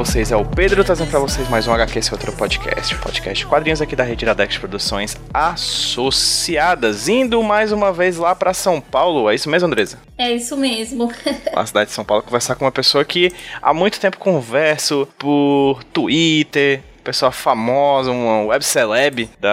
vocês 0.00 0.32
é 0.32 0.36
o 0.36 0.46
Pedro, 0.46 0.82
trazendo 0.82 1.10
pra 1.10 1.18
vocês 1.18 1.46
mais 1.50 1.68
um 1.68 1.74
HQ 1.74 1.98
esse 1.98 2.10
outro 2.10 2.32
podcast, 2.32 2.96
podcast 2.96 3.44
quadrinhos 3.44 3.82
aqui 3.82 3.94
da 3.94 4.02
Rede 4.02 4.24
Iradex 4.24 4.56
Produções 4.56 5.14
Associadas, 5.32 7.06
indo 7.06 7.42
mais 7.42 7.70
uma 7.70 7.92
vez 7.92 8.16
lá 8.16 8.34
pra 8.34 8.54
São 8.54 8.80
Paulo, 8.80 9.28
é 9.28 9.34
isso 9.34 9.50
mesmo, 9.50 9.66
Andresa? 9.66 9.98
É 10.16 10.32
isso 10.32 10.56
mesmo. 10.56 11.12
Na 11.52 11.66
cidade 11.66 11.90
de 11.90 11.94
São 11.94 12.02
Paulo, 12.02 12.22
conversar 12.22 12.54
com 12.54 12.64
uma 12.64 12.72
pessoa 12.72 13.04
que 13.04 13.30
há 13.60 13.74
muito 13.74 14.00
tempo 14.00 14.16
converso 14.16 15.06
por 15.18 15.84
Twitter, 15.92 16.80
pessoa 17.04 17.30
famosa, 17.30 18.10
uma 18.10 18.44
web 18.44 18.64
celeb 18.64 19.28
da, 19.38 19.52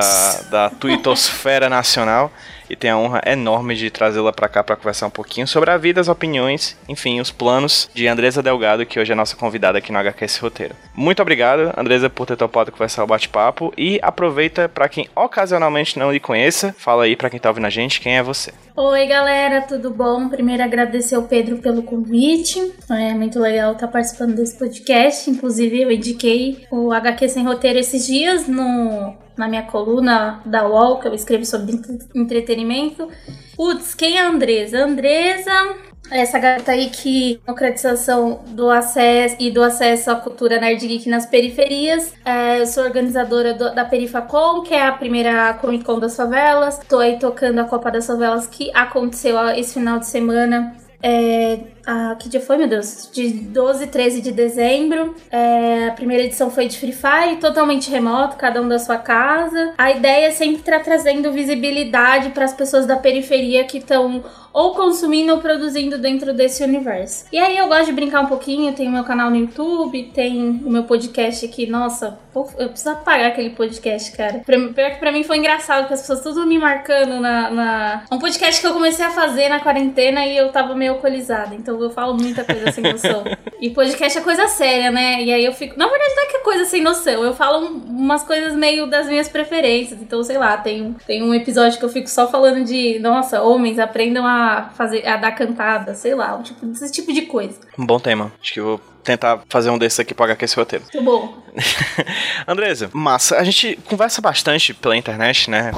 da 0.49 0.69
twittosfera 0.69 1.67
nacional 1.69 2.31
e 2.69 2.75
tenho 2.75 2.95
a 2.95 2.97
honra 2.97 3.21
enorme 3.25 3.75
de 3.75 3.89
trazê-la 3.89 4.31
para 4.31 4.49
cá 4.49 4.63
para 4.63 4.75
conversar 4.75 5.07
um 5.07 5.11
pouquinho 5.11 5.47
sobre 5.47 5.69
a 5.71 5.77
vida, 5.77 6.01
as 6.01 6.07
opiniões, 6.07 6.77
enfim, 6.87 7.19
os 7.19 7.31
planos 7.31 7.89
de 7.93 8.07
Andresa 8.07 8.41
Delgado, 8.41 8.85
que 8.85 8.99
hoje 8.99 9.11
é 9.11 9.15
nossa 9.15 9.35
convidada 9.35 9.77
aqui 9.77 9.91
no 9.91 9.99
HQS 9.99 10.37
Roteiro. 10.37 10.75
Muito 10.95 11.21
obrigado, 11.21 11.73
Andresa, 11.77 12.09
por 12.09 12.25
ter 12.25 12.35
topado 12.35 12.71
conversar 12.71 13.03
o 13.03 13.07
bate-papo 13.07 13.73
e 13.77 13.99
aproveita 14.01 14.69
para 14.69 14.89
quem 14.89 15.09
ocasionalmente 15.15 15.97
não 15.97 16.11
lhe 16.11 16.19
conheça, 16.19 16.75
fala 16.77 17.03
aí 17.03 17.15
para 17.15 17.29
quem 17.29 17.39
tá 17.39 17.49
ouvindo 17.49 17.65
a 17.65 17.69
gente, 17.69 18.01
quem 18.01 18.17
é 18.17 18.23
você. 18.23 18.51
Oi, 18.75 19.07
galera, 19.07 19.61
tudo 19.61 19.89
bom? 19.89 20.29
Primeiro 20.29 20.61
agradecer 20.63 21.15
ao 21.15 21.23
Pedro 21.23 21.57
pelo 21.57 21.81
convite. 21.81 22.73
É 22.91 23.11
muito 23.13 23.39
legal 23.39 23.73
estar 23.73 23.87
participando 23.87 24.35
desse 24.35 24.55
podcast. 24.55 25.27
Inclusive, 25.29 25.81
eu 25.81 25.91
indiquei 25.91 26.67
o 26.69 26.91
HQ 26.91 27.27
Sem 27.27 27.43
Roteiro 27.43 27.79
esses 27.79 28.05
dias 28.05 28.47
no 28.47 29.15
na 29.37 29.47
minha 29.47 29.63
coluna 29.63 30.41
da 30.45 30.67
UOL, 30.67 30.99
que 30.99 31.07
eu 31.07 31.13
escrevo 31.13 31.45
sobre 31.45 31.79
entretenimento. 32.15 33.07
Putz, 33.55 33.93
quem 33.93 34.17
é 34.17 34.21
a 34.21 34.29
Andresa? 34.29 34.83
Andresa 34.83 35.77
essa 36.09 36.39
gata 36.39 36.71
aí 36.71 36.89
que 36.89 37.39
democratização 37.45 38.41
do 38.47 38.69
acesso 38.69 39.35
e 39.39 39.51
do 39.51 39.61
acesso 39.61 40.09
à 40.09 40.15
cultura 40.15 40.59
nerd 40.59 40.85
geek 40.87 41.09
nas 41.09 41.25
periferias. 41.25 42.13
É, 42.23 42.61
eu 42.61 42.65
sou 42.65 42.83
organizadora 42.83 43.53
do, 43.53 43.73
da 43.75 43.83
Perifacom, 43.83 44.61
que 44.61 44.73
é 44.73 44.85
a 44.85 44.91
primeira 44.91 45.53
Comic 45.55 45.83
Con 45.83 45.99
das 45.99 46.15
favelas. 46.15 46.79
Tô 46.87 46.99
aí 46.99 47.19
tocando 47.19 47.59
a 47.59 47.65
Copa 47.65 47.91
das 47.91 48.07
Favelas 48.07 48.47
que 48.47 48.71
aconteceu 48.73 49.37
esse 49.49 49.73
final 49.73 49.99
de 49.99 50.07
semana. 50.07 50.75
É, 51.01 51.59
a, 51.87 52.15
que 52.15 52.27
dia 52.27 52.41
foi, 52.41 52.57
meu 52.57 52.67
Deus? 52.67 53.09
De 53.13 53.29
12 53.29 53.85
e 53.85 53.87
13 53.87 54.21
de 54.21 54.31
dezembro. 54.33 55.15
É, 55.31 55.87
a 55.87 55.93
primeira 55.93 56.23
edição 56.23 56.51
foi 56.51 56.67
de 56.67 56.77
Free 56.77 56.91
Fire, 56.91 57.37
totalmente 57.39 57.89
remoto, 57.89 58.35
cada 58.35 58.61
um 58.61 58.67
da 58.67 58.77
sua 58.77 58.97
casa. 58.97 59.73
A 59.77 59.89
ideia 59.91 60.27
é 60.27 60.31
sempre 60.31 60.57
estar 60.57 60.81
trazendo 60.81 61.31
visibilidade 61.31 62.29
para 62.29 62.43
as 62.43 62.53
pessoas 62.53 62.85
da 62.85 62.97
periferia 62.97 63.63
que 63.63 63.77
estão 63.77 64.23
ou 64.57 64.73
consumindo 64.73 65.33
ou 65.33 65.39
produzindo 65.39 65.99
dentro 65.99 66.33
desse 66.33 66.63
universo. 66.63 67.25
E 67.31 67.37
aí 67.37 67.55
eu 67.55 67.67
gosto 67.67 67.85
de 67.85 67.93
brincar 67.93 68.21
um 68.21 68.25
pouquinho, 68.25 68.73
tem 68.73 68.87
o 68.87 68.91
meu 68.91 69.03
canal 69.03 69.29
no 69.29 69.35
YouTube, 69.35 70.11
tem 70.15 70.63
o 70.65 70.71
meu 70.71 70.83
podcast 70.83 71.45
aqui, 71.45 71.67
nossa, 71.67 72.17
eu 72.57 72.69
preciso 72.69 72.89
apagar 72.89 73.27
aquele 73.27 73.51
podcast, 73.51 74.11
cara. 74.17 74.39
Pior 74.39 74.91
que 74.91 74.99
pra 74.99 75.11
mim 75.11 75.23
foi 75.23 75.37
engraçado, 75.37 75.81
porque 75.81 75.93
as 75.93 76.01
pessoas 76.01 76.21
tudo 76.21 76.43
me 76.47 76.57
marcando 76.57 77.19
na, 77.19 77.51
na... 77.51 78.03
Um 78.11 78.17
podcast 78.17 78.59
que 78.59 78.65
eu 78.65 78.73
comecei 78.73 79.05
a 79.05 79.11
fazer 79.11 79.47
na 79.47 79.59
quarentena 79.59 80.25
e 80.25 80.35
eu 80.35 80.51
tava 80.51 80.73
meio 80.73 80.93
alcoolizada, 80.93 81.53
então 81.53 81.76
eu 81.83 81.89
falo 81.89 82.13
muita 82.13 82.43
coisa 82.43 82.71
sem 82.71 82.83
noção. 82.83 83.23
e 83.59 83.69
podcast 83.69 84.17
é 84.17 84.21
coisa 84.21 84.47
séria, 84.47 84.91
né? 84.91 85.23
E 85.23 85.31
aí 85.31 85.45
eu 85.45 85.53
fico... 85.53 85.77
Na 85.77 85.87
verdade 85.87 86.15
não 86.15 86.23
é 86.23 86.25
que 86.27 86.37
é 86.37 86.39
coisa 86.39 86.65
sem 86.65 86.81
noção, 86.81 87.23
eu 87.23 87.33
falo 87.33 87.67
umas 87.67 88.23
coisas 88.23 88.53
meio 88.53 88.87
das 88.87 89.07
minhas 89.07 89.27
preferências, 89.27 90.01
então 90.01 90.23
sei 90.23 90.37
lá, 90.37 90.57
tem, 90.57 90.95
tem 91.05 91.23
um 91.23 91.33
episódio 91.33 91.77
que 91.77 91.85
eu 91.85 91.89
fico 91.89 92.09
só 92.09 92.27
falando 92.27 92.63
de, 92.63 92.99
nossa, 92.99 93.41
homens 93.41 93.79
aprendam 93.79 94.25
a 94.25 94.69
fazer, 94.75 95.05
a 95.05 95.17
dar 95.17 95.31
cantada, 95.31 95.93
sei 95.93 96.15
lá, 96.15 96.35
um 96.35 96.43
tipo, 96.43 96.65
esse 96.71 96.91
tipo 96.91 97.13
de 97.13 97.23
coisa. 97.23 97.59
Um 97.77 97.85
bom 97.85 97.99
tema. 97.99 98.31
Acho 98.41 98.53
que 98.53 98.59
eu 98.59 98.65
vou 98.65 98.81
tentar 99.07 99.39
fazer 99.47 99.69
um 99.69 99.77
desses 99.77 100.01
aqui 100.01 100.13
pra 100.13 100.25
HQ 100.25 100.43
esse 100.43 100.55
roteiro. 100.57 100.83
Muito 100.93 101.05
bom. 101.05 101.47
Andresa, 102.45 102.89
massa. 102.93 103.37
A 103.37 103.43
gente 103.43 103.79
conversa 103.85 104.21
bastante 104.21 104.73
pela 104.73 104.97
internet, 104.97 105.49
né? 105.49 105.71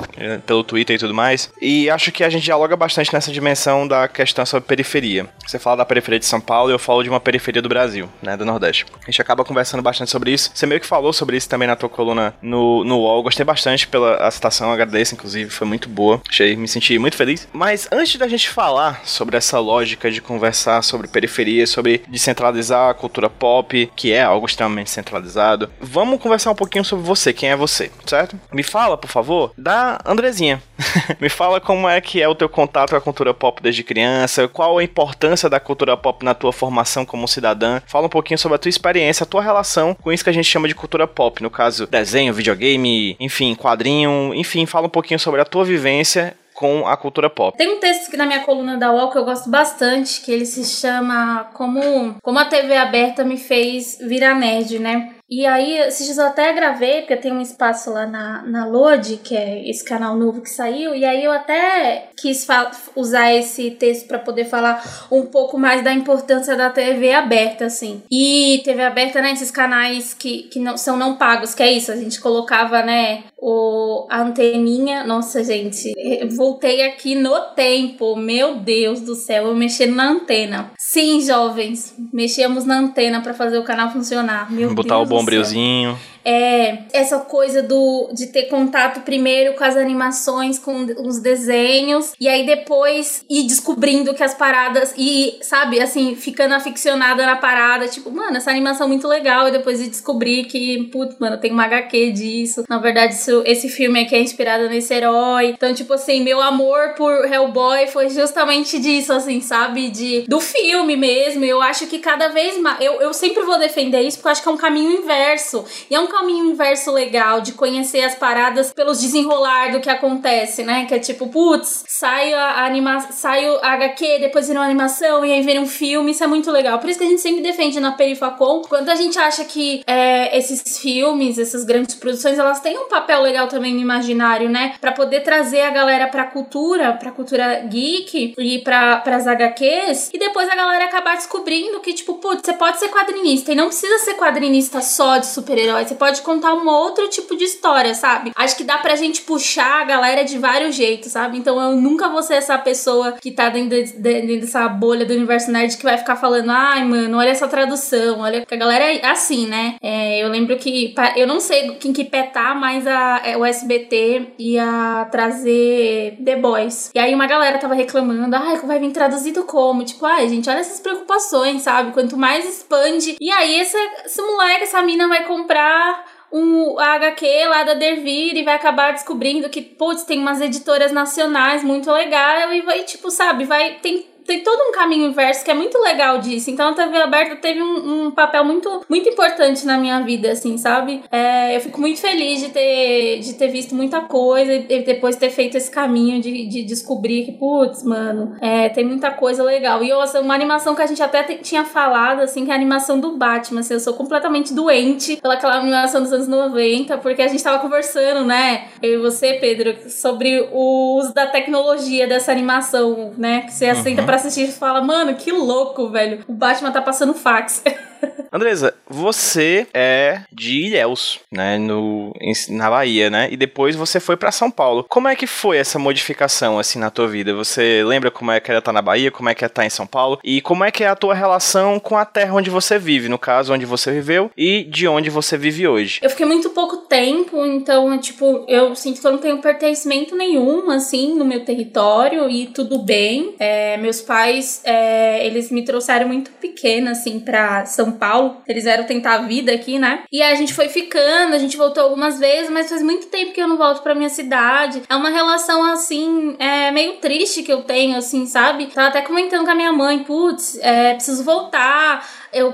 Pelo 0.46 0.64
Twitter 0.64 0.96
e 0.96 1.00
tudo 1.00 1.14
mais. 1.14 1.52
E 1.62 1.90
acho 1.90 2.12
que 2.12 2.24
a 2.24 2.30
gente 2.30 2.44
dialoga 2.44 2.76
bastante 2.76 3.14
nessa 3.14 3.32
dimensão 3.32 3.88
da 3.88 4.08
questão 4.08 4.46
sobre 4.46 4.68
periferia. 4.68 5.28
Você 5.46 5.60
fala 5.60 5.78
da 5.78 5.86
periferia 5.86 6.20
de 6.20 6.26
São 6.26 6.42
Paulo 6.42 6.72
e 6.72 6.74
eu 6.74 6.80
falo 6.80 7.04
de 7.04 7.10
uma 7.10 7.20
periferia 7.20 7.62
do 7.62 7.70
Brasil, 7.70 8.10
né? 8.22 8.36
Do 8.36 8.46
Nordeste. 8.46 8.86
A 9.02 9.06
gente 9.06 9.22
acaba 9.22 9.46
conversando 9.46 9.84
bastante 9.84 10.10
sobre 10.10 10.32
isso. 10.32 10.52
Você 10.54 10.66
meio 10.66 10.82
que 10.82 10.88
falou 10.88 11.14
sobre 11.14 11.38
isso 11.38 11.48
também 11.48 11.68
na 11.68 11.76
tua 11.76 11.88
coluna 11.88 12.34
no, 12.42 12.84
no 12.84 12.98
UOL. 12.98 13.24
Gostei 13.24 13.46
bastante 13.46 13.88
pela 13.88 14.30
citação, 14.32 14.72
agradeço, 14.72 15.14
inclusive, 15.14 15.50
foi 15.52 15.68
muito 15.68 15.88
boa. 15.88 16.20
Achei, 16.28 16.56
me 16.56 16.68
senti 16.68 16.98
muito 16.98 17.16
feliz. 17.16 17.48
Mas 17.54 17.88
antes 17.92 18.16
da 18.16 18.28
gente 18.28 18.50
falar 18.50 19.02
sobre 19.06 19.38
essa 19.38 19.60
lógica 19.60 20.10
de 20.10 20.20
conversar 20.20 20.82
sobre 20.82 21.08
periferia, 21.08 21.68
sobre 21.68 22.02
descentralizar 22.08 22.90
a 22.90 22.94
cultura 22.94 23.19
cultura 23.20 23.30
pop, 23.30 23.92
que 23.96 24.14
é 24.14 24.22
algo 24.22 24.46
extremamente 24.46 24.90
centralizado. 24.90 25.70
Vamos 25.82 26.22
conversar 26.22 26.52
um 26.52 26.56
pouquinho 26.56 26.86
sobre 26.86 27.06
você, 27.06 27.34
quem 27.34 27.50
é 27.50 27.56
você, 27.56 27.92
certo? 28.06 28.40
Me 28.52 28.64
fala, 28.64 28.98
por 28.98 29.10
favor, 29.10 29.52
da 29.58 30.00
Andrezinha. 30.06 30.62
Me 31.20 31.28
fala 31.28 31.60
como 31.60 31.90
é 31.90 32.00
que 32.00 32.22
é 32.22 32.28
o 32.28 32.36
teu 32.36 32.48
contato 32.48 32.92
com 32.92 32.96
a 32.96 33.02
cultura 33.02 33.34
pop 33.34 33.62
desde 33.62 33.84
criança, 33.84 34.48
qual 34.48 34.78
a 34.78 34.84
importância 34.84 35.50
da 35.50 35.60
cultura 35.60 35.98
pop 35.98 36.24
na 36.24 36.34
tua 36.34 36.54
formação 36.54 37.06
como 37.06 37.28
cidadã. 37.28 37.82
Fala 37.86 38.06
um 38.06 38.10
pouquinho 38.10 38.38
sobre 38.38 38.56
a 38.56 38.60
tua 38.60 38.70
experiência, 38.70 39.24
a 39.24 39.28
tua 39.28 39.42
relação 39.42 39.94
com 39.94 40.12
isso 40.12 40.24
que 40.24 40.30
a 40.30 40.34
gente 40.34 40.50
chama 40.50 40.68
de 40.68 40.76
cultura 40.76 41.06
pop, 41.06 41.44
no 41.44 41.50
caso, 41.50 41.86
desenho, 41.86 42.34
videogame, 42.34 43.18
enfim, 43.20 43.54
quadrinho, 43.56 44.34
enfim, 44.34 44.66
fala 44.66 44.88
um 44.88 44.90
pouquinho 44.90 45.20
sobre 45.20 45.42
a 45.42 45.46
tua 45.46 45.66
vivência 45.66 46.36
com 46.60 46.86
a 46.86 46.98
cultura 46.98 47.30
pop. 47.30 47.58
Tem 47.58 47.70
um 47.70 47.80
texto 47.80 48.10
aqui 48.10 48.18
na 48.18 48.26
minha 48.26 48.42
coluna 48.42 48.76
da 48.76 48.92
UOL 48.92 49.10
que 49.10 49.18
eu 49.18 49.24
gosto 49.24 49.50
bastante, 49.50 50.20
que 50.20 50.30
ele 50.30 50.46
se 50.46 50.66
chama 50.66 51.50
Como, 51.54 52.16
Como 52.22 52.38
a 52.38 52.44
TV 52.44 52.76
aberta 52.76 53.24
me 53.24 53.38
fez 53.38 53.98
virar 54.02 54.36
nerd, 54.36 54.78
né? 54.78 55.16
E 55.30 55.46
aí, 55.46 55.78
esses 55.78 56.06
dias 56.06 56.18
eu 56.18 56.26
até 56.26 56.52
gravei, 56.54 57.02
porque 57.02 57.16
tem 57.16 57.32
um 57.32 57.42
espaço 57.42 57.92
lá 57.92 58.08
na, 58.08 58.42
na 58.44 58.66
Lode, 58.66 59.18
que 59.18 59.36
é 59.36 59.70
esse 59.70 59.86
canal 59.86 60.16
novo 60.16 60.42
que 60.42 60.50
saiu, 60.50 60.96
e 60.96 61.06
aí 61.06 61.24
eu 61.24 61.32
até 61.32 62.10
quis 62.18 62.48
usar 62.96 63.32
esse 63.34 63.72
texto 63.72 64.08
para 64.08 64.18
poder 64.18 64.46
falar 64.46 65.08
um 65.12 65.28
pouco 65.28 65.58
mais 65.58 65.84
da 65.84 65.94
importância 65.94 66.56
da 66.56 66.72
TV 66.72 67.14
aberta, 67.14 67.66
assim. 67.66 68.02
E 68.12 68.62
TV 68.64 68.82
aberta, 68.82 69.22
né, 69.22 69.32
esses 69.32 69.52
canais 69.52 70.16
que, 70.16 70.44
que 70.44 70.60
não, 70.60 70.76
são 70.76 70.98
não 70.98 71.16
pagos, 71.16 71.54
que 71.54 71.62
é 71.62 71.72
isso, 71.72 71.92
a 71.92 71.96
gente 71.96 72.20
colocava, 72.20 72.82
né, 72.82 73.24
o, 73.38 74.08
a 74.10 74.22
anteninha. 74.22 75.04
Nossa, 75.04 75.44
gente, 75.44 75.94
voltei 76.36 76.82
aqui 76.82 77.14
no 77.14 77.40
tempo, 77.56 78.16
meu 78.16 78.56
Deus 78.56 79.02
do 79.02 79.14
céu, 79.14 79.48
eu 79.48 79.56
mexendo 79.56 79.96
na 79.96 80.10
antena. 80.10 80.72
Sim, 80.78 81.22
jovens, 81.22 81.94
mexíamos 82.12 82.66
na 82.66 82.80
antena 82.80 83.22
para 83.22 83.34
fazer 83.34 83.60
o 83.60 83.64
canal 83.64 83.92
funcionar. 83.92 84.52
Meu 84.52 84.74
Botar 84.74 84.98
Deus 84.98 85.19
o 85.20 85.22
bombrilzinho 85.22 86.00
é 86.30 86.84
essa 86.94 87.20
coisa 87.20 87.64
do 87.64 88.10
de 88.14 88.28
ter 88.28 88.44
contato 88.44 89.02
primeiro 89.02 89.56
com 89.56 89.64
as 89.64 89.76
animações, 89.76 90.60
com 90.60 90.86
os 91.04 91.20
desenhos, 91.20 92.14
e 92.20 92.28
aí 92.28 92.46
depois 92.46 93.26
ir 93.28 93.48
descobrindo 93.48 94.14
que 94.14 94.24
as 94.24 94.36
paradas 94.36 94.94
e, 94.96 95.40
sabe, 95.42 95.80
assim, 95.82 96.16
ficando 96.16 96.54
aficionada 96.54 97.26
na 97.26 97.36
parada, 97.36 97.88
tipo, 97.88 98.12
mano, 98.12 98.38
essa 98.38 98.52
animação 98.52 98.86
é 98.86 98.90
muito 98.90 99.08
legal, 99.08 99.48
e 99.48 99.52
depois 99.52 99.82
ir 99.82 99.90
descobrir 99.90 100.46
que, 100.46 100.84
putz, 100.92 101.18
mano, 101.20 101.38
tem 101.38 101.52
uma 101.52 101.64
HQ 101.64 102.12
disso. 102.12 102.64
Na 102.70 102.78
verdade, 102.78 103.16
isso, 103.16 103.42
esse 103.46 103.68
filme 103.68 104.02
aqui 104.02 104.16
é 104.16 104.22
inspirado 104.22 104.70
nesse 104.70 104.94
herói. 104.94 105.48
Então, 105.50 105.74
tipo 105.74 105.94
assim, 105.94 106.22
meu 106.22 106.42
amor 106.42 106.94
por 106.96 107.26
Hellboy 107.26 107.88
foi 107.88 108.10
justamente 108.10 108.78
disso, 108.80 109.14
assim, 109.14 109.42
sabe? 109.42 109.90
De, 109.90 110.22
do 110.28 110.40
filme 110.40 110.96
mesmo. 110.96 111.44
Eu 111.44 111.62
acho 111.62 111.88
que 111.88 112.00
cada 112.00 112.28
vez 112.28 112.60
mais. 112.60 112.80
Eu, 112.82 113.02
eu 113.02 113.14
sempre 113.14 113.44
vou 113.44 113.58
defender 113.58 114.02
isso 114.02 114.18
porque 114.18 114.28
eu 114.28 114.32
acho 114.32 114.44
que 114.44 114.50
é 114.50 114.52
um 114.52 114.58
caminho 114.58 114.92
inverso. 114.92 115.66
E 115.90 115.96
é 115.96 116.00
um 116.00 116.08
caminho 116.20 116.46
inverso 116.46 116.92
legal 116.92 117.42
de 117.42 117.54
conhecer 117.54 118.02
as 118.02 118.16
paradas 118.16 118.74
pelos 118.74 119.00
desenrolar 119.00 119.72
do 119.72 119.80
que 119.80 119.90
acontece, 119.90 120.64
né? 120.64 120.86
Que 120.86 120.96
é 120.96 121.00
tipo, 121.00 121.28
putz, 121.28 121.84
sai 121.88 122.34
a, 122.34 122.66
anima 122.66 123.00
sai 123.00 123.46
a 123.46 123.74
HQ, 123.74 124.20
depois 124.20 124.48
vira 124.48 124.60
uma 124.60 124.66
animação 124.66 125.24
e 125.24 125.32
aí 125.32 125.42
vira 125.42 125.62
um 125.62 125.68
filme, 125.68 126.12
isso 126.12 126.24
é 126.24 126.28
muito 126.28 126.52
legal. 126.52 126.78
Por 126.80 126.90
isso 126.90 127.00
que 127.00 127.06
a 127.06 127.10
gente 127.10 127.22
sempre 127.22 127.42
defende 127.42 127.80
na 127.80 127.94
Perifacom, 127.94 128.64
quando 128.68 128.90
a 128.90 128.96
gente 128.96 129.18
acha 129.18 129.46
que 129.46 129.82
é, 129.88 130.38
esses 130.38 130.78
filmes, 130.80 131.38
essas 131.40 131.64
grandes 131.64 131.96
produções, 131.96 132.38
elas 132.38 132.60
têm 132.60 132.78
um 132.78 132.90
papel 132.90 133.22
legal 133.22 133.48
também 133.48 133.74
no 133.74 133.80
imaginário, 133.80 134.50
né? 134.50 134.76
Para 134.82 134.92
poder 134.92 135.22
trazer 135.22 135.62
a 135.62 135.70
galera 135.70 136.08
pra 136.08 136.26
cultura, 136.26 136.94
pra 136.94 137.12
cultura 137.12 137.62
geek 137.62 138.36
e 138.38 138.60
pra, 138.60 138.98
pras 138.98 139.26
HQs, 139.26 140.10
e 140.14 140.20
depois 140.20 140.50
a 140.50 140.56
galera 140.56 140.86
acabar 140.86 141.16
descobrindo 141.16 141.80
que, 141.80 141.94
tipo, 141.94 142.16
putz, 142.16 142.42
você 142.44 142.54
pode 142.54 142.78
ser 142.78 142.90
quadrinista 142.90 143.52
e 143.52 143.56
não 143.56 143.68
precisa 143.68 143.98
ser 144.00 144.16
quadrinista 144.16 144.82
só 144.82 145.18
de 145.18 145.28
super-heróis, 145.28 145.88
você 145.88 145.96
pode 146.00 146.22
contar 146.22 146.54
um 146.54 146.68
outro 146.68 147.08
tipo 147.10 147.36
de 147.36 147.44
história, 147.44 147.94
sabe? 147.94 148.32
Acho 148.36 148.56
que 148.56 148.64
dá 148.64 148.78
pra 148.78 148.96
gente 148.96 149.22
puxar 149.22 149.82
a 149.82 149.84
galera 149.84 150.24
de 150.24 150.38
vários 150.38 150.76
jeitos, 150.76 151.12
sabe? 151.12 151.38
Então 151.38 151.62
eu 151.62 151.76
nunca 151.76 152.08
vou 152.08 152.24
ser 152.24 152.36
essa 152.36 152.58
pessoa 152.58 153.12
que 153.14 153.32
tá 153.32 153.50
dentro, 153.50 153.84
de, 153.84 153.94
dentro 153.94 154.42
dessa 154.42 154.68
bolha 154.68 155.06
do 155.06 155.14
universo 155.14 155.52
nerd 155.52 155.78
que 155.78 155.84
vai 155.84 155.98
ficar 155.98 156.16
falando, 156.16 156.50
ai, 156.50 156.84
mano, 156.86 157.18
olha 157.18 157.30
essa 157.30 157.48
tradução, 157.48 158.22
olha. 158.22 158.40
Porque 158.40 158.56
a 158.56 158.58
galera 158.58 158.86
é 158.86 159.06
assim, 159.06 159.46
né? 159.46 159.76
É, 159.82 160.24
eu 160.24 160.30
lembro 160.30 160.58
que. 160.58 160.96
Eu 161.16 161.28
não 161.28 161.40
sei 161.40 161.72
quem 161.76 161.92
que 161.92 162.06
pé 162.06 162.24
tá, 162.24 162.56
mas 162.56 162.88
a, 162.88 163.22
é, 163.24 163.38
o 163.38 163.46
SBT 163.46 164.34
ia 164.40 165.08
trazer 165.12 166.18
The 166.24 166.38
Boys. 166.38 166.92
E 166.96 167.00
aí 167.00 167.14
uma 167.14 167.28
galera 167.28 167.58
tava 167.58 167.74
reclamando, 167.74 168.36
ai, 168.36 168.58
vai 168.58 168.80
vir 168.80 168.92
traduzido 168.92 169.44
como? 169.44 169.84
Tipo, 169.84 170.06
ai, 170.06 170.30
gente, 170.30 170.50
olha 170.50 170.60
essas 170.60 170.80
preocupações, 170.80 171.62
sabe? 171.62 171.92
Quanto 171.92 172.18
mais 172.18 172.48
expande. 172.48 173.18
E 173.20 173.32
aí 173.32 173.60
esse, 173.60 173.78
esse 174.06 174.22
moleque, 174.22 174.64
essa 174.64 174.82
mina 174.82 175.08
vai 175.08 175.26
comprar 175.26 175.99
um 176.32 176.80
HQ 176.80 177.46
lá 177.48 177.64
da 177.64 177.74
Dervir 177.74 178.36
e 178.36 178.44
vai 178.44 178.56
acabar 178.56 178.94
descobrindo 178.94 179.50
que, 179.50 179.62
putz, 179.62 180.04
tem 180.04 180.20
umas 180.20 180.42
editoras 180.42 180.92
nacionais 180.92 181.64
muito 181.64 181.92
legal 181.92 182.54
e 182.54 182.62
vai, 182.62 182.84
tipo, 182.84 183.10
sabe, 183.10 183.46
vai 183.46 183.76
tem 183.76 184.06
tem 184.30 184.44
todo 184.44 184.70
um 184.70 184.72
caminho 184.72 185.08
inverso 185.08 185.44
que 185.44 185.50
é 185.50 185.56
muito 185.56 185.80
legal 185.80 186.20
disso. 186.20 186.52
Então 186.52 186.70
a 186.70 186.74
TV 186.74 186.98
aberta 186.98 187.36
teve 187.38 187.64
um, 187.64 188.06
um 188.06 188.12
papel 188.12 188.46
muito, 188.46 188.86
muito 188.88 189.10
importante 189.10 189.66
na 189.66 189.76
minha 189.76 190.00
vida, 190.02 190.32
assim, 190.32 190.56
sabe? 190.56 191.02
É, 191.12 191.56
eu 191.56 191.62
fico 191.62 191.82
muito 191.82 192.00
feliz 192.00 192.40
de 192.40 192.50
ter, 192.50 193.20
de 193.22 193.34
ter 193.34 193.48
visto 193.48 193.74
muita 193.74 194.02
coisa 194.02 194.54
e 194.54 194.84
depois 194.84 195.16
ter 195.16 195.32
feito 195.32 195.58
esse 195.58 195.72
caminho 195.72 196.22
de, 196.22 196.46
de 196.46 196.62
descobrir 196.62 197.26
que, 197.26 197.32
putz, 197.32 197.84
mano, 197.84 198.36
é, 198.40 198.70
tem 198.70 198.86
muita 198.86 199.10
coisa 199.10 199.42
legal. 199.42 199.84
E 199.84 199.92
ouça, 199.92 200.22
uma 200.22 200.36
animação 200.36 200.76
que 200.76 200.84
a 200.84 200.88
gente 200.88 201.02
até 201.02 201.24
tinha 201.24 201.66
falado, 201.66 202.20
assim, 202.20 202.46
que 202.46 202.52
é 202.52 202.54
a 202.54 202.58
animação 202.58 203.00
do 203.00 203.18
Batman. 203.18 203.62
Assim, 203.62 203.74
eu 203.74 203.80
sou 203.80 203.96
completamente 203.96 204.54
doente 204.54 205.18
pelaquela 205.20 205.56
animação 205.58 206.04
dos 206.04 206.14
anos 206.14 206.28
90, 206.28 207.00
porque 207.00 207.24
a 207.24 207.28
gente 207.28 207.44
tava 207.44 207.58
conversando, 207.58 208.24
né? 208.26 208.66
Eu 208.80 208.94
e 208.94 208.98
você, 208.98 209.34
Pedro, 209.34 209.90
sobre 209.90 210.48
o 210.52 210.98
uso 211.00 211.16
da 211.16 211.26
tecnologia 211.26 212.08
dessa 212.08 212.32
animação, 212.32 213.12
né? 213.18 213.42
Que 213.42 213.54
você 213.54 213.66
aceita 213.66 214.02
uhum. 214.02 214.06
pra 214.06 214.19
assistir 214.20 214.50
e 214.50 214.52
fala, 214.52 214.82
mano, 214.82 215.16
que 215.16 215.32
louco, 215.32 215.90
velho. 215.90 216.24
O 216.28 216.34
Batman 216.34 216.72
tá 216.72 216.82
passando 216.82 217.14
fax. 217.14 217.64
Andresa, 218.32 218.76
você 218.88 219.68
é 219.74 220.22
de 220.32 220.68
Ilhéus, 220.68 221.20
né, 221.32 221.58
no, 221.58 222.14
na 222.50 222.70
Bahia, 222.70 223.10
né, 223.10 223.28
e 223.32 223.36
depois 223.36 223.76
você 223.76 224.00
foi 224.00 224.16
para 224.16 224.32
São 224.32 224.52
Paulo. 224.52 224.86
Como 224.88 225.08
é 225.08 225.16
que 225.16 225.26
foi 225.26 225.58
essa 225.58 225.80
modificação, 225.80 226.60
assim, 226.60 226.78
na 226.78 226.92
tua 226.92 227.08
vida? 227.08 227.34
Você 227.34 227.84
lembra 227.84 228.12
como 228.12 228.32
é 228.32 228.40
que 228.40 228.52
era 228.52 228.60
estar 228.60 228.72
na 228.72 228.82
Bahia, 228.82 229.10
como 229.10 229.30
é 229.30 229.36
que 229.36 229.44
é 229.44 229.48
estar 229.48 229.66
em 229.66 229.70
São 229.70 229.88
Paulo? 229.88 230.20
E 230.24 230.42
como 230.42 230.64
é 230.64 230.72
que 230.72 230.84
é 230.84 230.88
a 230.88 230.96
tua 230.96 231.16
relação 231.16 231.80
com 231.80 231.98
a 231.98 232.06
terra 232.06 232.36
onde 232.36 232.50
você 232.50 232.78
vive, 232.78 233.10
no 233.10 233.18
caso, 233.18 233.54
onde 233.54 233.66
você 233.66 233.92
viveu 233.92 234.30
e 234.38 234.64
de 234.64 234.88
onde 234.88 235.10
você 235.10 235.38
vive 235.38 235.68
hoje? 235.68 236.00
Eu 236.04 236.10
fiquei 236.10 236.26
muito 236.26 236.52
pouco 236.52 236.78
tempo, 236.78 237.44
então, 237.46 237.98
tipo, 237.98 238.46
eu 238.48 238.76
sinto 238.76 239.02
que 239.02 239.08
eu 239.08 239.12
não 239.12 239.20
tenho 239.20 239.40
pertencimento 239.40 240.16
nenhum, 240.16 240.70
assim, 240.70 241.16
no 241.16 241.26
meu 241.26 241.44
território 241.44 242.30
e 242.30 242.48
tudo 242.48 242.80
bem. 242.80 243.34
É, 243.40 243.76
meus 243.78 244.02
pais, 244.10 244.62
é, 244.64 245.24
eles 245.24 245.52
me 245.52 245.64
trouxeram 245.64 246.08
muito 246.08 246.32
pequena, 246.32 246.92
assim, 246.92 247.20
pra 247.20 247.64
São 247.68 247.92
Paulo. 247.92 248.42
Eles 248.48 248.64
vieram 248.64 248.84
tentar 248.84 249.14
a 249.14 249.18
vida 249.20 249.54
aqui, 249.54 249.78
né? 249.78 250.02
E 250.12 250.24
a 250.24 250.34
gente 250.34 250.52
foi 250.52 250.68
ficando, 250.68 251.36
a 251.36 251.38
gente 251.38 251.56
voltou 251.56 251.84
algumas 251.84 252.18
vezes, 252.18 252.50
mas 252.50 252.70
faz 252.70 252.82
muito 252.82 253.06
tempo 253.06 253.34
que 253.34 253.40
eu 253.40 253.48
não 253.48 253.56
volto 253.56 253.84
pra 253.84 253.94
minha 253.94 254.10
cidade. 254.10 254.82
É 254.90 254.96
uma 254.96 255.12
relação, 255.12 255.64
assim, 255.64 256.36
é, 256.40 256.72
meio 256.72 256.94
triste 256.94 257.44
que 257.44 257.54
eu 257.54 257.62
tenho, 257.62 257.96
assim, 257.96 258.26
sabe? 258.26 258.66
Tava 258.66 258.88
até 258.88 259.04
comentando 259.04 259.46
com 259.46 259.52
a 259.52 259.56
minha 259.56 259.72
mãe, 259.72 260.00
putz, 260.00 260.58
é, 260.60 260.96
preciso 260.96 261.24
voltar 261.24 262.04
eu 262.34 262.54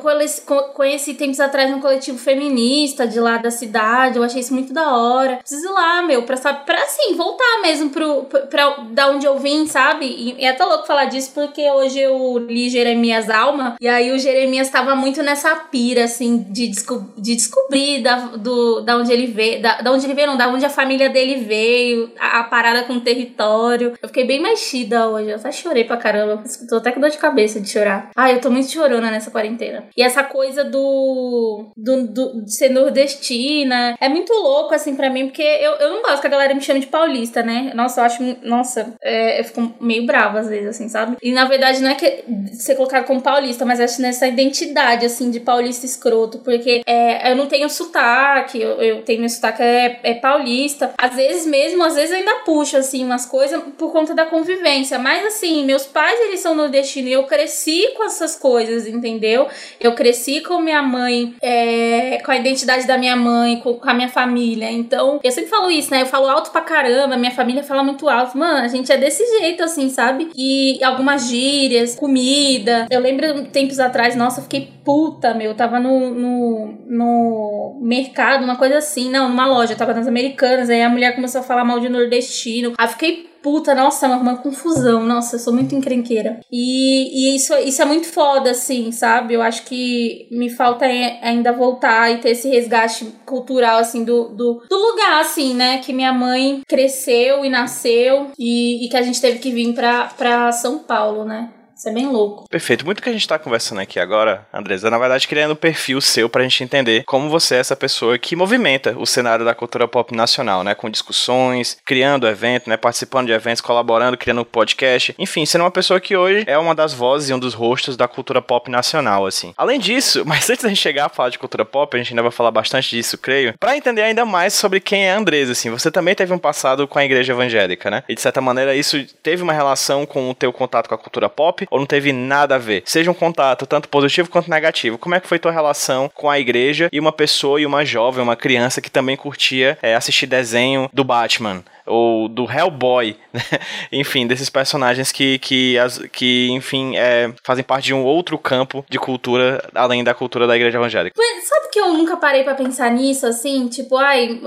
conheci 0.73 1.13
tempos 1.13 1.39
atrás 1.39 1.71
um 1.71 1.81
coletivo 1.81 2.17
feminista 2.17 3.07
de 3.07 3.19
lá 3.19 3.37
da 3.37 3.51
cidade, 3.51 4.17
eu 4.17 4.23
achei 4.23 4.41
isso 4.41 4.53
muito 4.53 4.73
da 4.73 4.95
hora. 4.95 5.37
Preciso 5.37 5.67
ir 5.67 5.71
lá, 5.71 6.01
meu, 6.01 6.23
pra, 6.23 6.37
sabe, 6.37 6.65
pra 6.65 6.77
assim, 6.83 7.15
voltar 7.15 7.61
mesmo 7.61 7.89
pro, 7.89 8.23
pra, 8.23 8.41
pra 8.41 8.69
da 8.91 9.09
onde 9.09 9.25
eu 9.25 9.37
vim, 9.37 9.67
sabe? 9.67 10.05
E, 10.05 10.41
e 10.41 10.45
é 10.45 10.49
até 10.49 10.63
louco 10.63 10.87
falar 10.87 11.05
disso 11.05 11.31
porque 11.33 11.69
hoje 11.69 11.99
eu 11.99 12.37
li 12.37 12.69
Jeremias 12.69 13.29
Alma, 13.29 13.75
e 13.79 13.87
aí 13.87 14.11
o 14.11 14.19
Jeremias 14.19 14.69
tava 14.69 14.95
muito 14.95 15.21
nessa 15.21 15.55
pira, 15.55 16.05
assim, 16.05 16.45
de, 16.49 16.67
desco 16.67 17.13
de 17.17 17.35
descobrir 17.35 18.01
da, 18.01 18.15
do, 18.37 18.81
da 18.81 18.97
onde 18.97 19.11
ele 19.11 19.27
veio, 19.27 19.61
da, 19.61 19.81
da 19.81 19.91
onde 19.91 20.05
ele 20.05 20.13
veio, 20.13 20.27
não, 20.27 20.37
da 20.37 20.47
onde 20.47 20.65
a 20.65 20.69
família 20.69 21.09
dele 21.09 21.43
veio, 21.43 22.11
a, 22.19 22.39
a 22.39 22.43
parada 22.43 22.83
com 22.83 22.93
o 22.93 23.01
território. 23.01 23.93
Eu 24.01 24.07
fiquei 24.07 24.25
bem 24.25 24.41
mexida 24.41 25.07
hoje, 25.09 25.29
eu 25.29 25.35
até 25.35 25.51
chorei 25.51 25.83
pra 25.83 25.97
caramba, 25.97 26.43
tô 26.69 26.77
até 26.77 26.91
com 26.91 26.99
dor 26.99 27.09
de 27.09 27.17
cabeça 27.17 27.59
de 27.59 27.69
chorar. 27.69 28.09
Ai, 28.15 28.35
eu 28.35 28.41
tô 28.41 28.49
muito 28.49 28.69
chorona 28.71 29.11
nessa 29.11 29.31
quarentena. 29.31 29.64
E 29.95 30.03
essa 30.03 30.23
coisa 30.23 30.63
do, 30.63 31.71
do, 31.75 32.07
do 32.07 32.45
de 32.45 32.53
ser 32.53 32.69
nordestina 32.69 33.95
é 33.99 34.09
muito 34.09 34.33
louco, 34.33 34.73
assim, 34.73 34.95
para 34.95 35.09
mim, 35.09 35.27
porque 35.27 35.43
eu, 35.43 35.73
eu 35.73 35.89
não 35.91 36.01
gosto 36.01 36.21
que 36.21 36.27
a 36.27 36.29
galera 36.29 36.53
me 36.53 36.61
chame 36.61 36.79
de 36.79 36.87
paulista, 36.87 37.43
né? 37.43 37.71
Nossa, 37.73 38.01
eu 38.01 38.05
acho. 38.05 38.37
Nossa, 38.43 38.95
é, 39.01 39.39
eu 39.39 39.43
fico 39.43 39.73
meio 39.79 40.05
brava 40.05 40.39
às 40.39 40.49
vezes, 40.49 40.67
assim, 40.67 40.89
sabe? 40.89 41.17
E 41.21 41.31
na 41.31 41.45
verdade 41.45 41.81
não 41.81 41.89
é 41.89 41.95
que 41.95 42.23
ser 42.53 42.75
colocado 42.75 43.05
como 43.05 43.21
paulista, 43.21 43.65
mas 43.65 43.79
acho 43.79 44.01
nessa 44.01 44.27
identidade, 44.27 45.05
assim, 45.05 45.29
de 45.29 45.39
paulista 45.39 45.85
escroto, 45.85 46.39
porque 46.39 46.81
é, 46.85 47.31
eu 47.31 47.35
não 47.35 47.47
tenho 47.47 47.69
sotaque, 47.69 48.61
eu, 48.61 48.81
eu 48.81 49.01
tenho 49.03 49.19
meu 49.19 49.29
sotaque 49.29 49.61
é, 49.61 49.99
é 50.03 50.13
paulista. 50.15 50.93
Às 50.97 51.15
vezes 51.15 51.45
mesmo, 51.45 51.83
às 51.83 51.95
vezes 51.95 52.11
ainda 52.11 52.35
puxo, 52.45 52.77
assim, 52.77 53.03
umas 53.03 53.25
coisas 53.25 53.61
por 53.77 53.91
conta 53.91 54.13
da 54.13 54.25
convivência. 54.25 54.99
Mas, 54.99 55.25
assim, 55.25 55.65
meus 55.65 55.85
pais, 55.85 56.19
eles 56.21 56.39
são 56.39 56.55
nordestinos 56.55 57.09
e 57.09 57.13
eu 57.13 57.23
cresci 57.23 57.93
com 57.95 58.03
essas 58.03 58.35
coisas, 58.35 58.87
entendeu? 58.87 59.47
Eu 59.79 59.93
cresci 59.93 60.41
com 60.41 60.59
minha 60.59 60.81
mãe, 60.81 61.35
é, 61.41 62.19
com 62.23 62.31
a 62.31 62.37
identidade 62.37 62.87
da 62.87 62.97
minha 62.97 63.15
mãe, 63.15 63.59
com, 63.59 63.75
com, 63.75 63.89
a 63.89 63.93
minha 63.93 64.09
família. 64.09 64.71
Então, 64.71 65.19
eu 65.23 65.31
sempre 65.31 65.49
falo 65.49 65.69
isso, 65.69 65.91
né? 65.91 66.01
Eu 66.01 66.05
falo 66.05 66.27
alto 66.27 66.51
pra 66.51 66.61
caramba, 66.61 67.17
minha 67.17 67.31
família 67.31 67.63
fala 67.63 67.83
muito 67.83 68.07
alto. 68.09 68.37
Mano, 68.37 68.65
a 68.65 68.67
gente 68.67 68.91
é 68.91 68.97
desse 68.97 69.23
jeito, 69.39 69.63
assim, 69.63 69.89
sabe? 69.89 70.29
E 70.35 70.83
algumas 70.83 71.27
gírias, 71.27 71.95
comida. 71.95 72.87
Eu 72.89 72.99
lembro 72.99 73.45
tempos 73.45 73.79
atrás, 73.79 74.15
nossa, 74.15 74.39
eu 74.39 74.43
fiquei 74.43 74.71
puta, 74.83 75.33
meu. 75.33 75.51
Eu 75.51 75.55
tava 75.55 75.79
no, 75.79 76.11
no, 76.11 76.77
no 76.87 77.79
mercado, 77.81 78.43
uma 78.43 78.55
coisa 78.55 78.77
assim, 78.77 79.09
não, 79.09 79.29
numa 79.29 79.47
loja, 79.47 79.73
eu 79.73 79.77
tava 79.77 79.93
nas 79.93 80.07
americanas. 80.07 80.69
Aí 80.69 80.81
a 80.81 80.89
mulher 80.89 81.15
começou 81.15 81.41
a 81.41 81.43
falar 81.43 81.63
mal 81.63 81.79
de 81.79 81.89
nordestino. 81.89 82.73
Aí 82.77 82.87
fiquei 82.87 83.34
puta, 83.45 83.75
nossa, 83.75 84.07
é 84.07 84.09
uma, 84.09 84.17
uma 84.17 84.37
confusão. 84.37 85.03
Nossa, 85.03 85.35
eu 85.35 85.39
sou 85.39 85.53
muito 85.53 85.75
encrenqueira. 85.75 86.39
E, 86.51 87.29
e 87.31 87.35
isso, 87.35 87.53
isso 87.59 87.79
é 87.79 87.85
muito 87.85 88.07
foda, 88.07 88.49
assim, 88.49 88.91
sabe? 88.91 89.35
Eu 89.35 89.41
acho 89.43 89.65
que 89.65 90.27
me 90.31 90.49
falta 90.49 90.83
ainda 90.85 91.53
voltar 91.53 92.11
e 92.11 92.17
ter 92.17 92.31
esse 92.31 92.49
resgate 92.49 93.05
cultural, 93.23 93.77
assim, 93.77 94.03
do, 94.03 94.29
do, 94.29 94.63
do 94.67 94.75
lugar, 94.75 95.21
assim, 95.21 95.53
né? 95.53 95.77
Que 95.77 95.93
minha 95.93 96.11
mãe 96.11 96.61
cresceu 96.67 97.45
e 97.45 97.49
nasceu 97.49 98.31
e, 98.35 98.83
e 98.83 98.89
que 98.89 98.97
a 98.97 99.03
gente 99.03 99.21
teve 99.21 99.37
que 99.37 99.51
vir 99.51 99.75
pra, 99.75 100.05
pra 100.17 100.51
São 100.51 100.79
Paulo, 100.79 101.23
né? 101.23 101.51
Isso 101.85 101.91
é 101.91 101.93
bem 101.93 102.07
louco. 102.07 102.49
Perfeito. 102.49 102.83
Muito 102.83 102.99
que 102.99 103.09
a 103.09 103.11
gente 103.11 103.27
tá 103.27 103.37
conversando 103.37 103.79
aqui 103.79 103.99
agora, 103.99 104.47
Andresa, 104.51 104.89
na 104.89 104.97
verdade, 104.97 105.27
criando 105.27 105.51
um 105.51 105.55
perfil 105.55 106.01
seu 106.01 106.27
pra 106.27 106.41
gente 106.41 106.63
entender 106.63 107.03
como 107.05 107.29
você 107.29 107.53
é 107.53 107.59
essa 107.59 107.75
pessoa 107.75 108.17
que 108.17 108.35
movimenta 108.35 108.95
o 108.97 109.05
cenário 109.05 109.45
da 109.45 109.53
cultura 109.53 109.87
pop 109.87 110.15
nacional, 110.15 110.63
né? 110.63 110.73
Com 110.73 110.89
discussões, 110.89 111.77
criando 111.85 112.27
evento, 112.27 112.67
né? 112.67 112.75
Participando 112.75 113.27
de 113.27 113.33
eventos, 113.33 113.61
colaborando, 113.61 114.17
criando 114.17 114.43
podcast. 114.43 115.13
Enfim, 115.19 115.45
sendo 115.45 115.61
uma 115.61 115.69
pessoa 115.69 115.99
que 115.99 116.17
hoje 116.17 116.43
é 116.47 116.57
uma 116.57 116.73
das 116.73 116.91
vozes 116.91 117.29
e 117.29 117.33
um 117.35 117.37
dos 117.37 117.53
rostos 117.53 117.95
da 117.95 118.07
cultura 118.07 118.41
pop 118.41 118.71
nacional, 118.71 119.27
assim. 119.27 119.53
Além 119.55 119.79
disso, 119.79 120.23
mas 120.25 120.49
antes 120.49 120.63
da 120.63 120.69
gente 120.69 120.81
chegar 120.81 121.05
a 121.05 121.09
falar 121.09 121.29
de 121.29 121.37
cultura 121.37 121.65
pop, 121.65 121.95
a 121.95 121.99
gente 121.99 122.13
ainda 122.13 122.23
vai 122.23 122.31
falar 122.31 122.49
bastante 122.49 122.89
disso, 122.89 123.15
creio, 123.15 123.53
para 123.59 123.77
entender 123.77 124.01
ainda 124.01 124.25
mais 124.25 124.55
sobre 124.55 124.79
quem 124.79 125.05
é 125.05 125.13
a 125.13 125.17
Andresa, 125.19 125.51
assim. 125.51 125.69
Você 125.69 125.91
também 125.91 126.15
teve 126.15 126.33
um 126.33 126.39
passado 126.39 126.87
com 126.87 126.97
a 126.97 127.05
igreja 127.05 127.33
evangélica, 127.33 127.91
né? 127.91 128.03
E 128.09 128.15
de 128.15 128.21
certa 128.21 128.41
maneira 128.41 128.73
isso 128.75 129.05
teve 129.21 129.43
uma 129.43 129.53
relação 129.53 130.03
com 130.03 130.31
o 130.31 130.33
teu 130.33 130.51
contato 130.51 130.87
com 130.89 130.95
a 130.95 130.97
cultura 130.97 131.29
pop 131.29 131.67
ou 131.75 131.79
não 131.79 131.85
teve 131.85 132.13
nada 132.13 132.55
a 132.55 132.57
ver? 132.57 132.83
Seja 132.85 133.11
um 133.11 133.13
contato 133.13 133.65
tanto 133.65 133.89
positivo 133.89 134.29
quanto 134.29 134.49
negativo. 134.49 134.97
Como 134.97 135.13
é 135.13 135.19
que 135.19 135.27
foi 135.27 135.37
tua 135.37 135.51
relação 135.51 136.09
com 136.13 136.29
a 136.29 136.39
igreja 136.39 136.89
e 136.91 136.99
uma 136.99 137.11
pessoa 137.11 137.59
e 137.59 137.65
uma 137.65 137.83
jovem, 137.83 138.23
uma 138.23 138.35
criança 138.35 138.81
que 138.81 138.89
também 138.89 139.17
curtia 139.17 139.77
é, 139.81 139.93
assistir 139.93 140.25
desenho 140.25 140.89
do 140.93 141.03
Batman? 141.03 141.63
ou 141.85 142.27
do 142.27 142.49
Hellboy, 142.49 143.15
né? 143.31 143.41
enfim, 143.91 144.25
desses 144.25 144.49
personagens 144.49 145.11
que, 145.11 145.37
que, 145.39 145.77
as, 145.77 145.99
que 146.11 146.49
enfim, 146.51 146.95
é, 146.97 147.31
fazem 147.43 147.63
parte 147.63 147.85
de 147.85 147.93
um 147.93 148.03
outro 148.03 148.37
campo 148.37 148.83
de 148.89 148.97
cultura, 148.97 149.63
além 149.73 150.03
da 150.03 150.13
cultura 150.13 150.47
da 150.47 150.55
igreja 150.55 150.77
evangélica. 150.77 151.15
Mas 151.17 151.47
sabe 151.47 151.69
que 151.71 151.79
eu 151.79 151.93
nunca 151.93 152.17
parei 152.17 152.43
para 152.43 152.55
pensar 152.55 152.91
nisso, 152.91 153.25
assim? 153.25 153.67
Tipo, 153.67 153.97
ai, 153.97 154.41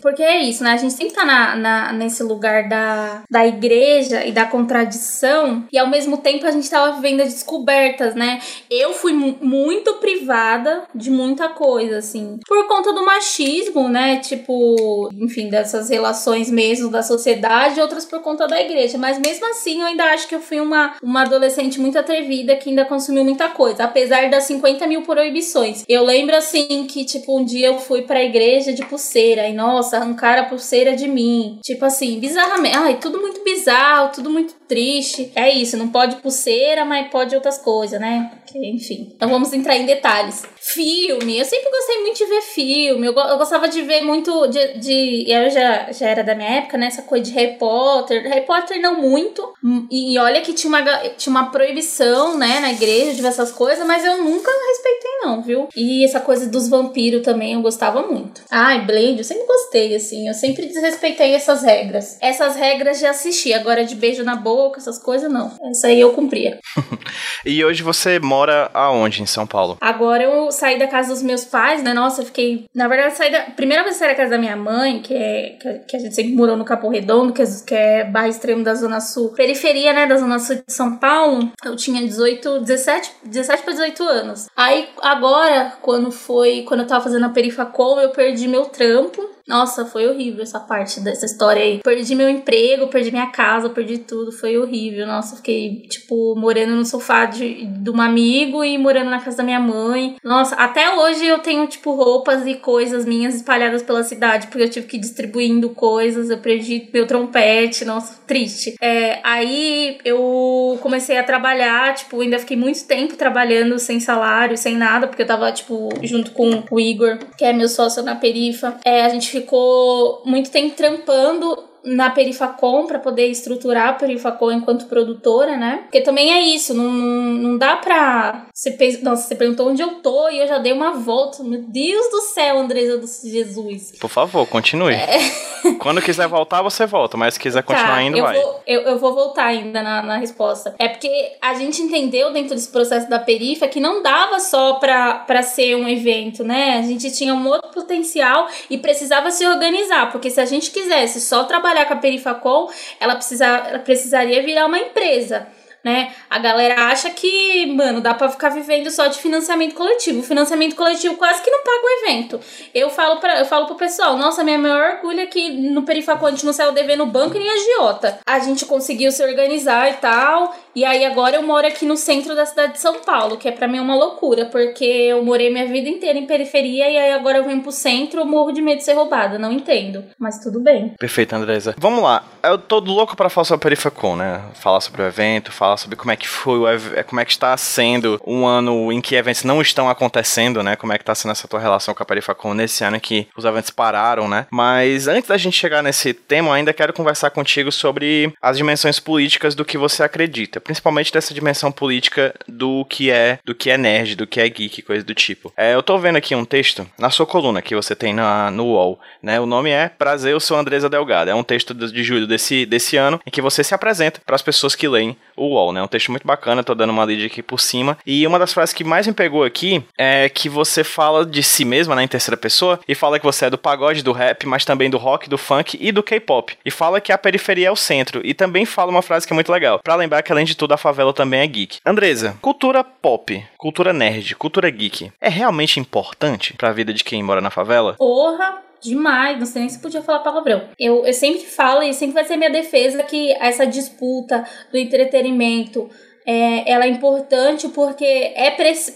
porque 0.00 0.22
é 0.22 0.42
isso, 0.42 0.62
né? 0.62 0.72
A 0.72 0.76
gente 0.76 0.92
sempre 0.92 1.14
tá 1.14 1.24
na, 1.24 1.56
na, 1.56 1.92
nesse 1.92 2.22
lugar 2.22 2.68
da, 2.68 3.22
da 3.30 3.46
igreja 3.46 4.24
e 4.24 4.32
da 4.32 4.44
contradição, 4.44 5.64
e 5.72 5.78
ao 5.78 5.86
mesmo 5.86 6.18
tempo 6.18 6.46
a 6.46 6.50
gente 6.50 6.68
gente 6.72 6.80
tava 6.80 6.96
vivendo 6.96 7.20
as 7.20 7.34
descobertas, 7.34 8.14
né? 8.14 8.40
Eu 8.70 8.92
fui 8.94 9.12
muito 9.12 9.94
privada 9.94 10.84
de 10.94 11.10
muita 11.10 11.50
coisa, 11.50 11.98
assim. 11.98 12.38
Por 12.46 12.66
conta 12.66 12.92
do 12.92 13.04
machismo, 13.04 13.88
né? 13.88 14.16
Tipo, 14.16 15.10
enfim, 15.14 15.48
dessas 15.48 15.90
relações 15.90 16.50
mesmo 16.50 16.90
da 16.90 17.02
sociedade, 17.02 17.80
outras 17.80 18.04
por 18.04 18.20
conta 18.20 18.46
da 18.48 18.60
igreja. 18.60 18.96
Mas 18.96 19.18
mesmo 19.18 19.48
assim, 19.50 19.80
eu 19.80 19.86
ainda 19.86 20.04
acho 20.04 20.26
que 20.26 20.34
eu 20.34 20.40
fui 20.40 20.60
uma, 20.60 20.94
uma 21.02 21.22
adolescente 21.22 21.78
muito 21.80 21.98
atrevida 21.98 22.56
que 22.56 22.70
ainda 22.70 22.84
consumiu 22.84 23.24
muita 23.24 23.48
coisa. 23.48 23.84
Apesar 23.84 24.30
das 24.30 24.44
50 24.44 24.86
mil 24.86 25.02
proibições. 25.02 25.84
Eu 25.88 26.04
lembro, 26.04 26.36
assim, 26.36 26.86
que, 26.86 27.04
tipo, 27.04 27.38
um 27.38 27.44
dia 27.44 27.68
eu 27.68 27.78
fui 27.78 28.02
pra 28.02 28.22
igreja 28.22 28.72
de 28.72 28.84
pulseira. 28.84 29.48
E, 29.48 29.52
nossa, 29.52 29.98
arrancaram 29.98 30.42
a 30.42 30.46
pulseira 30.46 30.96
de 30.96 31.06
mim. 31.06 31.58
Tipo 31.62 31.84
assim, 31.84 32.18
bizarramente. 32.18 32.76
Ai, 32.76 32.98
tudo 32.98 33.20
muito 33.20 33.42
bizarro, 33.44 34.12
tudo 34.14 34.30
muito 34.30 34.54
triste. 34.68 35.30
É 35.34 35.52
isso, 35.52 35.76
não 35.76 35.88
pode 35.88 36.16
pulseira, 36.16 36.51
mas 36.84 37.08
pode 37.08 37.34
outras 37.34 37.58
coisas, 37.58 38.00
né? 38.00 38.30
Que, 38.52 38.70
enfim. 38.70 39.12
Então 39.14 39.28
vamos 39.28 39.52
entrar 39.52 39.76
em 39.76 39.86
detalhes. 39.86 40.44
Filme, 40.56 41.38
eu 41.38 41.44
sempre 41.44 41.70
gostei 41.70 42.02
muito 42.02 42.18
de 42.18 42.26
ver 42.26 42.42
filme. 42.42 43.06
Eu, 43.06 43.14
eu 43.14 43.38
gostava 43.38 43.68
de 43.68 43.82
ver 43.82 44.02
muito 44.02 44.46
de. 44.48 44.78
de 44.78 45.24
eu 45.30 45.50
já, 45.50 45.90
já 45.92 46.08
era 46.08 46.22
da 46.22 46.34
minha 46.34 46.48
época, 46.48 46.76
né? 46.76 46.86
Essa 46.86 47.02
coisa 47.02 47.24
de 47.24 47.32
Harry 47.32 47.58
Potter. 47.58 48.22
Harry 48.28 48.46
Potter 48.46 48.80
não 48.80 49.00
muito. 49.00 49.52
E, 49.90 50.18
olha 50.18 50.40
que 50.40 50.52
tinha 50.52 50.68
uma, 50.68 50.82
tinha 51.16 51.30
uma 51.30 51.50
proibição, 51.50 52.36
né, 52.36 52.60
na 52.60 52.72
igreja 52.72 53.14
de 53.14 53.22
ver 53.22 53.28
essas 53.28 53.52
coisas, 53.52 53.86
mas 53.86 54.04
eu 54.04 54.18
nunca 54.22 54.50
respeitei, 54.50 55.10
não, 55.22 55.42
viu? 55.42 55.68
E 55.76 56.04
essa 56.04 56.20
coisa 56.20 56.48
dos 56.48 56.68
vampiros 56.68 57.22
também 57.22 57.54
eu 57.54 57.62
gostava 57.62 58.02
muito. 58.02 58.42
Ai, 58.50 58.84
Blade, 58.84 59.18
eu 59.18 59.24
sempre 59.24 59.46
gostei, 59.46 59.94
assim. 59.94 60.28
Eu 60.28 60.34
sempre 60.34 60.66
desrespeitei 60.66 61.34
essas 61.34 61.62
regras. 61.62 62.18
Essas 62.20 62.56
regras 62.56 62.98
de 62.98 63.06
assistir. 63.06 63.52
Agora 63.52 63.84
de 63.84 63.94
beijo 63.94 64.24
na 64.24 64.36
boca 64.36 64.52
boca, 64.72 64.78
essas 64.78 64.98
coisas, 64.98 65.30
não. 65.30 65.50
Essa 65.70 65.88
aí 65.88 66.00
eu 66.00 66.12
cumpria. 66.12 66.58
e 67.44 67.64
hoje 67.64 67.82
você 67.82 68.18
mora 68.18 68.41
aonde 68.72 69.22
em 69.22 69.26
São 69.26 69.46
Paulo? 69.46 69.76
Agora 69.80 70.22
eu 70.22 70.50
saí 70.50 70.78
da 70.78 70.86
casa 70.86 71.12
dos 71.12 71.22
meus 71.22 71.44
pais, 71.44 71.82
né? 71.82 71.92
Nossa, 71.92 72.22
eu 72.22 72.26
fiquei. 72.26 72.66
Na 72.74 72.88
verdade, 72.88 73.16
saí 73.16 73.30
da. 73.30 73.42
Primeira 73.42 73.82
vez 73.82 73.94
que 73.94 74.00
saí 74.00 74.08
da 74.08 74.14
casa 74.14 74.30
da 74.30 74.38
minha 74.38 74.56
mãe, 74.56 75.00
que 75.00 75.14
é. 75.14 75.58
Que 75.88 75.96
a 75.96 76.00
gente 76.00 76.14
sempre 76.14 76.32
morou 76.32 76.56
no 76.56 76.64
Capão 76.64 76.90
Redondo, 76.90 77.32
que 77.32 77.42
é, 77.42 77.46
que 77.66 77.74
é 77.74 78.04
bairro 78.04 78.30
extremo 78.30 78.64
da 78.64 78.74
Zona 78.74 79.00
Sul. 79.00 79.30
Periferia, 79.30 79.92
né? 79.92 80.06
Da 80.06 80.16
Zona 80.16 80.38
Sul 80.38 80.56
de 80.56 80.72
São 80.72 80.96
Paulo. 80.96 81.50
Eu 81.64 81.76
tinha 81.76 82.02
18, 82.02 82.60
17, 82.60 83.12
17 83.24 83.62
para 83.62 83.72
18 83.72 84.02
anos. 84.04 84.46
Aí 84.56 84.88
agora, 85.00 85.74
quando 85.80 86.10
foi. 86.10 86.62
Quando 86.66 86.80
eu 86.80 86.86
tava 86.86 87.04
fazendo 87.04 87.26
a 87.26 87.30
Perifacom, 87.30 88.00
eu 88.00 88.10
perdi 88.10 88.48
meu 88.48 88.66
trampo. 88.66 89.32
Nossa, 89.46 89.84
foi 89.84 90.06
horrível 90.06 90.42
essa 90.42 90.60
parte 90.60 91.00
dessa 91.00 91.26
história 91.26 91.62
aí. 91.62 91.80
Perdi 91.82 92.14
meu 92.14 92.28
emprego, 92.28 92.88
perdi 92.88 93.10
minha 93.10 93.26
casa, 93.26 93.70
perdi 93.70 93.98
tudo. 93.98 94.32
Foi 94.32 94.56
horrível. 94.56 95.06
Nossa, 95.06 95.36
fiquei, 95.36 95.82
tipo, 95.88 96.34
morando 96.36 96.74
no 96.74 96.84
sofá 96.84 97.24
de, 97.24 97.66
de 97.66 97.90
um 97.90 98.00
amigo 98.00 98.64
e 98.64 98.78
morando 98.78 99.10
na 99.10 99.20
casa 99.20 99.38
da 99.38 99.42
minha 99.42 99.60
mãe. 99.60 100.16
Nossa, 100.22 100.54
até 100.56 100.94
hoje 100.94 101.26
eu 101.26 101.38
tenho, 101.38 101.66
tipo, 101.66 101.92
roupas 101.94 102.46
e 102.46 102.54
coisas 102.54 103.04
minhas 103.04 103.34
espalhadas 103.34 103.82
pela 103.82 104.02
cidade, 104.02 104.46
porque 104.46 104.62
eu 104.62 104.70
tive 104.70 104.86
que 104.86 104.96
ir 104.96 105.00
distribuindo 105.00 105.70
coisas. 105.70 106.30
Eu 106.30 106.38
perdi 106.38 106.88
meu 106.92 107.06
trompete. 107.06 107.84
Nossa, 107.84 108.20
triste. 108.26 108.76
É, 108.80 109.20
aí 109.24 109.98
eu 110.04 110.78
comecei 110.80 111.18
a 111.18 111.24
trabalhar, 111.24 111.94
tipo, 111.94 112.20
ainda 112.20 112.38
fiquei 112.38 112.56
muito 112.56 112.84
tempo 112.86 113.16
trabalhando 113.16 113.78
sem 113.78 113.98
salário, 113.98 114.56
sem 114.56 114.76
nada, 114.76 115.06
porque 115.06 115.22
eu 115.22 115.26
tava, 115.26 115.50
tipo, 115.52 115.88
junto 116.02 116.30
com 116.30 116.62
o 116.70 116.80
Igor, 116.80 117.18
que 117.36 117.44
é 117.44 117.52
meu 117.52 117.68
sócio 117.68 118.02
na 118.02 118.14
Perifa. 118.14 118.76
É, 118.84 119.04
a 119.04 119.08
gente 119.08 119.31
ficou 119.32 120.22
muito 120.24 120.50
tempo 120.50 120.76
trampando 120.76 121.71
na 121.84 122.10
Perifacom 122.10 122.86
para 122.86 122.98
poder 122.98 123.26
estruturar 123.26 123.88
a 123.88 123.92
Perifacom 123.94 124.52
enquanto 124.52 124.86
produtora, 124.86 125.56
né? 125.56 125.80
Porque 125.82 126.00
também 126.00 126.32
é 126.32 126.40
isso, 126.40 126.74
não, 126.74 126.90
não 126.90 127.58
dá 127.58 127.76
pra. 127.76 128.46
Você, 128.52 128.70
pensa, 128.72 129.00
nossa, 129.02 129.26
você 129.26 129.34
perguntou 129.34 129.68
onde 129.68 129.82
eu 129.82 129.96
tô 129.96 130.28
e 130.28 130.38
eu 130.38 130.46
já 130.46 130.58
dei 130.58 130.72
uma 130.72 130.92
volta. 130.92 131.42
Meu 131.42 131.62
Deus 131.62 132.10
do 132.10 132.20
céu, 132.20 132.58
Andresa 132.58 132.98
do 132.98 133.06
Jesus. 133.06 133.92
Por 133.98 134.08
favor, 134.08 134.46
continue. 134.46 134.94
É... 134.94 135.18
Quando 135.78 136.02
quiser 136.02 136.28
voltar, 136.28 136.62
você 136.62 136.86
volta, 136.86 137.16
mas 137.16 137.34
se 137.34 137.40
quiser 137.40 137.62
tá, 137.62 137.74
continuar 137.74 138.02
indo, 138.02 138.18
eu 138.18 138.24
vai. 138.24 138.40
Vou, 138.40 138.62
eu, 138.66 138.80
eu 138.82 138.98
vou 138.98 139.14
voltar 139.14 139.46
ainda 139.46 139.82
na, 139.82 140.02
na 140.02 140.16
resposta. 140.16 140.74
É 140.78 140.88
porque 140.88 141.32
a 141.40 141.54
gente 141.54 141.82
entendeu 141.82 142.32
dentro 142.32 142.54
desse 142.54 142.68
processo 142.68 143.08
da 143.08 143.18
perifa 143.18 143.68
que 143.68 143.80
não 143.80 144.02
dava 144.02 144.40
só 144.40 144.74
pra 144.74 145.42
ser 145.42 145.76
um 145.76 145.88
evento, 145.88 146.44
né? 146.44 146.78
A 146.78 146.82
gente 146.82 147.10
tinha 147.12 147.34
um 147.34 147.46
outro 147.46 147.70
potencial 147.70 148.46
e 148.68 148.78
precisava 148.78 149.30
se 149.30 149.46
organizar, 149.46 150.10
porque 150.10 150.30
se 150.30 150.40
a 150.40 150.44
gente 150.44 150.70
quisesse 150.70 151.20
só 151.20 151.44
trabalhar 151.44 151.71
trabalhar 151.72 151.86
com 151.86 151.94
a 151.94 151.96
Perifacom, 151.96 152.70
ela, 153.00 153.16
precisa, 153.16 153.46
ela 153.46 153.78
precisaria 153.78 154.42
virar 154.42 154.66
uma 154.66 154.78
empresa 154.78 155.46
né? 155.84 156.12
A 156.30 156.38
galera 156.38 156.86
acha 156.86 157.10
que, 157.10 157.66
mano, 157.66 158.00
dá 158.00 158.14
para 158.14 158.28
ficar 158.28 158.50
vivendo 158.50 158.90
só 158.90 159.06
de 159.08 159.18
financiamento 159.18 159.74
coletivo. 159.74 160.20
O 160.20 160.22
financiamento 160.22 160.76
coletivo 160.76 161.16
quase 161.16 161.42
que 161.42 161.50
não 161.50 161.62
paga 161.62 161.82
o 161.82 162.04
evento. 162.04 162.40
Eu 162.74 162.90
falo 162.90 163.20
para 163.20 163.40
eu 163.40 163.46
falo 163.46 163.66
pro 163.66 163.74
pessoal, 163.74 164.16
nossa, 164.16 164.44
minha 164.44 164.58
maior 164.58 164.96
orgulho 164.96 165.20
é 165.20 165.26
que 165.26 165.50
no 165.50 165.82
Perifacom 165.82 166.26
a 166.26 166.30
gente 166.30 166.46
não 166.46 166.52
saiu 166.52 166.72
devendo 166.72 167.04
banco 167.06 167.38
nem 167.38 167.48
agiota. 167.48 168.20
A 168.26 168.38
gente 168.38 168.64
conseguiu 168.64 169.10
se 169.10 169.24
organizar 169.24 169.90
e 169.90 169.94
tal. 169.94 170.54
E 170.74 170.84
aí 170.84 171.04
agora 171.04 171.36
eu 171.36 171.42
moro 171.42 171.66
aqui 171.66 171.84
no 171.84 171.96
centro 171.96 172.34
da 172.34 172.46
cidade 172.46 172.74
de 172.74 172.80
São 172.80 173.00
Paulo, 173.00 173.36
que 173.36 173.48
é 173.48 173.52
para 173.52 173.68
mim 173.68 173.78
uma 173.78 173.94
loucura, 173.94 174.46
porque 174.46 174.84
eu 174.84 175.22
morei 175.22 175.50
minha 175.50 175.66
vida 175.66 175.88
inteira 175.88 176.18
em 176.18 176.26
periferia 176.26 176.88
e 176.88 176.96
aí 176.96 177.12
agora 177.12 177.38
eu 177.38 177.44
venho 177.44 177.60
pro 177.60 177.72
centro, 177.72 178.20
eu 178.20 178.24
morro 178.24 178.52
de 178.52 178.62
medo 178.62 178.78
de 178.78 178.84
ser 178.84 178.94
roubada, 178.94 179.38
não 179.38 179.52
entendo. 179.52 180.04
Mas 180.18 180.38
tudo 180.42 180.60
bem. 180.60 180.94
Perfeito, 180.98 181.34
Andresa. 181.34 181.74
Vamos 181.76 182.02
lá. 182.02 182.24
Eu 182.42 182.56
tô 182.56 182.78
louco 182.78 183.14
para 183.14 183.28
falar 183.28 183.44
sobre 183.44 183.58
a 183.58 183.62
Perifacom, 183.62 184.16
né? 184.16 184.42
Falar 184.54 184.80
sobre 184.80 185.02
o 185.02 185.06
evento, 185.06 185.52
falar 185.52 185.71
sobre 185.76 185.96
como 185.96 186.10
é 186.10 186.16
que 186.16 186.28
foi, 186.28 186.58
o 186.58 187.04
como 187.04 187.20
é 187.20 187.24
que 187.24 187.30
está 187.30 187.56
sendo 187.56 188.20
um 188.26 188.46
ano 188.46 188.92
em 188.92 189.00
que 189.00 189.14
eventos 189.14 189.44
não 189.44 189.60
estão 189.60 189.88
acontecendo, 189.88 190.62
né? 190.62 190.76
Como 190.76 190.92
é 190.92 190.98
que 190.98 191.04
tá 191.04 191.14
sendo 191.14 191.32
essa 191.32 191.48
tua 191.48 191.60
relação 191.60 191.94
com 191.94 192.02
a 192.02 192.06
Perifacom 192.06 192.54
nesse 192.54 192.84
ano 192.84 192.96
em 192.96 193.00
que 193.00 193.28
os 193.36 193.44
eventos 193.44 193.70
pararam, 193.70 194.28
né? 194.28 194.46
Mas 194.50 195.08
antes 195.08 195.28
da 195.28 195.36
gente 195.36 195.58
chegar 195.58 195.82
nesse 195.82 196.14
tema, 196.14 196.54
ainda 196.54 196.72
quero 196.72 196.92
conversar 196.92 197.30
contigo 197.30 197.70
sobre 197.70 198.32
as 198.40 198.56
dimensões 198.56 198.98
políticas 198.98 199.54
do 199.54 199.64
que 199.64 199.78
você 199.78 200.02
acredita 200.02 200.60
principalmente 200.60 201.12
dessa 201.12 201.34
dimensão 201.34 201.70
política 201.70 202.34
do 202.48 202.84
que 202.86 203.10
é 203.10 203.38
do 203.44 203.54
que 203.54 203.70
é 203.70 203.76
nerd, 203.76 204.16
do 204.16 204.26
que 204.26 204.40
é 204.40 204.48
geek, 204.48 204.82
coisa 204.82 205.04
do 205.04 205.14
tipo. 205.14 205.52
É, 205.56 205.74
eu 205.74 205.82
tô 205.82 205.98
vendo 205.98 206.16
aqui 206.16 206.34
um 206.34 206.44
texto 206.44 206.88
na 206.98 207.10
sua 207.10 207.26
coluna 207.26 207.60
que 207.60 207.74
você 207.74 207.94
tem 207.94 208.14
na, 208.14 208.50
no 208.50 208.64
UOL, 208.66 209.00
né? 209.22 209.40
O 209.40 209.46
nome 209.46 209.70
é 209.70 209.88
Prazer, 209.88 210.32
eu 210.32 210.40
sou 210.40 210.56
Andresa 210.56 210.88
Delgado. 210.88 211.30
É 211.30 211.34
um 211.34 211.42
texto 211.42 211.74
de 211.74 212.02
julho 212.02 212.26
desse, 212.26 212.64
desse 212.64 212.96
ano 212.96 213.20
em 213.26 213.30
que 213.30 213.42
você 213.42 213.62
se 213.62 213.74
apresenta 213.74 214.20
para 214.24 214.34
as 214.34 214.42
pessoas 214.42 214.74
que 214.74 214.88
leem 214.88 215.16
o 215.36 215.46
UOL, 215.48 215.72
né? 215.72 215.82
Um 215.82 215.86
texto 215.88 216.10
muito 216.10 216.26
bacana, 216.26 216.64
tô 216.64 216.74
dando 216.74 216.90
uma 216.90 217.04
lida 217.04 217.26
aqui 217.26 217.42
por 217.42 217.60
cima. 217.60 217.96
E 218.06 218.26
uma 218.26 218.38
das 218.38 218.52
frases 218.52 218.74
que 218.74 218.84
mais 218.84 219.06
me 219.06 219.12
pegou 219.12 219.44
aqui 219.44 219.84
é 219.96 220.28
que 220.28 220.48
você 220.48 220.84
fala 220.84 221.24
de 221.24 221.42
si 221.42 221.64
mesma, 221.64 221.94
né, 221.94 222.02
em 222.02 222.08
terceira 222.08 222.36
pessoa, 222.36 222.80
e 222.86 222.94
fala 222.94 223.18
que 223.18 223.24
você 223.24 223.46
é 223.46 223.50
do 223.50 223.58
pagode, 223.58 224.02
do 224.02 224.12
rap, 224.12 224.46
mas 224.46 224.64
também 224.64 224.90
do 224.90 224.98
rock, 224.98 225.28
do 225.28 225.38
funk 225.38 225.78
e 225.80 225.92
do 225.92 226.02
K-pop. 226.02 226.56
E 226.64 226.70
fala 226.70 227.00
que 227.00 227.12
a 227.12 227.18
periferia 227.18 227.68
é 227.68 227.70
o 227.70 227.76
centro. 227.76 228.20
E 228.24 228.34
também 228.34 228.64
fala 228.64 228.90
uma 228.90 229.02
frase 229.02 229.26
que 229.26 229.32
é 229.32 229.34
muito 229.34 229.52
legal. 229.52 229.80
Para 229.82 229.94
lembrar 229.94 230.22
que 230.22 230.32
além 230.32 230.44
de 230.44 230.56
tudo, 230.56 230.72
a 230.72 230.76
favela 230.76 231.12
também 231.12 231.40
é 231.40 231.46
geek. 231.46 231.78
Andresa, 231.84 232.36
cultura 232.40 232.82
pop, 232.84 233.44
cultura 233.56 233.92
nerd, 233.92 234.34
cultura 234.36 234.70
geek, 234.70 235.12
é 235.20 235.28
realmente 235.28 235.80
importante 235.80 236.54
para 236.54 236.68
a 236.68 236.72
vida 236.72 236.92
de 236.92 237.04
quem 237.04 237.22
mora 237.22 237.40
na 237.40 237.50
favela? 237.50 237.94
Porra! 237.94 238.71
Demais, 238.82 239.38
não 239.38 239.46
sei 239.46 239.62
nem 239.62 239.68
se 239.68 239.78
podia 239.78 240.02
falar 240.02 240.20
palavrão. 240.20 240.68
Eu, 240.78 241.06
eu 241.06 241.12
sempre 241.12 241.44
falo, 241.46 241.82
e 241.82 241.94
sempre 241.94 242.14
vai 242.14 242.24
ser 242.24 242.36
minha 242.36 242.50
defesa, 242.50 243.02
que 243.02 243.32
essa 243.32 243.66
disputa 243.66 244.44
do 244.70 244.76
entretenimento 244.76 245.88
é, 246.26 246.70
ela 246.70 246.84
é 246.84 246.88
importante 246.88 247.68
porque 247.68 248.04
é 248.04 248.50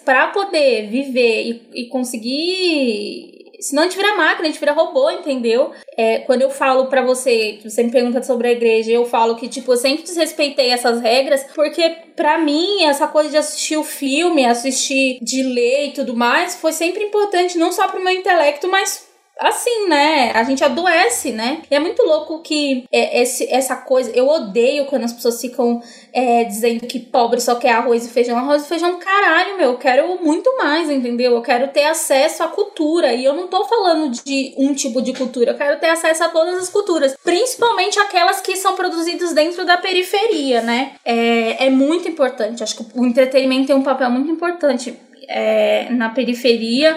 para 0.05 0.29
poder 0.29 0.89
viver 0.89 1.43
e, 1.75 1.83
e 1.83 1.87
conseguir 1.87 3.37
Senão 3.61 3.83
a 3.83 3.87
gente 3.87 3.97
vira 3.97 4.15
máquina, 4.15 4.43
a 4.43 4.51
gente 4.51 4.61
vira 4.61 4.73
robô, 4.73 5.11
entendeu? 5.11 5.73
É, 5.97 6.19
quando 6.19 6.43
eu 6.43 6.51
falo 6.51 6.87
para 6.87 7.03
você, 7.03 7.59
você 7.63 7.83
me 7.83 7.91
pergunta 7.91 8.23
sobre 8.23 8.49
a 8.49 8.53
igreja, 8.53 8.93
eu 8.93 9.07
falo 9.07 9.37
que, 9.37 9.49
tipo, 9.49 9.73
eu 9.73 9.77
sempre 9.77 10.03
desrespeitei 10.03 10.71
essas 10.71 11.01
regras, 11.01 11.45
porque 11.55 11.89
para 12.15 12.39
mim, 12.39 12.85
essa 12.85 13.07
coisa 13.09 13.31
de 13.31 13.37
assistir 13.37 13.77
o 13.77 13.85
filme, 13.85 14.45
assistir 14.45 15.19
de 15.23 15.43
ler 15.43 15.87
e 15.87 15.93
tudo 15.93 16.15
mais, 16.15 16.57
foi 16.57 16.73
sempre 16.73 17.05
importante, 17.05 17.59
não 17.59 17.73
só 17.73 17.89
pro 17.89 18.03
meu 18.03 18.13
intelecto, 18.13 18.69
mas 18.69 19.07
assim, 19.39 19.89
né? 19.89 20.33
A 20.35 20.43
gente 20.45 20.65
adoece, 20.65 21.33
né? 21.33 21.63
E 21.71 21.75
é 21.75 21.79
muito 21.79 22.03
louco 22.03 22.41
que 22.41 22.85
é, 22.91 23.21
esse, 23.23 23.47
essa 23.53 23.77
coisa. 23.77 24.11
Eu 24.13 24.29
odeio 24.29 24.87
quando 24.87 25.05
as 25.05 25.13
pessoas 25.13 25.41
ficam 25.41 25.83
é, 26.13 26.45
dizendo 26.45 26.87
que 26.87 26.99
pobre 26.99 27.41
só 27.41 27.57
quer 27.57 27.73
arroz 27.73 28.07
e 28.07 28.11
feijão. 28.11 28.39
Arroz 28.39 28.65
e 28.65 28.69
feijão, 28.69 28.99
caralho, 28.99 29.59
meu. 29.59 29.73
Eu 29.73 29.79
quero 29.79 30.19
muito 30.23 30.57
mais, 30.57 30.91
entendeu? 30.91 31.33
Eu 31.33 31.43
quero 31.43 31.69
ter 31.69 31.85
acesso 31.85 32.43
à 32.43 32.49
cultura. 32.49 33.13
E 33.13 33.25
eu 33.25 33.35
não 33.35 33.49
tô 33.49 33.65
falando 33.65 34.11
de 34.11 34.55
um 34.57 34.73
tipo 34.75 35.03
de 35.03 35.13
cultura. 35.13 35.53
Eu 35.53 35.57
quero 35.57 35.79
ter 35.79 35.91
acesso 35.91 36.25
a 36.25 36.29
todas 36.29 36.57
as 36.57 36.69
culturas. 36.69 37.17
Principalmente 37.23 37.99
aquelas 37.99 38.41
que 38.41 38.57
são 38.57 38.75
produzidas 38.75 39.35
dentro 39.35 39.67
da 39.67 39.77
periferia, 39.77 40.63
né? 40.63 40.93
É, 41.05 41.67
é 41.67 41.71
muito 41.71 42.09
importante. 42.09 42.63
Acho 42.63 42.77
que 42.77 42.99
o 42.99 43.05
entretenimento 43.05 43.67
tem 43.67 43.77
um 43.77 43.83
papel 43.83 44.11
muito 44.11 44.31
importante 44.31 44.99
é, 45.29 45.89
na 45.91 46.09
periferia 46.11 46.97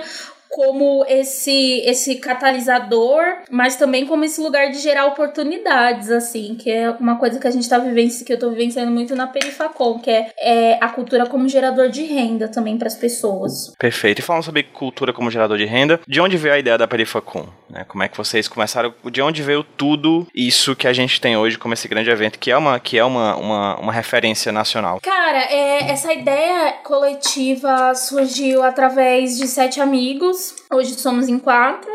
como 0.50 1.06
esse 1.08 1.82
esse 1.86 2.16
catalisador, 2.16 3.24
mas 3.50 3.76
também 3.76 4.06
como 4.06 4.26
esse 4.26 4.42
lugar 4.42 4.70
de 4.72 4.80
gerar 4.80 5.06
oportunidades, 5.06 6.10
assim, 6.10 6.56
que 6.56 6.72
é 6.72 6.90
uma 6.92 7.18
coisa 7.18 7.40
que 7.40 7.48
a 7.48 7.52
gente 7.52 7.68
tá 7.70 7.78
vivenciando, 7.78 8.26
que 8.26 8.34
eu 8.34 8.40
tô 8.40 8.50
vivenciando 8.50 8.92
muito 8.92 9.16
na 9.16 9.28
Perifacom, 9.28 10.00
que 10.00 10.10
é, 10.10 10.32
é 10.40 10.78
a 10.82 10.90
cultura 10.90 11.26
como 11.26 11.48
gerador 11.48 11.90
de 11.90 12.04
renda 12.04 12.48
também 12.48 12.78
para 12.78 12.88
as 12.88 12.96
pessoas. 12.96 13.74
Perfeito. 13.78 14.20
E 14.20 14.22
falando 14.22 14.44
sobre 14.44 14.64
cultura 14.64 15.14
como 15.14 15.32
gerador 15.32 15.58
de 15.58 15.66
renda, 15.66 16.00
de 16.08 16.20
onde 16.20 16.38
veio 16.38 16.56
a 16.56 16.60
ideia 16.60 16.78
da 16.78 16.88
Perifacom? 16.88 17.48
Né? 17.70 17.86
Como 17.88 18.04
é 18.04 18.08
que 18.08 18.18
vocês 18.18 18.48
começaram? 18.48 18.94
De 19.12 19.22
onde 19.22 19.42
veio 19.42 19.64
tudo 19.64 20.28
isso 20.34 20.76
que 20.76 20.88
a 20.88 20.94
gente 20.94 21.22
tem 21.22 21.38
hoje 21.38 21.58
como 21.58 21.74
esse 21.74 21.88
grande 21.88 22.10
evento, 22.10 22.40
que 22.40 22.52
é 22.52 22.58
uma, 22.58 22.80
que 22.80 22.98
é 22.98 23.06
uma, 23.06 23.36
uma, 23.36 23.80
uma 23.80 23.94
referência 23.94 24.52
nacional? 24.52 25.00
Cara, 25.02 25.40
é, 25.52 25.92
essa 25.92 26.12
ideia 26.14 26.74
coletiva 26.84 27.94
surgiu 27.94 28.64
através 28.64 29.38
de 29.38 29.48
sete 29.48 29.80
amigos. 29.80 30.39
Hoje 30.72 31.00
somos 31.00 31.28
em 31.28 31.40
quatro. 31.40 31.90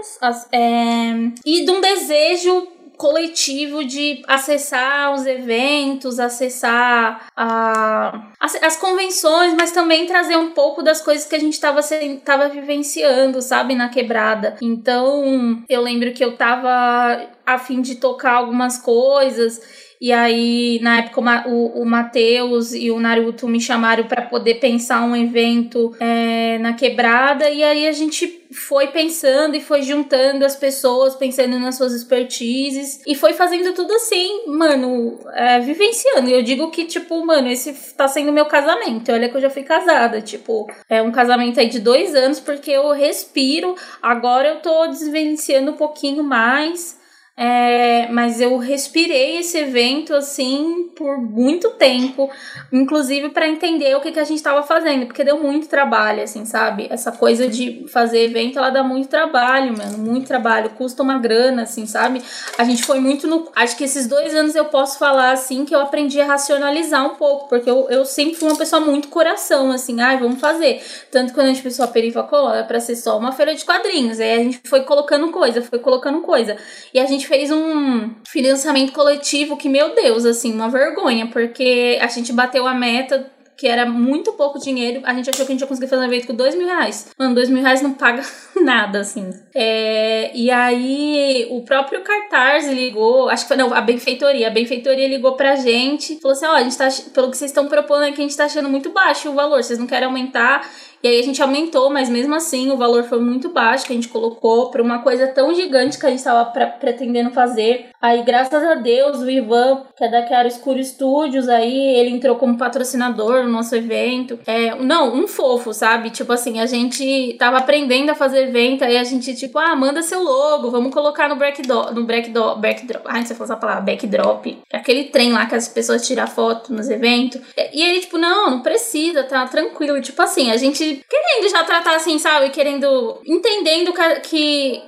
É, 0.52 1.12
e 1.44 1.64
de 1.64 1.70
um 1.70 1.80
desejo 1.80 2.68
coletivo 2.96 3.84
de 3.84 4.22
acessar 4.26 5.12
os 5.14 5.26
eventos, 5.26 6.20
acessar 6.20 7.26
a, 7.36 8.30
as, 8.38 8.54
as, 8.62 8.76
convenções, 8.76 9.54
mas 9.54 9.72
também 9.72 10.06
trazer 10.06 10.36
um 10.36 10.50
pouco 10.50 10.82
das 10.82 11.00
coisas 11.00 11.26
que 11.26 11.34
a 11.34 11.38
gente 11.38 11.54
estava 11.54 12.48
vivenciando, 12.48 13.42
sabe, 13.42 13.74
na 13.74 13.88
quebrada. 13.88 14.56
Então, 14.62 15.62
eu 15.68 15.82
lembro 15.82 16.12
que 16.12 16.24
eu 16.24 16.36
tava 16.36 17.28
a 17.44 17.58
fim 17.58 17.80
de 17.82 17.96
tocar 17.96 18.34
algumas 18.34 18.78
coisas 18.78 19.60
e 20.04 20.12
aí, 20.12 20.80
na 20.82 20.98
época, 20.98 21.48
o, 21.48 21.80
o 21.80 21.86
Matheus 21.86 22.74
e 22.74 22.90
o 22.90 23.00
Naruto 23.00 23.48
me 23.48 23.58
chamaram 23.58 24.04
para 24.04 24.20
poder 24.20 24.56
pensar 24.56 25.02
um 25.02 25.16
evento 25.16 25.96
é, 25.98 26.58
na 26.58 26.74
quebrada. 26.74 27.48
E 27.48 27.64
aí 27.64 27.88
a 27.88 27.92
gente 27.92 28.44
foi 28.52 28.88
pensando 28.88 29.56
e 29.56 29.62
foi 29.62 29.80
juntando 29.80 30.44
as 30.44 30.56
pessoas, 30.56 31.14
pensando 31.14 31.58
nas 31.58 31.76
suas 31.76 31.94
expertises. 31.94 33.00
E 33.06 33.14
foi 33.14 33.32
fazendo 33.32 33.72
tudo 33.72 33.94
assim, 33.94 34.42
mano, 34.46 35.18
é, 35.32 35.60
vivenciando. 35.60 36.28
Eu 36.28 36.42
digo 36.42 36.70
que, 36.70 36.84
tipo, 36.84 37.24
mano, 37.24 37.48
esse 37.48 37.72
tá 37.94 38.06
sendo 38.06 38.30
meu 38.30 38.44
casamento. 38.44 39.10
Olha 39.10 39.30
que 39.30 39.36
eu 39.38 39.40
já 39.40 39.48
fui 39.48 39.62
casada. 39.62 40.20
Tipo, 40.20 40.70
é 40.86 41.00
um 41.00 41.12
casamento 41.12 41.58
aí 41.58 41.70
de 41.70 41.80
dois 41.80 42.14
anos, 42.14 42.38
porque 42.38 42.72
eu 42.72 42.92
respiro. 42.92 43.74
Agora 44.02 44.48
eu 44.48 44.56
tô 44.60 44.86
desvenciando 44.86 45.70
um 45.70 45.76
pouquinho 45.76 46.22
mais. 46.22 47.02
É, 47.36 48.06
mas 48.12 48.40
eu 48.40 48.56
respirei 48.58 49.38
esse 49.38 49.58
evento 49.58 50.14
assim 50.14 50.88
por 50.94 51.18
muito 51.18 51.70
tempo, 51.72 52.30
inclusive 52.72 53.30
para 53.30 53.48
entender 53.48 53.96
o 53.96 54.00
que, 54.00 54.12
que 54.12 54.20
a 54.20 54.24
gente 54.24 54.36
estava 54.36 54.62
fazendo, 54.62 55.06
porque 55.06 55.24
deu 55.24 55.42
muito 55.42 55.66
trabalho, 55.66 56.22
assim, 56.22 56.44
sabe? 56.44 56.86
Essa 56.88 57.10
coisa 57.10 57.48
de 57.48 57.86
fazer 57.88 58.22
evento, 58.22 58.56
ela 58.56 58.70
dá 58.70 58.84
muito 58.84 59.08
trabalho, 59.08 59.76
mano, 59.76 59.98
muito 59.98 60.28
trabalho, 60.28 60.70
custa 60.70 61.02
uma 61.02 61.18
grana, 61.18 61.62
assim, 61.62 61.86
sabe? 61.86 62.22
A 62.56 62.62
gente 62.62 62.84
foi 62.84 63.00
muito 63.00 63.26
no. 63.26 63.50
Acho 63.56 63.76
que 63.76 63.82
esses 63.82 64.06
dois 64.06 64.32
anos 64.32 64.54
eu 64.54 64.66
posso 64.66 64.96
falar, 64.96 65.32
assim, 65.32 65.64
que 65.64 65.74
eu 65.74 65.80
aprendi 65.80 66.20
a 66.20 66.26
racionalizar 66.26 67.04
um 67.04 67.16
pouco, 67.16 67.48
porque 67.48 67.68
eu, 67.68 67.88
eu 67.90 68.04
sempre 68.04 68.36
fui 68.36 68.48
uma 68.48 68.56
pessoa 68.56 68.80
muito 68.80 69.08
coração, 69.08 69.72
assim, 69.72 70.00
ai, 70.00 70.18
vamos 70.18 70.40
fazer. 70.40 70.80
Tanto 71.10 71.28
que 71.28 71.34
quando 71.34 71.46
a 71.46 71.52
gente 71.52 71.62
pensou 71.62 71.84
a 71.84 71.88
Perifa 71.88 72.28
é 72.54 72.62
pra 72.62 72.78
ser 72.78 72.94
só 72.94 73.18
uma 73.18 73.32
feira 73.32 73.56
de 73.56 73.64
quadrinhos, 73.64 74.20
aí 74.20 74.34
a 74.34 74.38
gente 74.38 74.60
foi 74.64 74.82
colocando 74.82 75.32
coisa, 75.32 75.60
foi 75.62 75.80
colocando 75.80 76.20
coisa. 76.20 76.56
E 76.92 77.00
a 77.00 77.06
gente 77.06 77.23
gente 77.24 77.26
fez 77.26 77.50
um 77.50 78.10
financiamento 78.26 78.92
coletivo 78.92 79.56
que, 79.56 79.68
meu 79.68 79.94
Deus, 79.94 80.24
assim, 80.24 80.52
uma 80.52 80.68
vergonha, 80.68 81.26
porque 81.26 81.98
a 82.00 82.06
gente 82.06 82.32
bateu 82.32 82.66
a 82.66 82.74
meta 82.74 83.30
que 83.56 83.68
era 83.68 83.86
muito 83.86 84.32
pouco 84.32 84.58
dinheiro, 84.58 85.00
a 85.04 85.14
gente 85.14 85.30
achou 85.30 85.46
que 85.46 85.52
a 85.52 85.54
gente 85.54 85.60
ia 85.60 85.66
conseguir 85.66 85.86
fazer 85.86 86.02
um 86.02 86.06
evento 86.06 86.26
com 86.26 86.34
dois 86.34 86.56
mil 86.56 86.66
reais. 86.66 87.12
Mano, 87.16 87.36
dois 87.36 87.48
mil 87.48 87.62
reais 87.62 87.80
não 87.80 87.92
paga 87.92 88.22
nada, 88.60 89.00
assim. 89.00 89.30
É, 89.54 90.32
e 90.34 90.50
aí, 90.50 91.46
o 91.50 91.62
próprio 91.62 92.02
Cartaz 92.02 92.68
ligou, 92.68 93.28
acho 93.28 93.44
que 93.44 93.48
foi, 93.48 93.56
não, 93.56 93.72
a 93.72 93.80
benfeitoria. 93.80 94.48
A 94.48 94.50
benfeitoria 94.50 95.06
ligou 95.06 95.36
pra 95.36 95.54
gente, 95.54 96.18
falou 96.20 96.36
assim: 96.36 96.46
ó, 96.46 96.52
oh, 96.52 96.56
a 96.56 96.62
gente 96.64 96.76
tá, 96.76 96.88
pelo 97.14 97.30
que 97.30 97.36
vocês 97.36 97.50
estão 97.50 97.68
propondo 97.68 98.02
aqui, 98.02 98.20
a 98.20 98.24
gente 98.24 98.36
tá 98.36 98.46
achando 98.46 98.68
muito 98.68 98.90
baixo 98.90 99.30
o 99.30 99.34
valor, 99.34 99.62
vocês 99.62 99.78
não 99.78 99.86
querem 99.86 100.06
aumentar. 100.06 100.68
E 101.04 101.06
aí 101.06 101.20
a 101.20 101.22
gente 101.22 101.42
aumentou, 101.42 101.90
mas 101.90 102.08
mesmo 102.08 102.34
assim 102.34 102.70
o 102.70 102.78
valor 102.78 103.04
foi 103.04 103.20
muito 103.20 103.50
baixo 103.50 103.84
que 103.84 103.92
a 103.92 103.94
gente 103.94 104.08
colocou 104.08 104.70
para 104.70 104.82
uma 104.82 105.00
coisa 105.00 105.26
tão 105.26 105.54
gigante 105.54 105.98
que 105.98 106.06
a 106.06 106.08
gente 106.08 106.20
estava 106.20 106.46
pretendendo 106.46 107.30
fazer. 107.30 107.90
Aí, 108.00 108.22
graças 108.22 108.62
a 108.62 108.74
Deus, 108.74 109.18
o 109.18 109.28
Ivan, 109.28 109.82
que 109.94 110.02
é 110.02 110.08
da 110.08 110.46
Escuro 110.46 110.82
Studios, 110.82 111.46
aí 111.46 111.94
ele 111.96 112.08
entrou 112.08 112.36
como 112.36 112.56
patrocinador 112.56 113.42
no 113.42 113.50
nosso 113.50 113.76
evento. 113.76 114.38
É, 114.46 114.74
não, 114.76 115.14
um 115.14 115.28
fofo, 115.28 115.74
sabe? 115.74 116.08
Tipo 116.08 116.32
assim, 116.32 116.58
a 116.58 116.64
gente 116.64 117.36
tava 117.38 117.58
aprendendo 117.58 118.10
a 118.10 118.14
fazer 118.14 118.48
evento, 118.48 118.82
aí 118.82 118.96
a 118.96 119.04
gente, 119.04 119.34
tipo, 119.34 119.58
ah, 119.58 119.76
manda 119.76 120.02
seu 120.02 120.22
logo, 120.22 120.70
vamos 120.70 120.92
colocar 120.92 121.28
no 121.28 121.36
backdrop, 121.36 121.94
no 121.94 122.04
backdrop, 122.04 122.60
backdrop, 122.60 123.04
ai, 123.06 123.20
não 123.20 123.26
sei 123.26 123.36
falar 123.36 123.54
a 123.54 123.56
palavra, 123.56 123.82
backdrop, 123.82 124.58
aquele 124.72 125.04
trem 125.04 125.32
lá 125.32 125.44
que 125.44 125.54
as 125.54 125.68
pessoas 125.68 126.06
tiram 126.06 126.26
foto 126.26 126.72
nos 126.72 126.88
eventos. 126.88 127.42
E 127.74 127.82
ele, 127.82 128.00
tipo, 128.00 128.16
não, 128.16 128.50
não 128.50 128.60
precisa, 128.60 129.22
tá 129.22 129.46
tranquilo. 129.46 130.00
Tipo 130.00 130.22
assim, 130.22 130.50
a 130.50 130.56
gente 130.56 130.93
querendo 131.08 131.50
já 131.50 131.64
tratar 131.64 131.96
assim, 131.96 132.18
sabe? 132.18 132.50
Querendo, 132.50 133.20
entendendo 133.26 133.92
que, 133.92 134.20
que 134.20 134.82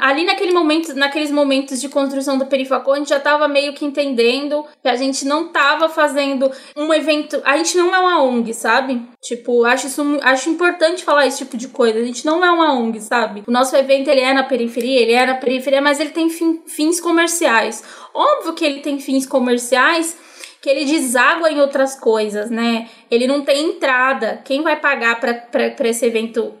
ali 0.00 0.24
naquele 0.24 0.52
momento, 0.52 0.94
naqueles 0.94 1.30
momentos 1.30 1.80
de 1.80 1.88
construção 1.88 2.38
do 2.38 2.46
Perifacô, 2.46 2.92
a 2.92 2.98
gente 2.98 3.08
já 3.08 3.20
tava 3.20 3.48
meio 3.48 3.72
que 3.72 3.84
entendendo 3.84 4.64
que 4.82 4.88
a 4.88 4.96
gente 4.96 5.24
não 5.24 5.48
tava 5.48 5.88
fazendo 5.88 6.50
um 6.76 6.92
evento. 6.92 7.40
A 7.44 7.56
gente 7.56 7.76
não 7.76 7.94
é 7.94 7.98
uma 7.98 8.22
ONG, 8.22 8.54
sabe? 8.54 9.02
Tipo, 9.20 9.64
acho 9.64 9.86
isso 9.86 10.02
acho 10.22 10.50
importante 10.50 11.04
falar 11.04 11.26
esse 11.26 11.38
tipo 11.38 11.56
de 11.56 11.68
coisa. 11.68 11.98
A 11.98 12.04
gente 12.04 12.24
não 12.24 12.44
é 12.44 12.50
uma 12.50 12.74
ONG, 12.74 13.00
sabe? 13.00 13.42
O 13.46 13.50
nosso 13.50 13.74
evento 13.76 14.08
ele 14.08 14.20
é 14.20 14.32
na 14.32 14.44
periferia, 14.44 15.00
ele 15.00 15.12
é 15.12 15.26
na 15.26 15.34
periferia, 15.34 15.80
mas 15.80 16.00
ele 16.00 16.10
tem 16.10 16.28
fim, 16.28 16.62
fins 16.66 17.00
comerciais. 17.00 17.82
Óbvio 18.14 18.52
que 18.54 18.64
ele 18.64 18.80
tem 18.80 18.98
fins 18.98 19.26
comerciais 19.26 20.16
que 20.62 20.70
ele 20.70 20.84
deságua 20.84 21.50
em 21.50 21.60
outras 21.60 21.98
coisas, 21.98 22.48
né? 22.48 22.88
Ele 23.10 23.26
não 23.26 23.42
tem 23.42 23.66
entrada. 23.66 24.40
Quem 24.44 24.62
vai 24.62 24.78
pagar 24.78 25.18
para 25.18 25.88
esse 25.88 26.06
evento, 26.06 26.54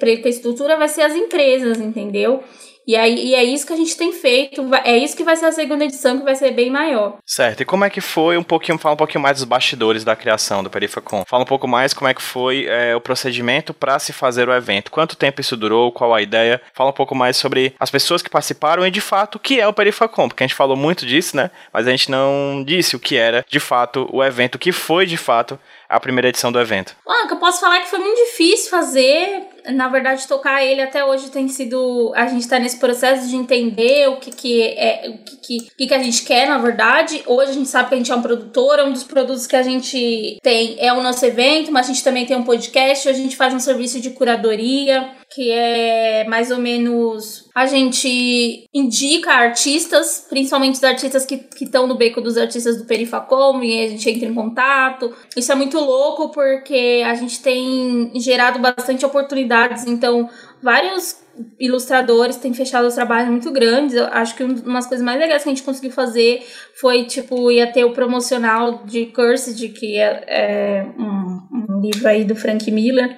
para 0.00 0.08
a 0.08 0.28
estrutura, 0.28 0.76
vai 0.76 0.88
ser 0.88 1.02
as 1.02 1.14
empresas, 1.14 1.78
entendeu? 1.78 2.42
E, 2.86 2.96
aí, 2.96 3.14
e 3.14 3.34
é 3.34 3.42
isso 3.42 3.66
que 3.66 3.72
a 3.72 3.76
gente 3.76 3.96
tem 3.96 4.12
feito, 4.12 4.62
é 4.84 4.96
isso 4.96 5.16
que 5.16 5.24
vai 5.24 5.36
ser 5.36 5.46
a 5.46 5.52
segunda 5.52 5.84
edição, 5.84 6.18
que 6.18 6.24
vai 6.24 6.34
ser 6.34 6.50
bem 6.50 6.70
maior. 6.70 7.18
Certo, 7.24 7.62
e 7.62 7.64
como 7.64 7.84
é 7.84 7.90
que 7.90 8.00
foi 8.00 8.36
um 8.36 8.42
pouquinho, 8.42 8.78
fala 8.78 8.94
um 8.94 8.98
pouquinho 8.98 9.22
mais 9.22 9.38
dos 9.38 9.44
bastidores 9.44 10.04
da 10.04 10.14
criação 10.14 10.62
do 10.62 10.70
Perifacom. 10.70 11.24
Fala 11.26 11.42
um 11.42 11.46
pouco 11.46 11.66
mais 11.66 11.94
como 11.94 12.08
é 12.08 12.14
que 12.14 12.22
foi 12.22 12.66
é, 12.66 12.94
o 12.94 13.00
procedimento 13.00 13.72
para 13.72 13.98
se 13.98 14.12
fazer 14.12 14.48
o 14.48 14.54
evento. 14.54 14.90
Quanto 14.90 15.16
tempo 15.16 15.40
isso 15.40 15.56
durou, 15.56 15.92
qual 15.92 16.14
a 16.14 16.20
ideia? 16.20 16.60
Fala 16.74 16.90
um 16.90 16.94
pouco 16.94 17.14
mais 17.14 17.36
sobre 17.36 17.74
as 17.80 17.90
pessoas 17.90 18.22
que 18.22 18.30
participaram 18.30 18.86
e, 18.86 18.90
de 18.90 19.00
fato, 19.00 19.36
o 19.36 19.38
que 19.38 19.60
é 19.60 19.66
o 19.66 19.72
Perifacom, 19.72 20.28
porque 20.28 20.44
a 20.44 20.46
gente 20.46 20.56
falou 20.56 20.76
muito 20.76 21.06
disso, 21.06 21.36
né? 21.36 21.50
Mas 21.72 21.86
a 21.86 21.90
gente 21.90 22.10
não 22.10 22.62
disse 22.64 22.96
o 22.96 23.00
que 23.00 23.16
era, 23.16 23.44
de 23.48 23.60
fato, 23.60 24.08
o 24.12 24.22
evento, 24.22 24.56
o 24.56 24.58
que 24.58 24.72
foi, 24.72 25.06
de 25.06 25.16
fato, 25.16 25.58
a 25.88 26.00
primeira 26.00 26.28
edição 26.28 26.50
do 26.50 26.60
evento? 26.60 26.96
Ah, 27.06 27.26
eu 27.30 27.36
posso 27.36 27.60
falar 27.60 27.80
que 27.80 27.88
foi 27.88 27.98
muito 27.98 28.16
difícil 28.16 28.70
fazer. 28.70 29.46
Na 29.68 29.88
verdade, 29.88 30.26
tocar 30.26 30.62
ele 30.62 30.82
até 30.82 31.04
hoje 31.04 31.30
tem 31.30 31.48
sido. 31.48 32.12
A 32.14 32.26
gente 32.26 32.48
tá 32.48 32.58
nesse 32.58 32.73
processo 32.78 33.28
de 33.28 33.36
entender 33.36 34.08
o 34.08 34.16
que, 34.16 34.30
que 34.30 34.62
é. 34.62 35.08
O 35.08 35.18
que, 35.24 35.58
que, 35.76 35.86
que 35.86 35.94
a 35.94 36.02
gente 36.02 36.22
quer, 36.24 36.48
na 36.48 36.58
verdade. 36.58 37.22
Hoje 37.26 37.50
a 37.50 37.54
gente 37.54 37.68
sabe 37.68 37.88
que 37.88 37.94
a 37.94 37.98
gente 37.98 38.10
é 38.10 38.14
um 38.14 38.22
produtor, 38.22 38.80
um 38.80 38.92
dos 38.92 39.04
produtos 39.04 39.46
que 39.46 39.56
a 39.56 39.62
gente 39.62 40.38
tem 40.42 40.76
é 40.78 40.92
o 40.92 41.02
nosso 41.02 41.24
evento, 41.24 41.70
mas 41.70 41.86
a 41.86 41.92
gente 41.92 42.04
também 42.04 42.26
tem 42.26 42.36
um 42.36 42.44
podcast, 42.44 43.08
a 43.08 43.12
gente 43.12 43.36
faz 43.36 43.52
um 43.52 43.58
serviço 43.58 44.00
de 44.00 44.10
curadoria 44.10 45.10
que 45.34 45.50
é 45.50 46.24
mais 46.28 46.52
ou 46.52 46.58
menos 46.58 47.50
a 47.54 47.66
gente 47.66 48.68
indica 48.72 49.32
artistas, 49.32 50.26
principalmente 50.28 50.76
os 50.76 50.84
artistas 50.84 51.26
que 51.26 51.44
estão 51.60 51.88
no 51.88 51.96
beco 51.96 52.20
dos 52.20 52.36
artistas 52.36 52.78
do 52.78 52.84
Perifacom, 52.84 53.62
e 53.62 53.84
a 53.84 53.88
gente 53.88 54.08
entra 54.08 54.28
em 54.28 54.34
contato. 54.34 55.12
Isso 55.36 55.50
é 55.50 55.54
muito 55.56 55.78
louco 55.78 56.28
porque 56.30 57.02
a 57.04 57.14
gente 57.14 57.40
tem 57.40 58.12
gerado 58.14 58.60
bastante 58.60 59.04
oportunidades, 59.04 59.86
então 59.86 60.30
vários 60.64 61.22
ilustradores 61.60 62.36
têm 62.36 62.54
fechado 62.54 62.88
os 62.88 62.94
trabalhos 62.94 63.28
muito 63.28 63.52
grandes. 63.52 63.94
Eu 63.94 64.06
acho 64.06 64.34
que 64.34 64.42
uma 64.42 64.74
das 64.74 64.86
coisas 64.86 65.04
mais 65.04 65.20
legais 65.20 65.42
que 65.42 65.48
a 65.50 65.54
gente 65.54 65.62
conseguiu 65.62 65.90
fazer 65.90 66.42
foi, 66.80 67.04
tipo, 67.04 67.50
ia 67.50 67.70
ter 67.70 67.84
o 67.84 67.92
promocional 67.92 68.82
de 68.86 69.06
Cursed, 69.06 69.68
que 69.68 69.98
é, 69.98 70.24
é 70.26 70.86
um, 70.98 71.74
um 71.76 71.80
livro 71.82 72.08
aí 72.08 72.24
do 72.24 72.34
Frank 72.34 72.68
Miller, 72.70 73.14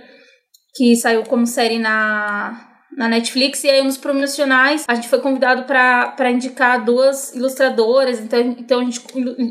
que 0.75 0.97
saiu 0.97 1.23
como 1.23 1.47
série 1.47 1.79
na, 1.79 2.76
na 2.97 3.07
Netflix. 3.09 3.63
E 3.63 3.69
aí, 3.69 3.83
nos 3.83 3.99
promocionais, 3.99 4.85
a 4.89 4.95
gente 4.95 5.09
foi 5.09 5.21
convidado 5.21 5.65
para 5.65 6.31
indicar 6.31 6.83
duas 6.83 7.35
ilustradoras. 7.35 8.19
Então, 8.19 8.41
então, 8.59 8.81
a 8.81 8.85
gente 8.85 9.01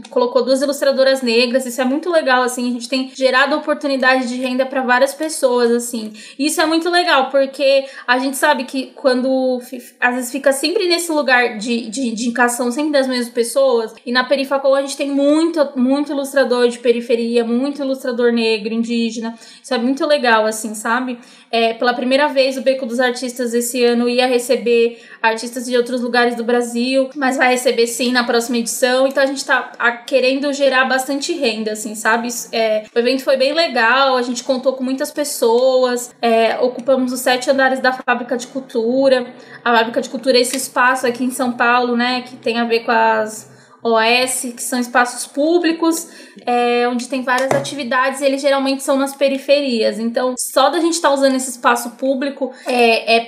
colocou 0.10 0.44
duas 0.44 0.64
ilustradoras 0.64 1.22
negras. 1.22 1.66
Isso 1.66 1.80
é 1.80 1.86
muito 1.86 2.10
legal, 2.10 2.42
assim. 2.42 2.68
A 2.68 2.72
gente 2.72 2.90
tem 2.90 3.12
gerado 3.14 3.56
oportunidade 3.56 4.28
de 4.28 4.36
renda 4.38 4.66
para 4.66 4.82
várias 4.82 5.14
pessoas, 5.14 5.70
assim. 5.70 6.12
Isso 6.40 6.60
é 6.60 6.66
muito 6.66 6.90
legal, 6.90 7.30
porque 7.30 7.86
a 8.08 8.18
gente 8.18 8.36
sabe 8.36 8.64
que 8.64 8.88
quando 8.96 9.62
às 10.00 10.16
vezes 10.16 10.32
fica 10.32 10.52
sempre 10.52 10.88
nesse 10.88 11.12
lugar 11.12 11.58
de, 11.60 11.88
de 11.90 12.08
indicação, 12.08 12.72
sempre 12.72 12.94
das 12.94 13.08
mesmas 13.08 13.30
pessoas. 13.30 13.94
E 14.04 14.12
na 14.12 14.24
Perifacol 14.24 14.74
a 14.74 14.82
gente 14.82 14.98
tem 14.98 15.12
muito, 15.12 15.70
muito 15.76 16.12
ilustrador 16.12 16.68
de 16.68 16.80
periferia, 16.80 17.46
muito 17.46 17.84
ilustrador 17.84 18.32
negro, 18.32 18.74
indígena. 18.74 19.38
Isso 19.62 19.74
é 19.74 19.78
muito 19.78 20.04
legal, 20.08 20.46
assim, 20.48 20.74
sabe? 20.74 21.20
É, 21.52 21.74
pela 21.74 21.94
primeira 21.94 22.28
vez, 22.28 22.58
o 22.58 22.62
Beco 22.62 22.86
dos 22.86 23.00
Artistas 23.00 23.35
esse 23.54 23.84
ano 23.84 24.08
ia 24.08 24.28
receber 24.28 25.02
artistas 25.22 25.66
de 25.66 25.76
outros 25.76 26.02
lugares 26.02 26.36
do 26.36 26.44
Brasil, 26.44 27.10
mas 27.16 27.38
vai 27.38 27.50
receber 27.50 27.88
sim 27.88 28.12
na 28.12 28.24
próxima 28.24 28.58
edição. 28.58 29.08
Então 29.08 29.24
a 29.24 29.26
gente 29.26 29.44
tá 29.44 29.64
querendo 30.06 30.52
gerar 30.54 30.86
bastante 30.86 31.34
renda, 31.34 31.72
assim, 31.72 31.96
sabe? 31.96 32.28
É, 32.52 32.84
o 32.94 33.00
evento 33.00 33.24
foi 33.24 33.38
bem 33.38 33.54
legal, 33.54 34.16
a 34.16 34.22
gente 34.22 34.44
contou 34.44 34.74
com 34.74 34.84
muitas 34.84 35.12
pessoas, 35.12 36.14
é, 36.22 36.58
ocupamos 36.60 37.12
os 37.12 37.20
sete 37.20 37.50
andares 37.50 37.80
da 37.80 37.92
Fábrica 37.92 38.38
de 38.38 38.48
Cultura. 38.48 39.28
A 39.64 39.76
Fábrica 39.76 40.02
de 40.02 40.10
Cultura 40.10 40.38
é 40.38 40.42
esse 40.42 40.56
espaço 40.56 41.08
aqui 41.08 41.24
em 41.24 41.32
São 41.32 41.52
Paulo, 41.54 41.96
né, 41.96 42.22
que 42.22 42.36
tem 42.36 42.58
a 42.58 42.66
ver 42.66 42.82
com 42.82 42.92
as 42.92 43.55
OS, 43.86 44.42
que 44.56 44.64
são 44.64 44.80
espaços 44.80 45.28
públicos, 45.28 46.08
é, 46.44 46.88
onde 46.88 47.08
tem 47.08 47.22
várias 47.22 47.52
atividades 47.52 48.20
e 48.20 48.26
eles 48.26 48.42
geralmente 48.42 48.82
são 48.82 48.98
nas 48.98 49.16
periferias. 49.16 50.00
Então, 50.00 50.34
só 50.40 50.72
da 50.72 50.80
gente 50.80 50.94
estar 50.94 51.10
tá 51.10 51.14
usando 51.14 51.36
esse 51.36 51.52
espaço 51.52 51.92
público 51.92 52.52
é, 52.66 53.18
é, 53.18 53.28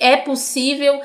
é 0.00 0.16
possível 0.16 0.98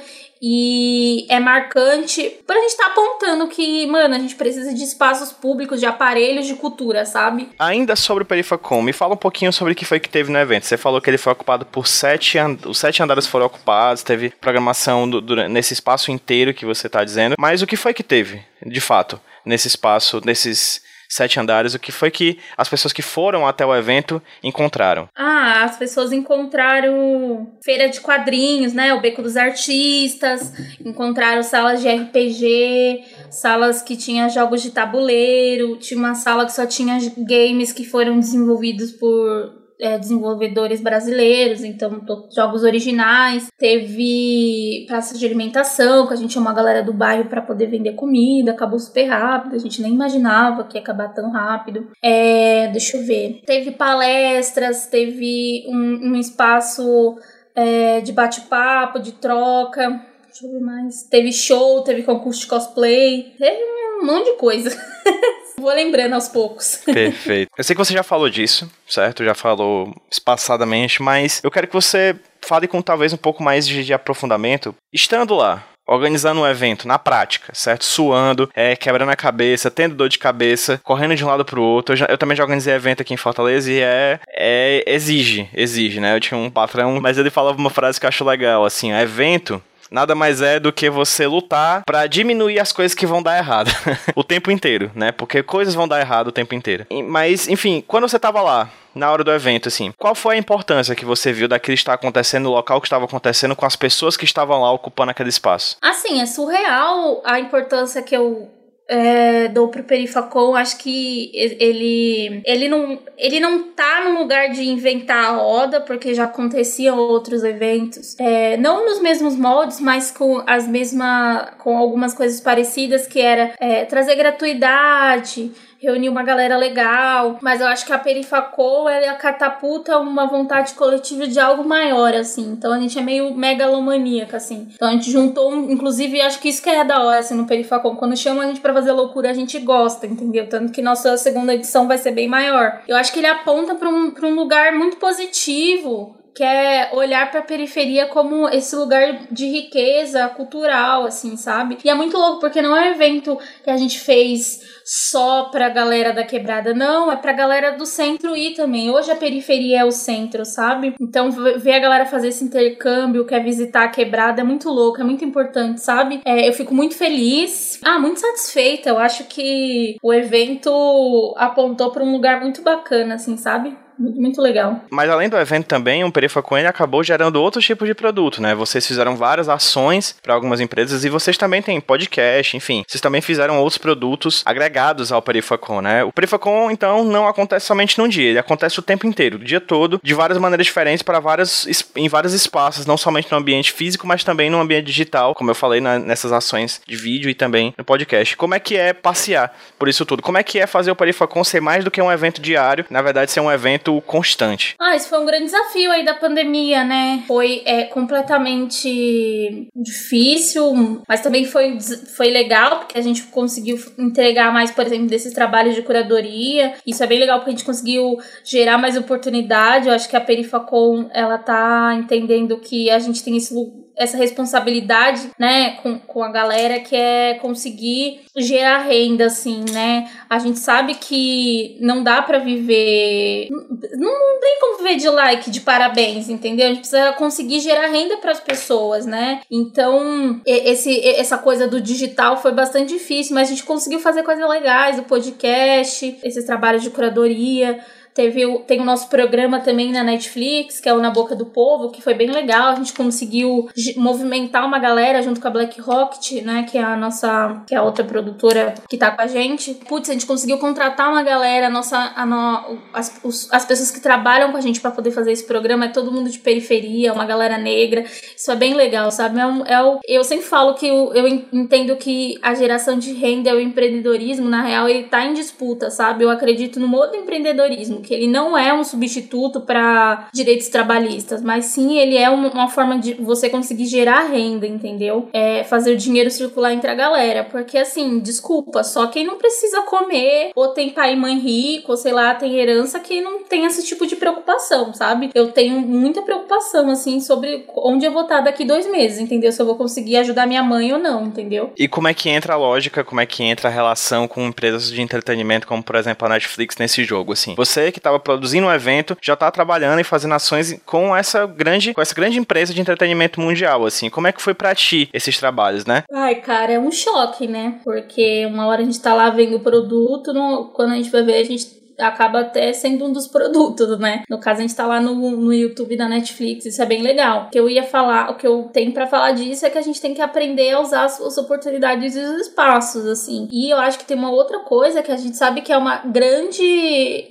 e 0.45 1.25
é 1.29 1.39
marcante 1.39 2.29
pra 2.45 2.60
gente 2.60 2.71
estar 2.71 2.88
tá 2.88 2.91
apontando 2.91 3.47
que, 3.47 3.88
mano, 3.88 4.13
a 4.13 4.19
gente 4.19 4.36
precisa 4.36 4.73
de 4.73 4.84
espaços 4.84 5.32
públicos, 5.32 5.79
de 5.79 5.86
aparelhos 5.86 6.45
de 6.45 6.53
cultura, 6.56 7.06
sabe? 7.06 7.49
Ainda 7.58 7.95
sobre 7.95 8.23
o 8.23 8.25
Perifacom, 8.25 8.82
me 8.82 8.91
fala 8.91 9.13
um 9.13 9.17
pouquinho 9.17 9.53
sobre 9.53 9.71
o 9.71 9.75
que 9.75 9.86
foi 9.86 10.01
que 10.01 10.10
teve 10.10 10.29
no 10.29 10.38
evento. 10.38 10.65
Você 10.65 10.75
falou 10.75 10.99
que 10.99 11.10
ele 11.10 11.17
foi 11.17 11.32
ocupado 11.32 11.65
por 11.65 11.88
sete, 11.88 12.38
and... 12.38 12.58
os 12.65 12.77
sete 12.77 13.01
andares 13.01 13.25
foram 13.25 13.45
ocupados, 13.45 14.03
teve 14.03 14.32
programação 14.32 15.10
do, 15.10 15.21
do, 15.21 15.47
nesse 15.47 15.71
espaço 15.71 16.12
inteiro 16.12 16.53
que 16.53 16.65
você 16.65 16.89
tá 16.89 17.06
dizendo, 17.06 17.36
mas 17.39 17.62
o 17.62 17.67
que 17.67 17.77
foi 17.77 17.93
que 17.93 18.03
teve, 18.03 18.43
de 18.65 18.82
fato, 18.82 19.21
nesse 19.45 19.69
espaço, 19.69 20.19
nesses 20.25 20.82
sete 21.10 21.39
andares, 21.39 21.74
o 21.74 21.80
que 21.80 21.92
foi 21.92 22.12
que 22.12 22.39
as 22.58 22.70
pessoas 22.70 22.94
que 22.94 23.02
foram 23.02 23.48
até 23.48 23.66
o 23.66 23.76
evento 23.76 24.22
encontraram? 24.44 25.08
Ah, 25.16 25.63
as 25.63 25.78
pessoas 25.78 26.12
encontraram 26.12 27.58
feira 27.63 27.89
de 27.89 28.00
quadrinhos, 28.02 28.74
né? 28.74 28.94
O 28.94 29.02
Beco 29.02 29.22
dos 29.22 29.38
Artistas, 29.38 30.54
encontraram 30.84 31.44
salas 31.44 31.82
de 31.82 31.89
RPG, 31.89 33.04
salas 33.30 33.82
que 33.82 33.96
tinha 33.96 34.30
jogos 34.30 34.62
de 34.62 34.72
tabuleiro, 34.72 35.78
tinha 35.78 36.00
uma 36.00 36.16
sala 36.16 36.46
que 36.46 36.54
só 36.54 36.66
tinha 36.66 36.98
games 37.18 37.72
que 37.72 37.86
foram 37.86 38.20
desenvolvidos 38.20 38.92
por 38.92 39.62
é, 39.80 39.98
desenvolvedores 39.98 40.82
brasileiros, 40.82 41.64
então 41.64 42.02
jogos 42.34 42.64
originais. 42.64 43.48
Teve 43.58 44.86
praça 44.88 45.18
de 45.18 45.26
alimentação, 45.26 46.08
que 46.08 46.14
a 46.14 46.16
gente 46.16 46.32
tinha 46.32 46.42
uma 46.42 46.54
galera 46.54 46.84
do 46.84 46.94
bairro 46.94 47.26
para 47.26 47.42
poder 47.42 47.68
vender 47.68 47.94
comida, 47.94 48.52
acabou 48.52 48.80
super 48.80 49.06
rápido, 49.06 49.56
a 49.56 49.60
gente 49.60 49.82
nem 49.82 49.94
imaginava 49.94 50.64
que 50.64 50.78
ia 50.78 50.82
acabar 50.82 51.14
tão 51.14 51.32
rápido. 51.32 51.92
É, 52.02 52.68
deixa 52.70 52.98
eu 52.98 53.06
ver. 53.06 53.42
Teve 53.46 53.72
palestras, 53.72 54.88
teve 54.88 55.66
um, 55.68 56.12
um 56.12 56.16
espaço 56.16 57.18
é, 57.56 58.02
de 58.02 58.12
bate-papo, 58.12 59.00
de 59.00 59.14
troca. 59.14 60.02
Deixa 60.26 60.46
eu 60.48 60.52
ver 60.52 60.62
mais. 60.62 61.04
Teve 61.04 61.32
show, 61.32 61.82
teve 61.82 62.04
concurso 62.04 62.42
de 62.42 62.48
cosplay, 62.48 63.34
teve 63.38 63.64
um 64.02 64.06
monte 64.06 64.32
de 64.32 64.38
coisa. 64.38 64.70
Vou 65.58 65.74
lembrando 65.74 66.13
aos 66.13 66.28
poucos. 66.28 66.82
Perfeito. 66.86 67.50
Eu 67.58 67.63
sei 67.63 67.76
que 67.76 67.84
você 67.84 67.94
já 67.94 68.04
falou 68.04 68.30
disso, 68.30 68.70
certo? 68.88 69.24
Já 69.24 69.34
falou 69.34 69.94
espaçadamente, 70.12 71.02
mas 71.02 71.42
eu 71.44 71.52
quero 71.52 71.68
que 71.68 71.74
você 71.74 72.16
fale 72.42 72.68
com 72.68 72.82
talvez 72.82 73.13
um 73.13 73.18
pouco 73.18 73.44
mais 73.44 73.68
de, 73.68 73.84
de 73.84 73.94
aprofundamento. 73.94 74.76
Estando 74.92 75.36
lá, 75.36 75.63
organizando 75.88 76.42
um 76.42 76.48
evento 76.48 76.88
na 76.88 76.98
prática, 76.98 77.54
certo? 77.54 77.86
Suando, 77.86 78.50
é, 78.56 78.76
quebrando 78.76 79.10
a 79.10 79.16
cabeça, 79.16 79.70
tendo 79.72 79.96
dor 79.96 80.10
de 80.10 80.18
cabeça, 80.18 80.80
correndo 80.84 81.16
de 81.16 81.24
um 81.24 81.28
lado 81.28 81.46
pro 81.46 81.62
outro. 81.62 81.94
Eu, 81.94 81.98
já, 81.98 82.06
eu 82.10 82.18
também 82.18 82.36
já 82.36 82.44
organizei 82.44 82.74
evento 82.74 83.02
aqui 83.02 83.13
em 83.13 83.18
Fortaleza 83.18 83.72
e 83.72 83.80
é, 83.80 84.20
é 84.30 84.84
exige, 84.88 85.50
exige, 85.54 86.00
né? 86.00 86.16
Eu 86.16 86.20
tinha 86.20 86.38
um 86.38 86.50
patrão, 86.50 87.00
mas 87.02 87.18
ele 87.18 87.30
falava 87.30 87.58
uma 87.58 87.70
frase 87.70 88.00
que 88.00 88.06
eu 88.06 88.10
acho 88.10 88.24
legal, 88.24 88.66
assim, 88.66 88.92
evento 88.94 89.62
nada 89.91 90.15
mais 90.15 90.41
é 90.41 90.60
do 90.60 90.74
que 90.74 90.89
você 90.89 91.28
lutar 91.28 91.84
para 91.86 92.08
diminuir 92.08 92.60
as 92.60 92.72
coisas 92.72 92.96
que 92.96 93.06
vão 93.06 93.22
dar 93.22 93.38
errado 93.38 93.72
o 94.15 94.24
tempo 94.24 94.52
inteiro, 94.52 94.91
né? 94.96 95.12
Porque 95.12 95.43
coisas 95.43 95.76
vão 95.76 95.88
dar 95.88 96.00
errado 96.00 96.28
o 96.28 96.32
tempo 96.32 96.56
inteiro. 96.56 96.86
Mas, 97.08 97.48
enfim, 97.48 97.84
quando 97.88 98.08
você 98.08 98.19
tava 98.19 98.41
lá, 98.41 98.69
na 98.96 99.12
hora 99.12 99.24
do 99.24 99.32
evento, 99.32 99.67
assim, 99.67 99.91
qual 99.98 100.13
foi 100.13 100.36
a 100.36 100.38
importância 100.38 100.96
que 100.96 101.06
você 101.06 101.34
viu 101.34 101.48
daquilo 101.48 101.74
estar 101.74 101.93
acontecendo, 101.93 102.43
no 102.43 102.52
local 102.52 102.80
que 102.80 102.88
estava 102.88 103.06
acontecendo, 103.06 103.56
com 103.56 103.65
as 103.65 103.76
pessoas 103.76 104.15
que 104.15 104.26
estavam 104.26 104.62
lá 104.62 104.72
ocupando 104.72 105.12
aquele 105.12 105.30
espaço? 105.30 105.78
Assim, 105.82 106.22
é 106.22 106.26
surreal 106.26 107.22
a 107.26 107.39
importância 107.39 108.02
que 108.02 108.15
eu 108.15 108.50
é, 108.88 109.48
dou 109.48 109.69
pro 109.69 109.84
Perifacon, 109.84 110.56
acho 110.56 110.78
que 110.78 111.32
ele 111.34 112.41
ele 112.46 112.67
não 112.67 113.00
ele 113.17 113.39
não 113.39 113.63
tá 113.72 114.10
no 114.10 114.19
lugar 114.19 114.50
de 114.50 114.63
inventar 114.63 115.26
a 115.26 115.38
roda, 115.38 115.80
porque 115.82 116.13
já 116.13 116.26
aconteciam 116.26 116.98
outros 116.98 117.43
eventos, 117.43 118.15
é, 118.19 118.58
não 118.58 118.86
nos 118.86 119.02
mesmos 119.02 119.36
moldes, 119.36 119.80
mas 119.80 120.12
com 120.12 120.43
as 120.46 120.67
mesmas 120.67 121.50
com 121.60 121.78
algumas 121.78 122.13
coisas 122.13 122.41
parecidas 122.41 123.08
que 123.08 123.22
era 123.22 123.54
é, 123.60 123.86
trazer 123.86 124.15
gratuidade, 124.15 125.52
reunir 125.84 126.08
uma 126.08 126.24
galera 126.24 126.56
legal, 126.56 127.38
mas 127.41 127.60
eu 127.60 127.67
acho 127.67 127.86
que 127.86 127.91
a 127.91 128.00
Perifacol 128.00 128.88
ela 128.88 129.13
catapulta 129.15 129.98
uma 130.00 130.26
vontade 130.26 130.74
coletiva 130.74 131.28
de 131.28 131.38
algo 131.39 131.67
maior, 131.67 132.13
assim. 132.15 132.54
Então 132.54 132.72
a 132.72 132.80
gente 132.80 132.98
é 132.98 133.02
meio 133.02 133.36
megalomaníaca, 133.36 134.38
assim. 134.38 134.69
Então 134.74 134.88
a 134.88 134.91
gente 134.91 135.12
juntou, 135.12 135.54
inclusive, 135.54 136.22
acho 136.22 136.39
que 136.39 136.48
isso 136.48 136.63
que 136.63 136.69
é 136.69 136.86
da 136.86 137.04
hora, 137.04 137.19
assim, 137.19 137.36
no 137.36 137.46
Perifacol. 137.46 137.98
Quando 137.98 138.15
chama 138.15 138.43
a 138.43 138.48
gente 138.48 138.62
pra 138.62 138.74
fazer 138.74 138.93
loucura, 138.93 139.30
a 139.30 139.34
gente 139.34 139.60
gosta, 139.60 140.08
entendeu? 140.08 140.48
Tanto 140.48 140.72
que 140.72 140.82
nossa 140.82 141.17
segunda 141.17 141.54
edição 141.54 141.88
vai 141.88 141.98
ser 141.98 142.12
bem 142.12 142.28
maior. 142.28 142.82
Eu 142.88 142.96
acho 142.96 143.12
que 143.12 143.19
ele 143.19 143.28
aponta 143.28 143.76
pra 143.76 143.89
um, 143.89 144.12
pra 144.12 144.26
um 144.26 144.36
lugar 144.36 144.74
muito 144.74 144.96
positivo 144.98 146.15
que 146.34 146.43
é 146.43 146.89
olhar 146.93 147.30
para 147.30 147.41
a 147.41 147.43
periferia 147.43 148.08
como 148.08 148.50
esse 148.50 148.76
lugar 148.76 149.28
de 149.32 149.46
riqueza 149.46 150.28
cultural, 150.30 151.06
assim, 151.06 151.38
sabe? 151.38 151.78
E 151.84 151.89
é 151.89 151.93
muito 151.93 152.17
louco 152.17 152.39
porque 152.39 152.62
não 152.62 152.76
é 152.76 152.89
um 152.89 152.93
evento 152.93 153.38
que 153.63 153.69
a 153.69 153.78
gente 153.78 154.00
fez 154.00 154.62
só 154.84 155.46
pra 155.46 155.69
galera 155.69 156.12
da 156.12 156.24
quebrada, 156.24 156.74
não, 156.74 157.12
é 157.12 157.15
pra 157.15 157.32
galera 157.32 157.72
do 157.72 157.86
centro 157.86 158.36
ir 158.36 158.54
também. 158.54 158.89
Hoje 158.89 159.12
a 159.12 159.15
periferia 159.15 159.82
é 159.82 159.86
o 159.86 159.91
centro, 159.91 160.43
sabe? 160.43 160.96
Então 161.00 161.32
ver 161.32 161.74
a 161.74 161.80
galera 161.80 162.06
fazer 162.06 162.30
esse 162.30 162.43
intercâmbio, 162.43 163.26
quer 163.26 163.43
visitar 163.43 163.84
a 163.84 163.89
quebrada, 163.89 164.41
é 164.41 164.43
muito 164.43 164.69
louco, 164.69 165.00
é 165.00 165.04
muito 165.04 165.24
importante, 165.24 165.82
sabe? 165.82 166.22
É, 166.26 166.48
eu 166.48 166.54
fico 166.54 166.74
muito 166.74 166.96
feliz, 166.96 167.80
ah, 167.84 168.00
muito 168.00 168.19
satisfeita. 168.19 168.89
Eu 168.89 168.98
acho 168.98 169.26
que 169.26 169.98
o 170.02 170.13
evento 170.13 171.34
apontou 171.38 171.91
para 171.91 172.04
um 172.04 172.12
lugar 172.12 172.41
muito 172.41 172.62
bacana, 172.62 173.15
assim, 173.15 173.38
sabe? 173.38 173.76
Muito 173.97 174.41
legal. 174.41 174.82
Mas 174.89 175.10
além 175.10 175.29
do 175.29 175.38
evento 175.38 175.65
também, 175.65 176.03
o 176.03 176.12
Perifacoin 176.12 176.65
acabou 176.65 177.03
gerando 177.03 177.41
outros 177.41 177.65
tipos 177.65 177.88
de 177.88 177.93
produto, 177.93 178.41
né? 178.41 178.56
Vocês 178.56 178.86
fizeram 178.86 179.15
várias 179.15 179.49
ações 179.49 180.15
para 180.21 180.34
algumas 180.34 180.60
empresas 180.60 181.03
e 181.03 181.10
vocês 181.10 181.38
também 181.38 181.62
têm 181.62 181.79
podcast, 181.79 182.56
enfim. 182.56 182.84
Vocês 182.88 183.01
também 183.01 183.21
fizeram 183.21 183.60
outros 183.60 183.77
produtos 183.77 184.41
agregados 184.45 185.12
ao 185.12 185.21
Perifacon, 185.21 185.82
né? 185.82 186.03
O 186.03 186.12
Perifacon, 186.12 186.71
então, 186.71 187.03
não 187.03 187.27
acontece 187.27 187.65
somente 187.65 187.97
num 187.97 188.08
dia, 188.08 188.29
ele 188.29 188.39
acontece 188.39 188.79
o 188.79 188.84
tempo 188.84 189.08
inteiro, 189.08 189.38
o 189.38 189.43
dia 189.43 189.62
todo, 189.62 189.99
de 190.03 190.13
várias 190.13 190.38
maneiras 190.38 190.65
diferentes 190.65 191.03
para 191.03 191.19
várias 191.19 191.65
em 191.95 192.08
vários 192.08 192.34
espaços, 192.34 192.86
não 192.86 192.97
somente 192.97 193.32
no 193.32 193.38
ambiente 193.38 193.71
físico, 193.71 194.08
mas 194.08 194.23
também 194.23 194.49
no 194.49 194.60
ambiente 194.60 194.86
digital, 194.86 195.34
como 195.36 195.51
eu 195.51 195.56
falei 195.56 195.79
na, 195.79 195.99
nessas 195.99 196.32
ações 196.32 196.82
de 196.88 196.95
vídeo 196.95 197.29
e 197.29 197.34
também 197.34 197.73
no 197.77 197.84
podcast. 197.84 198.36
Como 198.38 198.56
é 198.56 198.60
que 198.60 198.75
é 198.75 198.93
passear 198.93 199.56
por 199.77 199.88
isso 199.88 200.06
tudo? 200.06 200.21
Como 200.21 200.38
é 200.38 200.43
que 200.43 200.60
é 200.60 200.67
fazer 200.67 200.91
o 200.91 200.95
Perifacon 200.95 201.43
ser 201.43 201.62
mais 201.62 201.84
do 201.84 201.91
que 201.91 202.01
um 202.01 202.12
evento 202.12 202.41
diário, 202.41 202.86
na 202.89 203.01
verdade 203.01 203.32
ser 203.32 203.39
um 203.39 203.51
evento 203.51 203.83
constante. 204.02 204.76
Ah, 204.80 204.96
isso 204.96 205.10
foi 205.10 205.19
um 205.19 205.26
grande 205.26 205.46
desafio 205.46 205.91
aí 205.91 206.04
da 206.04 206.13
pandemia, 206.13 206.84
né? 206.84 207.24
Foi 207.28 207.62
é, 207.65 207.84
completamente 207.86 209.67
difícil, 209.76 211.02
mas 211.08 211.22
também 211.22 211.46
foi, 211.46 211.78
foi 212.15 212.30
legal, 212.30 212.80
porque 212.80 212.98
a 212.98 213.02
gente 213.02 213.24
conseguiu 213.24 213.78
entregar 213.98 214.52
mais, 214.54 214.72
por 214.72 214.86
exemplo, 214.86 215.08
desses 215.08 215.34
trabalhos 215.34 215.76
de 215.76 215.82
curadoria. 215.82 216.74
Isso 216.86 217.04
é 217.04 217.08
bem 217.08 217.19
legal, 217.19 217.39
porque 217.39 217.52
a 217.52 217.54
gente 217.54 217.65
conseguiu 217.65 218.17
gerar 218.43 218.78
mais 218.78 218.98
oportunidade. 218.98 219.88
Eu 219.88 219.93
acho 219.93 220.10
que 220.10 220.15
a 220.15 220.22
Perifacom, 220.22 221.10
ela 221.12 221.38
tá 221.38 221.96
entendendo 221.98 222.58
que 222.58 222.89
a 222.89 223.00
gente 223.00 223.24
tem 223.24 223.38
esse 223.38 223.54
essa 223.95 224.17
responsabilidade, 224.17 225.29
né, 225.38 225.71
com, 225.82 225.99
com 225.99 226.23
a 226.23 226.32
galera 226.32 226.79
que 226.79 226.95
é 226.95 227.36
conseguir 227.36 228.21
gerar 228.36 228.79
renda, 228.79 229.25
assim, 229.25 229.63
né? 229.71 230.10
A 230.29 230.39
gente 230.39 230.60
sabe 230.60 230.95
que 230.95 231.77
não 231.79 232.03
dá 232.03 232.21
para 232.21 232.39
viver. 232.39 233.47
Não, 233.51 234.12
não 234.12 234.39
tem 234.39 234.60
como 234.60 234.77
viver 234.77 234.95
de 234.95 235.10
like, 235.10 235.51
de 235.51 235.62
parabéns, 235.62 236.29
entendeu? 236.29 236.65
A 236.65 236.69
gente 236.69 236.79
precisa 236.79 237.13
conseguir 237.13 237.60
gerar 237.60 237.88
renda 237.88 238.17
para 238.17 238.32
as 238.32 238.39
pessoas, 238.39 239.06
né? 239.06 239.41
Então, 239.51 240.41
esse, 240.45 241.08
essa 241.08 241.38
coisa 241.38 241.67
do 241.67 241.79
digital 241.79 242.41
foi 242.41 242.51
bastante 242.51 242.93
difícil, 242.93 243.36
mas 243.36 243.47
a 243.47 243.51
gente 243.51 243.63
conseguiu 243.63 243.99
fazer 243.99 244.23
coisas 244.23 244.47
legais, 244.49 244.97
o 244.97 245.03
podcast, 245.03 246.17
esses 246.23 246.45
trabalhos 246.45 246.82
de 246.82 246.89
curadoria. 246.89 247.79
Teve 248.13 248.45
o, 248.45 248.60
tem 248.60 248.80
o 248.80 248.86
nosso 248.86 249.10
programa 249.10 249.60
também 249.60 249.91
na 249.91 250.04
Netflix, 250.04 250.80
que 250.80 250.88
é 250.88 250.93
o 250.93 250.99
Na 250.99 251.10
Boca 251.10 251.36
do 251.36 251.47
Povo, 251.47 251.89
que 251.89 252.02
foi 252.02 252.13
bem 252.13 252.30
legal. 252.30 252.67
A 252.67 252.76
gente 252.76 252.93
conseguiu 252.93 253.67
movimentar 253.97 254.65
uma 254.65 254.78
galera 254.78 255.21
junto 255.21 255.41
com 255.41 255.47
a 255.47 255.52
Black 255.52 255.82
Rocket, 255.82 256.43
né? 256.43 256.63
Que 256.69 256.78
é 256.78 256.84
a 256.84 256.95
nossa. 256.95 257.63
que 257.65 257.73
é 257.73 257.78
a 257.78 257.84
outra 257.84 258.04
produtora 258.04 258.76
que 258.88 258.97
tá 258.97 259.10
com 259.10 259.21
a 259.21 259.28
gente. 259.28 259.73
Putz, 259.88 260.10
a 260.10 260.13
gente 260.13 260.28
conseguiu 260.28 260.60
contratar 260.60 261.10
uma 261.10 261.23
galera, 261.23 261.67
a 261.67 261.69
nossa. 261.69 262.13
A 262.15 262.26
no, 262.26 262.78
as, 262.93 263.19
os, 263.23 263.52
as 263.52 263.65
pessoas 263.65 263.89
que 263.89 263.99
trabalham 263.99 264.52
com 264.52 264.58
a 264.58 264.62
gente 264.62 264.80
para 264.80 264.91
poder 264.91 265.10
fazer 265.10 265.32
esse 265.32 265.45
programa 265.45 265.86
é 265.86 265.89
todo 265.89 266.12
mundo 266.12 266.30
de 266.30 266.38
periferia, 266.38 267.13
uma 267.13 267.26
galera 267.26 267.58
negra. 267.58 268.04
Isso 268.38 268.52
é 268.52 268.56
bem 268.56 268.76
legal, 268.76 269.10
sabe? 269.10 269.39
É, 269.39 269.45
um, 269.45 269.65
é 269.65 269.84
o, 269.84 269.99
eu 270.08 270.23
sempre 270.23 270.45
falo 270.45 270.76
que 270.76 270.88
eu, 270.88 271.13
eu 271.15 271.28
entendo 271.28 271.95
que 271.95 272.38
a 272.43 272.54
geração 272.54 272.99
de 272.99 273.12
renda 273.13 273.49
e 273.49 273.54
o 273.54 273.60
empreendedorismo, 273.60 274.47
na 274.47 274.62
real, 274.62 274.88
ele 274.88 275.04
tá 275.04 275.26
em 275.26 275.34
disputa, 275.34 275.89
sabe? 275.89 276.23
Eu 276.23 276.30
acredito 276.30 276.80
no 276.80 276.88
modo 276.88 277.15
empreendedorismo 277.15 278.03
que 278.04 278.13
ele 278.13 278.28
não 278.28 278.58
é 278.58 278.74
um 278.74 278.84
substituto 278.84 279.62
para 279.62 280.28
direitos 280.34 280.68
trabalhistas, 280.68 281.42
mas 281.42 281.66
sim 281.66 281.98
ele 281.98 282.18
é 282.18 282.30
uma, 282.30 282.68
forma 282.68 283.00
de 283.00 283.13
você 283.16 283.50
conseguir 283.50 283.86
gerar 283.86 284.28
renda, 284.28 284.68
entendeu? 284.68 285.30
É 285.34 285.63
fazer 285.63 285.94
o 285.94 285.98
dinheiro 285.98 286.30
circular 286.30 286.74
entre 286.74 286.89
a 286.89 286.96
galera. 286.96 287.44
Porque 287.44 287.78
assim, 287.78 288.20
desculpa, 288.20 288.84
só 288.84 289.08
quem 289.08 289.26
não 289.26 289.38
precisa 289.38 289.82
comer, 289.82 290.52
ou 290.56 290.70
tem 290.70 290.89
pai 290.89 291.13
e 291.13 291.16
mãe 291.16 291.39
rico, 291.39 291.92
ou 291.92 291.98
sei 291.98 292.12
lá, 292.12 292.36
tem 292.36 292.56
herança, 292.56 293.00
que 293.00 293.22
não 293.22 293.44
tem 293.44 293.66
esse 293.66 293.84
tipo 293.84 294.06
de 294.06 294.16
preocupação, 294.16 294.94
sabe? 294.94 295.30
Eu 295.34 295.52
tenho 295.52 295.80
muita 295.80 296.22
preocupação, 296.22 296.89
assim, 296.89 297.20
sobre 297.20 297.66
onde 297.76 298.06
eu 298.06 298.12
vou 298.12 298.24
estar 298.24 298.42
daqui 298.42 298.66
dois 298.66 298.89
meses, 298.89 299.20
entendeu? 299.20 299.52
Se 299.52 299.62
eu 299.62 299.66
vou 299.66 299.76
conseguir 299.76 300.18
ajudar 300.18 300.46
minha 300.46 300.63
mãe 300.63 300.92
ou 300.92 301.00
não, 301.00 301.26
entendeu? 301.26 301.72
E 301.78 301.88
como 301.88 302.08
é 302.08 302.13
que 302.13 302.30
entra 302.30 302.54
a 302.54 302.58
lógica, 302.58 303.04
como 303.04 303.22
é 303.22 303.26
que 303.26 303.44
entra 303.44 303.70
a 303.70 303.72
relação 303.72 304.28
com 304.28 304.42
empresas 304.42 304.89
de 304.89 305.02
entretenimento, 305.02 305.68
como 305.68 305.84
por 305.84 305.96
exemplo 305.96 306.26
a 306.26 306.30
Netflix 306.30 306.78
nesse 306.78 307.04
jogo, 307.04 307.34
assim? 307.34 307.56
Você 307.56 307.92
que 307.93 307.99
estava 307.99 308.19
produzindo 308.19 308.67
um 308.67 308.73
evento, 308.73 309.17
já 309.21 309.34
está 309.34 309.49
trabalhando 309.49 309.99
e 309.99 310.03
fazendo 310.03 310.34
ações 310.34 310.77
com 310.86 311.15
essa 311.15 311.45
grande, 311.45 311.93
com 311.93 312.01
essa 312.01 312.13
grande 312.13 312.38
empresa 312.38 312.73
de 312.73 312.82
entretenimento 312.82 313.39
mundial, 313.39 313.86
assim. 313.86 314.10
Como 314.10 314.27
é 314.27 314.32
que 314.32 314.41
foi 314.41 314.53
para 314.53 314.75
ti 314.75 315.10
esses 315.13 315.38
trabalhos, 315.38 315.86
né? 315.86 316.03
Ai, 316.12 316.36
cara, 316.36 316.73
é 316.73 316.79
um 316.79 316.91
choque, 316.91 317.47
né? 317.47 317.79
Porque 317.84 318.45
uma 318.47 318.67
hora 318.67 318.82
a 318.82 318.86
gente 318.86 318.99
tá 318.99 319.13
lá 319.13 319.29
vendo 319.29 319.58
o 319.58 319.62
produto, 319.62 320.34
no, 320.34 320.71
quando 320.73 320.91
a 320.91 320.95
gente 320.95 321.10
vai 321.10 321.23
ver, 321.23 321.36
a 321.36 321.45
gente 321.45 321.83
acaba 321.99 322.41
até 322.41 322.73
sendo 322.73 323.06
um 323.06 323.13
dos 323.13 323.27
produtos, 323.27 323.99
né? 323.99 324.23
No 324.29 324.39
caso, 324.39 324.60
a 324.60 324.62
gente 324.62 324.75
tá 324.75 324.86
lá 324.86 324.99
no, 324.99 325.13
no 325.32 325.53
YouTube 325.53 325.95
da 325.95 326.08
Netflix, 326.08 326.65
isso 326.65 326.82
é 326.82 326.86
bem 326.86 327.01
legal. 327.01 327.47
O 327.47 327.49
que 327.49 327.60
eu 327.60 327.69
ia 327.69 327.84
falar, 327.84 328.32
o 328.32 328.36
que 328.36 328.47
eu 328.47 328.69
tenho 328.73 328.91
para 328.91 329.08
falar 329.08 329.32
disso 329.32 329.65
é 329.65 329.69
que 329.69 329.77
a 329.77 329.82
gente 329.82 330.01
tem 330.01 330.13
que 330.13 330.21
aprender 330.21 330.71
a 330.71 330.79
usar 330.79 331.06
as, 331.06 331.19
as 331.21 331.38
oportunidades 331.38 332.15
e 332.15 332.19
os 332.19 332.47
espaços, 332.47 333.06
assim. 333.06 333.47
E 333.51 333.71
eu 333.71 333.77
acho 333.77 333.99
que 333.99 334.06
tem 334.06 334.17
uma 334.17 334.32
outra 334.32 334.60
coisa 334.60 335.03
que 335.03 335.12
a 335.12 335.17
gente 335.17 335.38
sabe 335.38 335.62
que 335.62 335.71
é 335.71 335.77
uma 335.77 335.97
grande. 335.97 336.63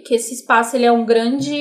que 0.05 0.15
esse 0.15 0.35
espaço 0.35 0.77
ele 0.77 0.87
é 0.87 0.93
um 0.93 1.05
grande. 1.05 1.55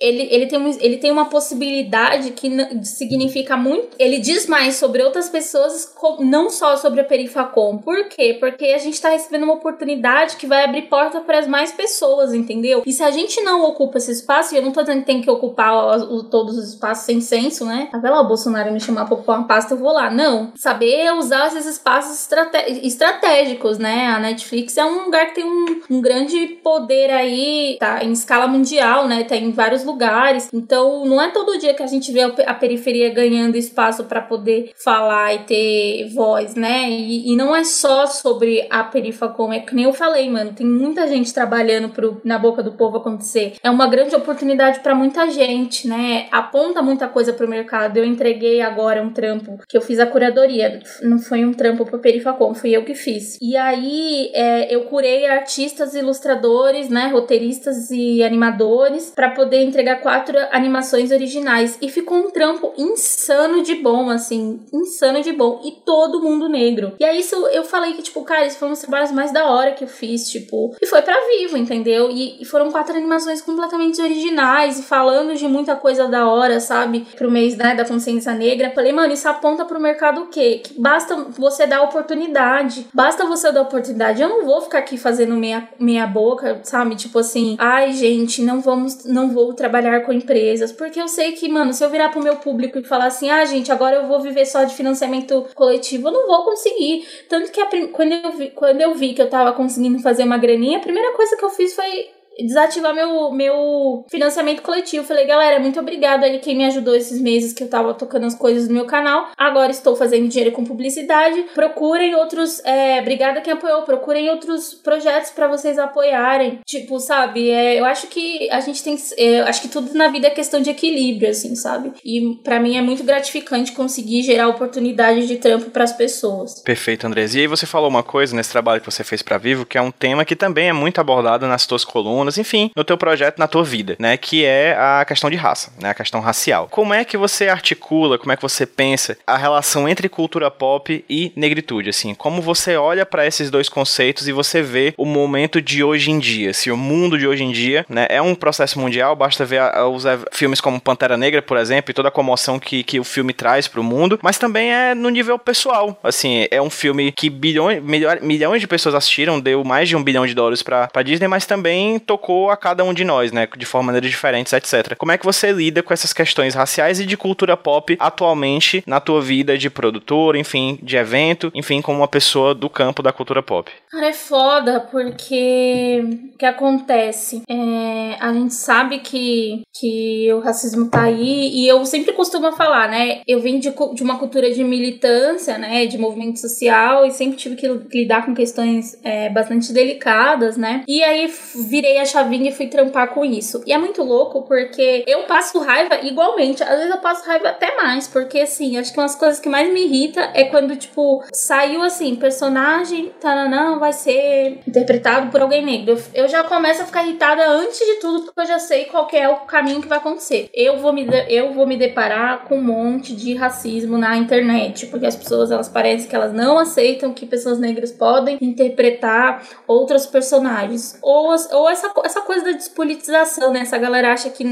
Ele, 0.00 0.28
ele, 0.30 0.46
tem, 0.46 0.58
um, 0.58 0.68
ele 0.80 0.96
tem 0.98 1.10
uma 1.10 1.26
possibilidade 1.26 2.32
que 2.32 2.50
significa 2.84 3.56
muito. 3.56 3.96
Ele 3.98 4.18
diz 4.18 4.46
mais 4.46 4.76
sobre 4.76 5.02
outras 5.02 5.28
pessoas, 5.28 5.94
não 6.20 6.50
só 6.50 6.76
sobre 6.76 7.00
a 7.00 7.04
Perifacom. 7.04 7.78
Por 7.78 8.08
quê? 8.08 8.36
Porque 8.38 8.66
a 8.66 8.78
gente 8.78 9.00
tá 9.00 9.10
recebendo 9.10 9.44
uma 9.44 9.54
oportunidade 9.54 10.36
que 10.36 10.46
vai 10.46 10.64
abrir 10.64 10.82
porta 10.82 11.20
para 11.20 11.38
mais 11.46 11.72
pessoas 11.72 12.07
pessoas, 12.08 12.32
entendeu? 12.32 12.82
E 12.86 12.92
se 12.92 13.02
a 13.02 13.10
gente 13.10 13.40
não 13.42 13.64
ocupa 13.64 13.98
esse 13.98 14.12
espaço, 14.12 14.54
e 14.54 14.58
eu 14.58 14.62
não 14.62 14.72
tô 14.72 14.80
dizendo 14.80 15.00
que 15.00 15.06
tem 15.06 15.20
que 15.20 15.30
ocupar 15.30 15.98
o, 16.10 16.24
todos 16.24 16.56
os 16.56 16.70
espaços 16.70 17.04
sem 17.04 17.20
senso, 17.20 17.64
né? 17.64 17.88
Ah, 17.92 17.98
vai 17.98 18.10
lá 18.10 18.20
o 18.20 18.28
Bolsonaro 18.28 18.72
me 18.72 18.80
chamar 18.80 19.04
pra 19.04 19.14
ocupar 19.14 19.38
uma 19.38 19.46
pasta, 19.46 19.74
eu 19.74 19.78
vou 19.78 19.92
lá. 19.92 20.10
Não. 20.10 20.52
Saber 20.56 21.12
usar 21.14 21.48
esses 21.48 21.66
espaços 21.66 22.20
estrate 22.20 22.86
estratégicos, 22.86 23.78
né? 23.78 24.06
A 24.06 24.18
Netflix 24.18 24.76
é 24.76 24.84
um 24.84 25.04
lugar 25.04 25.26
que 25.26 25.36
tem 25.36 25.44
um, 25.44 25.80
um 25.90 26.00
grande 26.00 26.46
poder 26.62 27.10
aí, 27.10 27.76
tá? 27.78 28.02
Em 28.02 28.12
escala 28.12 28.46
mundial, 28.46 29.06
né? 29.06 29.24
Tá 29.24 29.36
em 29.36 29.50
vários 29.50 29.84
lugares. 29.84 30.48
Então, 30.52 31.04
não 31.04 31.20
é 31.20 31.30
todo 31.30 31.58
dia 31.58 31.74
que 31.74 31.82
a 31.82 31.86
gente 31.86 32.10
vê 32.12 32.22
a 32.22 32.54
periferia 32.54 33.12
ganhando 33.12 33.56
espaço 33.56 34.04
para 34.04 34.20
poder 34.20 34.72
falar 34.76 35.34
e 35.34 35.38
ter 35.40 36.08
voz, 36.14 36.54
né? 36.54 36.90
E, 36.90 37.32
e 37.32 37.36
não 37.36 37.54
é 37.54 37.64
só 37.64 38.06
sobre 38.06 38.66
a 38.70 38.84
perifa 38.84 39.28
como 39.28 39.52
é 39.52 39.60
que 39.60 39.74
nem 39.74 39.84
eu 39.84 39.92
falei, 39.92 40.30
mano. 40.30 40.52
Tem 40.52 40.66
muita 40.66 41.06
gente 41.06 41.32
trabalhando 41.32 41.88
pro, 41.98 42.20
na 42.22 42.38
boca 42.38 42.62
do 42.62 42.70
povo 42.70 42.98
acontecer. 42.98 43.54
É 43.60 43.68
uma 43.68 43.88
grande 43.88 44.14
oportunidade 44.14 44.78
para 44.78 44.94
muita 44.94 45.28
gente, 45.28 45.88
né? 45.88 46.28
Aponta 46.30 46.80
muita 46.80 47.08
coisa 47.08 47.32
pro 47.32 47.48
mercado. 47.48 47.96
Eu 47.96 48.04
entreguei 48.04 48.60
agora 48.60 49.02
um 49.02 49.10
trampo 49.10 49.58
que 49.68 49.76
eu 49.76 49.80
fiz 49.80 49.98
a 49.98 50.06
curadoria. 50.06 50.78
Não 51.02 51.18
foi 51.18 51.44
um 51.44 51.52
trampo 51.52 51.84
pro 51.84 51.98
Perifacom, 51.98 52.54
fui 52.54 52.70
eu 52.70 52.84
que 52.84 52.94
fiz. 52.94 53.36
E 53.42 53.56
aí 53.56 54.30
é, 54.32 54.72
eu 54.72 54.82
curei 54.84 55.26
artistas, 55.26 55.96
ilustradores, 55.96 56.88
né? 56.88 57.08
Roteiristas 57.08 57.90
e 57.90 58.22
animadores 58.22 59.10
para 59.12 59.30
poder 59.30 59.64
entregar 59.64 59.96
quatro 59.96 60.38
animações 60.52 61.10
originais. 61.10 61.76
E 61.82 61.88
ficou 61.88 62.18
um 62.18 62.30
trampo 62.30 62.72
insano 62.78 63.60
de 63.60 63.74
bom, 63.74 64.08
assim, 64.08 64.60
insano 64.72 65.20
de 65.20 65.32
bom. 65.32 65.60
E 65.64 65.72
todo 65.84 66.22
mundo 66.22 66.48
negro. 66.48 66.92
E 67.00 67.04
aí 67.04 67.18
isso 67.18 67.34
eu 67.48 67.64
falei 67.64 67.94
que, 67.94 68.02
tipo, 68.02 68.22
cara, 68.22 68.46
esse 68.46 68.56
foi 68.56 68.68
um 68.68 68.72
dos 68.72 68.80
trabalhos 68.82 69.10
mais 69.10 69.32
da 69.32 69.50
hora 69.50 69.72
que 69.72 69.82
eu 69.82 69.88
fiz, 69.88 70.30
tipo, 70.30 70.76
e 70.80 70.86
foi 70.86 71.02
para 71.02 71.26
vivo, 71.26 71.56
entendeu? 71.56 71.87
Entendeu? 71.88 72.10
E, 72.10 72.42
e, 72.42 72.44
foram 72.44 72.70
quatro 72.70 72.94
animações 72.94 73.40
completamente 73.40 74.00
originais 74.00 74.78
e 74.78 74.82
falando 74.82 75.34
de 75.34 75.48
muita 75.48 75.74
coisa 75.74 76.06
da 76.06 76.28
hora, 76.28 76.60
sabe? 76.60 77.06
Pro 77.16 77.30
mês 77.30 77.56
né, 77.56 77.74
da 77.74 77.84
consciência 77.84 78.32
negra. 78.34 78.70
Falei, 78.74 78.92
mano, 78.92 79.12
isso 79.12 79.28
aponta 79.28 79.64
pro 79.64 79.80
mercado 79.80 80.22
o 80.22 80.26
quê? 80.26 80.60
Que 80.62 80.78
basta 80.78 81.16
você 81.36 81.66
dar 81.66 81.82
oportunidade. 81.82 82.86
Basta 82.92 83.24
você 83.24 83.50
dar 83.50 83.62
oportunidade. 83.62 84.20
Eu 84.20 84.28
não 84.28 84.44
vou 84.44 84.60
ficar 84.60 84.78
aqui 84.78 84.98
fazendo 84.98 85.34
meia, 85.34 85.68
meia 85.78 86.06
boca, 86.06 86.60
sabe? 86.62 86.94
Tipo 86.94 87.20
assim, 87.20 87.56
ai, 87.58 87.92
gente, 87.92 88.42
não 88.42 88.60
vamos, 88.60 89.04
não 89.04 89.30
vou 89.30 89.54
trabalhar 89.54 90.00
com 90.00 90.12
empresas. 90.12 90.70
Porque 90.70 91.00
eu 91.00 91.08
sei 91.08 91.32
que, 91.32 91.48
mano, 91.48 91.72
se 91.72 91.82
eu 91.82 91.90
virar 91.90 92.10
pro 92.10 92.22
meu 92.22 92.36
público 92.36 92.78
e 92.78 92.84
falar 92.84 93.06
assim, 93.06 93.30
ah, 93.30 93.44
gente, 93.44 93.72
agora 93.72 93.96
eu 93.96 94.06
vou 94.06 94.20
viver 94.20 94.44
só 94.44 94.64
de 94.64 94.74
financiamento 94.74 95.46
coletivo, 95.54 96.08
eu 96.08 96.12
não 96.12 96.26
vou 96.26 96.44
conseguir. 96.44 97.06
Tanto 97.28 97.50
que 97.50 97.60
a, 97.60 97.66
quando, 97.92 98.12
eu 98.12 98.32
vi, 98.32 98.50
quando 98.50 98.80
eu 98.80 98.94
vi 98.94 99.14
que 99.14 99.22
eu 99.22 99.30
tava 99.30 99.52
conseguindo 99.52 99.98
fazer 100.00 100.24
uma 100.24 100.38
graninha, 100.38 100.78
a 100.78 100.82
primeira 100.82 101.12
coisa 101.12 101.36
que 101.36 101.44
eu 101.44 101.50
fiz 101.50 101.77
foi 101.78 102.17
desativar 102.38 102.94
meu, 102.94 103.30
meu 103.30 104.04
financiamento 104.10 104.62
coletivo. 104.62 105.04
Falei, 105.04 105.26
galera, 105.26 105.58
muito 105.58 105.78
obrigada 105.80 106.26
aí 106.26 106.38
quem 106.38 106.56
me 106.56 106.64
ajudou 106.66 106.94
esses 106.94 107.20
meses 107.20 107.52
que 107.52 107.62
eu 107.62 107.68
tava 107.68 107.94
tocando 107.94 108.26
as 108.26 108.34
coisas 108.34 108.68
no 108.68 108.74
meu 108.74 108.86
canal. 108.86 109.28
Agora 109.36 109.70
estou 109.70 109.96
fazendo 109.96 110.28
dinheiro 110.28 110.54
com 110.54 110.64
publicidade. 110.64 111.44
Procurem 111.54 112.14
outros. 112.14 112.64
É, 112.64 113.00
obrigada 113.00 113.40
quem 113.40 113.52
apoiou. 113.52 113.82
Procurem 113.82 114.30
outros 114.30 114.74
projetos 114.74 115.30
para 115.30 115.48
vocês 115.48 115.78
apoiarem. 115.78 116.60
Tipo, 116.64 116.98
sabe? 117.00 117.50
É, 117.50 117.78
eu 117.78 117.84
acho 117.84 118.06
que 118.08 118.48
a 118.50 118.60
gente 118.60 118.82
tem. 118.82 118.96
É, 119.16 119.40
acho 119.40 119.62
que 119.62 119.68
tudo 119.68 119.94
na 119.94 120.08
vida 120.08 120.26
é 120.26 120.30
questão 120.30 120.60
de 120.60 120.70
equilíbrio, 120.70 121.30
assim, 121.30 121.54
sabe? 121.54 121.92
E 122.04 122.36
para 122.42 122.60
mim 122.60 122.76
é 122.76 122.82
muito 122.82 123.02
gratificante 123.02 123.72
conseguir 123.72 124.22
gerar 124.22 124.48
oportunidades 124.48 125.26
de 125.26 125.36
trampo 125.36 125.70
para 125.70 125.84
as 125.84 125.92
pessoas. 125.92 126.60
Perfeito, 126.60 127.06
Andres. 127.06 127.34
E 127.34 127.40
aí 127.40 127.46
você 127.46 127.66
falou 127.66 127.88
uma 127.88 128.02
coisa 128.02 128.34
nesse 128.34 128.50
trabalho 128.50 128.80
que 128.80 128.90
você 128.90 129.02
fez 129.02 129.22
para 129.22 129.38
Vivo, 129.38 129.66
que 129.66 129.78
é 129.78 129.82
um 129.82 129.90
tema 129.90 130.24
que 130.24 130.36
também 130.36 130.68
é 130.68 130.72
muito 130.72 131.00
abordado 131.00 131.46
nas 131.46 131.66
tuas 131.66 131.84
colunas 131.84 132.27
enfim, 132.36 132.70
no 132.76 132.84
teu 132.84 132.98
projeto, 132.98 133.38
na 133.38 133.46
tua 133.46 133.64
vida, 133.64 133.96
né? 133.98 134.16
Que 134.16 134.44
é 134.44 134.76
a 134.78 135.04
questão 135.06 135.30
de 135.30 135.36
raça, 135.36 135.72
né? 135.80 135.90
A 135.90 135.94
questão 135.94 136.20
racial. 136.20 136.68
Como 136.70 136.92
é 136.92 137.04
que 137.04 137.16
você 137.16 137.48
articula, 137.48 138.18
como 138.18 138.32
é 138.32 138.36
que 138.36 138.42
você 138.42 138.66
pensa 138.66 139.16
a 139.26 139.36
relação 139.36 139.88
entre 139.88 140.08
cultura 140.08 140.50
pop 140.50 141.04
e 141.08 141.32
negritude, 141.36 141.90
assim? 141.90 142.14
Como 142.14 142.42
você 142.42 142.76
olha 142.76 143.06
para 143.06 143.26
esses 143.26 143.50
dois 143.50 143.68
conceitos 143.68 144.28
e 144.28 144.32
você 144.32 144.60
vê 144.60 144.92
o 144.96 145.04
momento 145.04 145.62
de 145.62 145.82
hoje 145.82 146.10
em 146.10 146.18
dia? 146.18 146.52
Se 146.52 146.70
o 146.70 146.76
mundo 146.76 147.18
de 147.18 147.26
hoje 147.26 147.44
em 147.44 147.52
dia, 147.52 147.86
né, 147.88 148.06
é 148.08 148.20
um 148.20 148.34
processo 148.34 148.78
mundial, 148.78 149.14
basta 149.14 149.44
ver 149.44 149.62
os 149.92 150.04
filmes 150.32 150.60
como 150.60 150.80
Pantera 150.80 151.16
Negra, 151.16 151.40
por 151.40 151.56
exemplo, 151.56 151.90
e 151.90 151.94
toda 151.94 152.08
a 152.08 152.12
comoção 152.12 152.58
que, 152.58 152.82
que 152.82 152.98
o 152.98 153.04
filme 153.04 153.32
traz 153.32 153.68
para 153.68 153.80
o 153.80 153.84
mundo, 153.84 154.18
mas 154.22 154.38
também 154.38 154.72
é 154.72 154.94
no 154.94 155.08
nível 155.08 155.38
pessoal. 155.38 155.98
Assim, 156.02 156.46
é 156.50 156.60
um 156.60 156.70
filme 156.70 157.12
que 157.12 157.30
bilhões, 157.30 157.82
milhões 158.20 158.60
de 158.60 158.66
pessoas 158.66 158.94
assistiram, 158.94 159.40
deu 159.40 159.62
mais 159.64 159.88
de 159.88 159.96
um 159.96 160.02
bilhão 160.02 160.26
de 160.26 160.34
dólares 160.34 160.62
para 160.62 161.02
Disney, 161.02 161.28
mas 161.28 161.46
também 161.46 161.98
tocou 161.98 162.17
tocou 162.18 162.50
a 162.50 162.56
cada 162.56 162.84
um 162.84 162.92
de 162.92 163.04
nós, 163.04 163.30
né? 163.30 163.48
De 163.56 163.64
forma 163.64 163.88
maneiras 163.88 164.10
diferentes, 164.10 164.52
etc. 164.52 164.96
Como 164.96 165.12
é 165.12 165.18
que 165.18 165.24
você 165.24 165.52
lida 165.52 165.82
com 165.82 165.94
essas 165.94 166.12
questões 166.12 166.54
raciais 166.54 167.00
e 167.00 167.06
de 167.06 167.16
cultura 167.16 167.56
pop 167.56 167.96
atualmente 167.98 168.82
na 168.86 169.00
tua 169.00 169.22
vida 169.22 169.56
de 169.56 169.70
produtor, 169.70 170.36
enfim, 170.36 170.78
de 170.82 170.96
evento, 170.96 171.50
enfim, 171.54 171.80
como 171.80 171.98
uma 171.98 172.08
pessoa 172.08 172.54
do 172.54 172.68
campo 172.68 173.02
da 173.02 173.12
cultura 173.12 173.42
pop? 173.42 173.70
Cara, 173.90 174.08
é 174.08 174.12
foda 174.12 174.80
porque 174.80 176.02
o 176.34 176.38
que 176.38 176.44
acontece? 176.44 177.42
É, 177.48 178.16
a 178.20 178.32
gente 178.32 178.54
sabe 178.54 178.98
que, 178.98 179.62
que 179.78 180.30
o 180.32 180.40
racismo 180.40 180.90
tá 180.90 181.04
aí 181.04 181.50
e 181.54 181.68
eu 181.68 181.84
sempre 181.86 182.12
costumo 182.12 182.50
falar, 182.52 182.88
né? 182.88 183.20
Eu 183.26 183.40
vim 183.40 183.58
de, 183.58 183.72
de 183.94 184.02
uma 184.02 184.18
cultura 184.18 184.50
de 184.52 184.64
militância, 184.64 185.56
né? 185.56 185.86
De 185.86 185.96
movimento 185.96 186.38
social 186.38 187.06
e 187.06 187.10
sempre 187.12 187.36
tive 187.36 187.56
que 187.56 187.68
lidar 187.94 188.26
com 188.26 188.34
questões 188.34 188.98
é, 189.04 189.30
bastante 189.30 189.72
delicadas, 189.72 190.56
né? 190.56 190.82
E 190.86 191.02
aí 191.02 191.32
virei 191.68 191.98
a 191.98 192.04
chavinha 192.08 192.50
e 192.50 192.54
fui 192.54 192.66
trampar 192.66 193.08
com 193.14 193.24
isso. 193.24 193.62
E 193.66 193.72
é 193.72 193.78
muito 193.78 194.02
louco 194.02 194.42
porque 194.42 195.04
eu 195.06 195.22
passo 195.22 195.60
raiva 195.60 196.00
igualmente. 196.02 196.62
Às 196.62 196.76
vezes 196.78 196.90
eu 196.90 196.98
passo 196.98 197.26
raiva 197.26 197.48
até 197.48 197.76
mais, 197.76 198.08
porque 198.08 198.40
assim, 198.40 198.76
acho 198.76 198.92
que 198.92 198.98
uma 198.98 199.06
das 199.06 199.14
coisas 199.14 199.38
que 199.38 199.48
mais 199.48 199.72
me 199.72 199.84
irrita 199.84 200.30
é 200.34 200.44
quando, 200.44 200.76
tipo, 200.76 201.22
saiu 201.32 201.82
assim, 201.82 202.16
personagem, 202.16 203.12
taranã, 203.20 203.78
vai 203.78 203.92
ser 203.92 204.60
interpretado 204.66 205.30
por 205.30 205.40
alguém 205.40 205.64
negro. 205.64 205.96
Eu 206.14 206.28
já 206.28 206.42
começo 206.44 206.82
a 206.82 206.86
ficar 206.86 207.04
irritada 207.04 207.48
antes 207.48 207.78
de 207.78 207.94
tudo, 208.00 208.24
porque 208.24 208.40
eu 208.40 208.46
já 208.46 208.58
sei 208.58 208.86
qual 208.86 209.08
é 209.12 209.28
o 209.28 209.36
caminho 209.40 209.80
que 209.80 209.88
vai 209.88 209.98
acontecer. 209.98 210.48
Eu 210.52 210.78
vou 210.78 210.92
me, 210.92 211.06
eu 211.28 211.52
vou 211.52 211.66
me 211.66 211.76
deparar 211.76 212.44
com 212.44 212.56
um 212.56 212.62
monte 212.62 213.14
de 213.14 213.34
racismo 213.34 213.96
na 213.98 214.16
internet, 214.16 214.86
porque 214.86 215.06
as 215.06 215.16
pessoas, 215.16 215.50
elas 215.50 215.68
parecem 215.68 216.08
que 216.08 216.16
elas 216.16 216.32
não 216.32 216.58
aceitam 216.58 217.12
que 217.12 217.26
pessoas 217.26 217.58
negras 217.58 217.92
podem 217.92 218.38
interpretar 218.40 219.42
outros 219.66 220.06
personagens. 220.06 220.98
Ou, 221.02 221.34
ou 221.52 221.68
essa, 221.68 221.87
essa 222.04 222.20
coisa 222.20 222.44
da 222.44 222.52
despolitização, 222.52 223.52
né? 223.52 223.60
Essa 223.60 223.78
galera 223.78 224.12
acha 224.12 224.30
que 224.30 224.44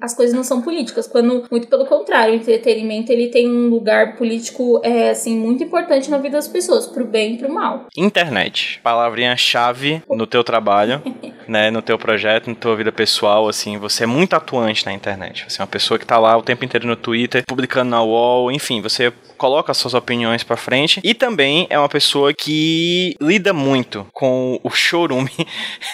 as 0.00 0.14
coisas 0.14 0.34
não 0.34 0.44
são 0.44 0.62
políticas, 0.62 1.06
quando 1.06 1.46
muito 1.50 1.68
pelo 1.68 1.86
contrário, 1.86 2.32
o 2.32 2.36
entretenimento 2.36 3.10
ele 3.12 3.28
tem 3.28 3.48
um 3.48 3.68
lugar 3.68 4.16
político 4.16 4.80
é 4.82 5.10
assim 5.10 5.38
muito 5.38 5.62
importante 5.62 6.10
na 6.10 6.18
vida 6.18 6.36
das 6.36 6.48
pessoas, 6.48 6.86
pro 6.86 7.04
bem 7.04 7.34
e 7.34 7.38
pro 7.38 7.52
mal. 7.52 7.86
Internet, 7.96 8.80
palavrinha 8.82 9.36
chave 9.36 10.02
no 10.08 10.26
teu 10.26 10.42
trabalho, 10.44 11.02
né, 11.46 11.70
no 11.70 11.82
teu 11.82 11.98
projeto, 11.98 12.48
na 12.48 12.56
tua 12.56 12.76
vida 12.76 12.92
pessoal, 12.92 13.48
assim, 13.48 13.78
você 13.78 14.04
é 14.04 14.06
muito 14.06 14.34
atuante 14.34 14.84
na 14.86 14.92
internet. 14.92 15.44
Você 15.48 15.60
é 15.60 15.62
uma 15.62 15.70
pessoa 15.70 15.98
que 15.98 16.06
tá 16.06 16.18
lá 16.18 16.36
o 16.36 16.42
tempo 16.42 16.64
inteiro 16.64 16.86
no 16.86 16.96
Twitter, 16.96 17.42
publicando 17.46 17.90
na 17.90 18.02
wall, 18.02 18.50
enfim, 18.50 18.80
você 18.80 19.12
coloca 19.38 19.72
suas 19.72 19.94
opiniões 19.94 20.42
para 20.42 20.56
frente 20.56 21.00
e 21.02 21.14
também 21.14 21.66
é 21.70 21.78
uma 21.78 21.88
pessoa 21.88 22.34
que 22.34 23.16
lida 23.20 23.52
muito 23.54 24.06
com 24.12 24.60
o 24.62 24.70
chorume 24.70 25.30